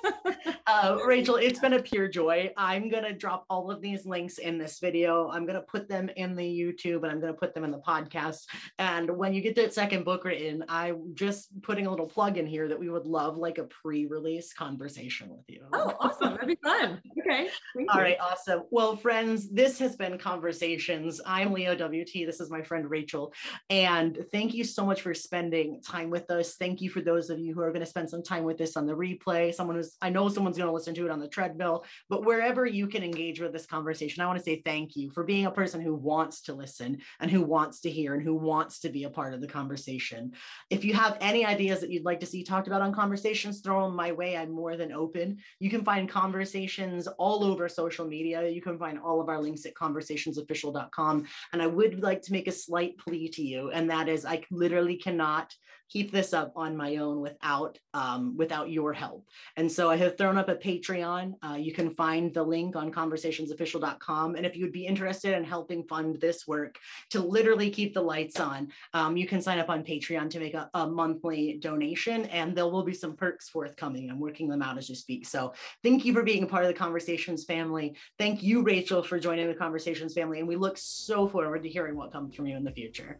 uh, 0.67 0.97
Rachel, 1.05 1.35
it's 1.35 1.59
been 1.59 1.73
a 1.73 1.81
pure 1.81 2.07
joy. 2.07 2.51
I'm 2.57 2.89
going 2.89 3.03
to 3.03 3.13
drop 3.13 3.45
all 3.49 3.69
of 3.71 3.81
these 3.81 4.05
links 4.05 4.37
in 4.37 4.57
this 4.57 4.79
video. 4.79 5.29
I'm 5.29 5.45
going 5.45 5.55
to 5.55 5.61
put 5.61 5.87
them 5.87 6.09
in 6.15 6.35
the 6.35 6.43
YouTube 6.43 7.03
and 7.03 7.11
I'm 7.11 7.19
going 7.19 7.33
to 7.33 7.39
put 7.39 7.53
them 7.53 7.63
in 7.63 7.71
the 7.71 7.79
podcast. 7.79 8.45
And 8.79 9.09
when 9.09 9.33
you 9.33 9.41
get 9.41 9.55
that 9.55 9.73
second 9.73 10.03
book 10.03 10.25
written, 10.25 10.63
I'm 10.67 11.13
just 11.13 11.49
putting 11.61 11.87
a 11.87 11.91
little 11.91 12.07
plug 12.07 12.37
in 12.37 12.47
here 12.47 12.67
that 12.67 12.79
we 12.79 12.89
would 12.89 13.05
love 13.05 13.37
like 13.37 13.57
a 13.57 13.63
pre 13.65 14.05
release 14.05 14.53
conversation 14.53 15.29
with 15.29 15.45
you. 15.47 15.63
Oh, 15.73 15.95
awesome. 15.99 16.33
That'd 16.33 16.47
be 16.47 16.57
fun. 16.63 17.01
Okay. 17.19 17.49
All 17.89 18.01
right. 18.01 18.17
Awesome. 18.19 18.63
Well, 18.71 18.95
friends, 18.95 19.49
this 19.49 19.79
has 19.79 19.95
been 19.95 20.17
Conversations. 20.17 21.21
I'm 21.25 21.53
Leo 21.53 21.75
WT. 21.75 22.25
This 22.25 22.39
is 22.39 22.49
my 22.49 22.61
friend 22.61 22.89
Rachel. 22.89 23.33
And 23.69 24.25
thank 24.31 24.53
you 24.53 24.63
so 24.63 24.85
much 24.85 25.01
for 25.01 25.13
spending 25.13 25.81
time 25.81 26.09
with 26.09 26.29
us. 26.31 26.55
Thank 26.55 26.81
you 26.81 26.89
for 26.89 27.01
those 27.01 27.29
of 27.29 27.39
you 27.39 27.53
who 27.53 27.61
are 27.61 27.69
going 27.69 27.81
to 27.81 27.85
spend 27.85 28.09
some 28.09 28.23
time 28.23 28.43
with 28.43 28.59
us 28.61 28.77
on 28.77 28.85
the 28.85 28.95
replay. 28.95 29.53
Someone 29.53 29.75
who's, 29.75 29.97
I 30.01 30.09
know 30.09 30.30
someone's 30.31 30.57
going 30.57 30.67
to 30.67 30.73
listen 30.73 30.93
to 30.95 31.05
it 31.05 31.11
on 31.11 31.19
the 31.19 31.27
treadmill, 31.27 31.85
but 32.09 32.25
wherever 32.25 32.65
you 32.65 32.87
can 32.87 33.03
engage 33.03 33.39
with 33.39 33.53
this 33.53 33.65
conversation, 33.65 34.21
I 34.21 34.27
want 34.27 34.39
to 34.39 34.43
say 34.43 34.61
thank 34.63 34.95
you 34.95 35.11
for 35.11 35.23
being 35.23 35.45
a 35.45 35.51
person 35.51 35.81
who 35.81 35.95
wants 35.95 36.41
to 36.43 36.53
listen 36.53 36.99
and 37.19 37.29
who 37.29 37.41
wants 37.41 37.81
to 37.81 37.89
hear 37.89 38.13
and 38.13 38.23
who 38.23 38.35
wants 38.35 38.79
to 38.81 38.89
be 38.89 39.03
a 39.03 39.09
part 39.09 39.33
of 39.33 39.41
the 39.41 39.47
conversation. 39.47 40.31
If 40.69 40.83
you 40.83 40.93
have 40.93 41.17
any 41.21 41.45
ideas 41.45 41.81
that 41.81 41.91
you'd 41.91 42.05
like 42.05 42.19
to 42.21 42.25
see 42.25 42.43
talked 42.43 42.67
about 42.67 42.81
on 42.81 42.93
conversations, 42.93 43.61
throw 43.61 43.85
them 43.85 43.95
my 43.95 44.11
way. 44.11 44.37
I'm 44.37 44.51
more 44.51 44.77
than 44.77 44.91
open. 44.91 45.37
You 45.59 45.69
can 45.69 45.83
find 45.83 46.09
conversations 46.09 47.07
all 47.07 47.43
over 47.43 47.67
social 47.69 48.07
media. 48.07 48.47
You 48.47 48.61
can 48.61 48.77
find 48.77 48.99
all 48.99 49.21
of 49.21 49.29
our 49.29 49.41
links 49.41 49.65
at 49.65 49.75
conversationsofficial.com. 49.75 51.25
And 51.53 51.61
I 51.61 51.67
would 51.67 52.01
like 52.01 52.21
to 52.23 52.31
make 52.31 52.47
a 52.47 52.51
slight 52.51 52.97
plea 52.97 53.29
to 53.29 53.41
you, 53.41 53.71
and 53.71 53.89
that 53.89 54.07
is 54.09 54.25
I 54.25 54.43
literally 54.51 54.97
cannot 54.97 55.53
keep 55.91 56.11
this 56.11 56.33
up 56.33 56.53
on 56.55 56.75
my 56.75 56.95
own 56.95 57.19
without 57.19 57.77
um, 57.93 58.37
without 58.37 58.69
your 58.69 58.93
help. 58.93 59.27
And 59.57 59.69
so 59.69 59.89
I 59.89 59.97
have 59.97 60.17
thrown 60.17 60.37
up 60.37 60.47
a 60.47 60.55
Patreon. 60.55 61.33
Uh, 61.43 61.55
you 61.55 61.73
can 61.73 61.89
find 61.89 62.33
the 62.33 62.43
link 62.43 62.77
on 62.77 62.91
conversationsofficial.com. 62.91 64.35
And 64.35 64.45
if 64.45 64.55
you 64.55 64.63
would 64.63 64.71
be 64.71 64.85
interested 64.85 65.35
in 65.35 65.43
helping 65.43 65.83
fund 65.83 66.21
this 66.21 66.47
work 66.47 66.77
to 67.09 67.19
literally 67.19 67.69
keep 67.69 67.93
the 67.93 68.01
lights 68.01 68.39
on, 68.39 68.69
um, 68.93 69.17
you 69.17 69.27
can 69.27 69.41
sign 69.41 69.59
up 69.59 69.69
on 69.69 69.83
Patreon 69.83 70.29
to 70.29 70.39
make 70.39 70.53
a, 70.53 70.69
a 70.73 70.87
monthly 70.87 71.57
donation, 71.59 72.25
and 72.27 72.55
there 72.55 72.67
will 72.67 72.83
be 72.83 72.93
some 72.93 73.15
perks 73.15 73.49
forthcoming. 73.49 74.09
I'm 74.09 74.19
working 74.19 74.47
them 74.47 74.61
out 74.61 74.77
as 74.77 74.87
you 74.87 74.95
speak. 74.95 75.27
So 75.27 75.53
thank 75.83 76.05
you 76.05 76.13
for 76.13 76.23
being 76.23 76.43
a 76.43 76.47
part 76.47 76.63
of 76.63 76.69
the 76.69 76.73
Conversations 76.73 77.43
family. 77.43 77.95
Thank 78.17 78.41
you, 78.41 78.61
Rachel, 78.61 79.03
for 79.03 79.19
joining 79.19 79.47
the 79.47 79.53
Conversations 79.53 80.13
family. 80.13 80.39
And 80.39 80.47
we 80.47 80.55
look 80.55 80.77
so 80.77 81.27
forward 81.27 81.63
to 81.63 81.69
hearing 81.69 81.97
what 81.97 82.13
comes 82.13 82.33
from 82.35 82.47
you 82.47 82.55
in 82.55 82.63
the 82.63 82.71
future. 82.71 83.19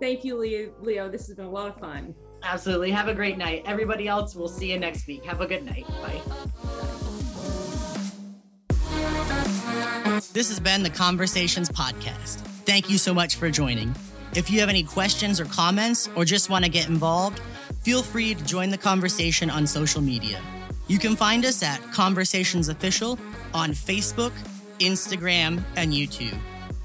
Thank 0.00 0.24
you, 0.24 0.36
Leo. 0.38 0.72
Leo. 0.80 1.08
This 1.08 1.26
has 1.26 1.36
been 1.36 1.46
a 1.46 1.50
lot 1.50 1.68
of 1.68 1.78
fun. 1.80 2.14
Absolutely. 2.42 2.90
Have 2.90 3.08
a 3.08 3.14
great 3.14 3.36
night. 3.36 3.62
Everybody 3.66 4.06
else, 4.06 4.34
we'll 4.34 4.48
see 4.48 4.70
you 4.70 4.78
next 4.78 5.06
week. 5.06 5.24
Have 5.24 5.40
a 5.40 5.46
good 5.46 5.64
night. 5.64 5.86
Bye. 5.88 6.20
This 10.32 10.48
has 10.48 10.60
been 10.60 10.82
the 10.82 10.90
Conversations 10.90 11.68
Podcast. 11.68 12.36
Thank 12.64 12.90
you 12.90 12.98
so 12.98 13.12
much 13.12 13.36
for 13.36 13.50
joining. 13.50 13.94
If 14.34 14.50
you 14.50 14.60
have 14.60 14.68
any 14.68 14.82
questions 14.82 15.40
or 15.40 15.46
comments, 15.46 16.08
or 16.14 16.24
just 16.24 16.50
want 16.50 16.64
to 16.64 16.70
get 16.70 16.88
involved, 16.88 17.40
feel 17.82 18.02
free 18.02 18.34
to 18.34 18.44
join 18.44 18.70
the 18.70 18.78
conversation 18.78 19.50
on 19.50 19.66
social 19.66 20.00
media. 20.00 20.40
You 20.86 20.98
can 20.98 21.16
find 21.16 21.44
us 21.44 21.62
at 21.62 21.82
Conversations 21.92 22.68
Official 22.68 23.18
on 23.54 23.70
Facebook, 23.70 24.32
Instagram, 24.78 25.62
and 25.76 25.92
YouTube. 25.92 26.38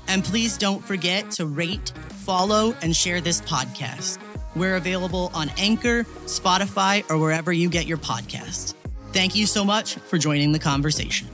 And 0.08 0.24
please 0.24 0.58
don't 0.58 0.84
forget 0.84 1.32
to 1.32 1.45
rate, 1.45 1.91
follow, 2.26 2.76
and 2.82 2.95
share 2.95 3.22
this 3.22 3.41
podcast. 3.41 4.20
We're 4.56 4.76
available 4.76 5.32
on 5.34 5.49
Anchor, 5.58 6.04
Spotify, 6.26 7.10
or 7.10 7.18
wherever 7.18 7.51
you 7.51 7.70
get 7.70 7.86
your 7.88 7.97
podcasts. 7.97 8.76
Thank 9.12 9.36
you 9.36 9.45
so 9.45 9.64
much 9.64 9.95
for 9.95 10.18
joining 10.18 10.51
the 10.51 10.60
conversation. 10.60 11.28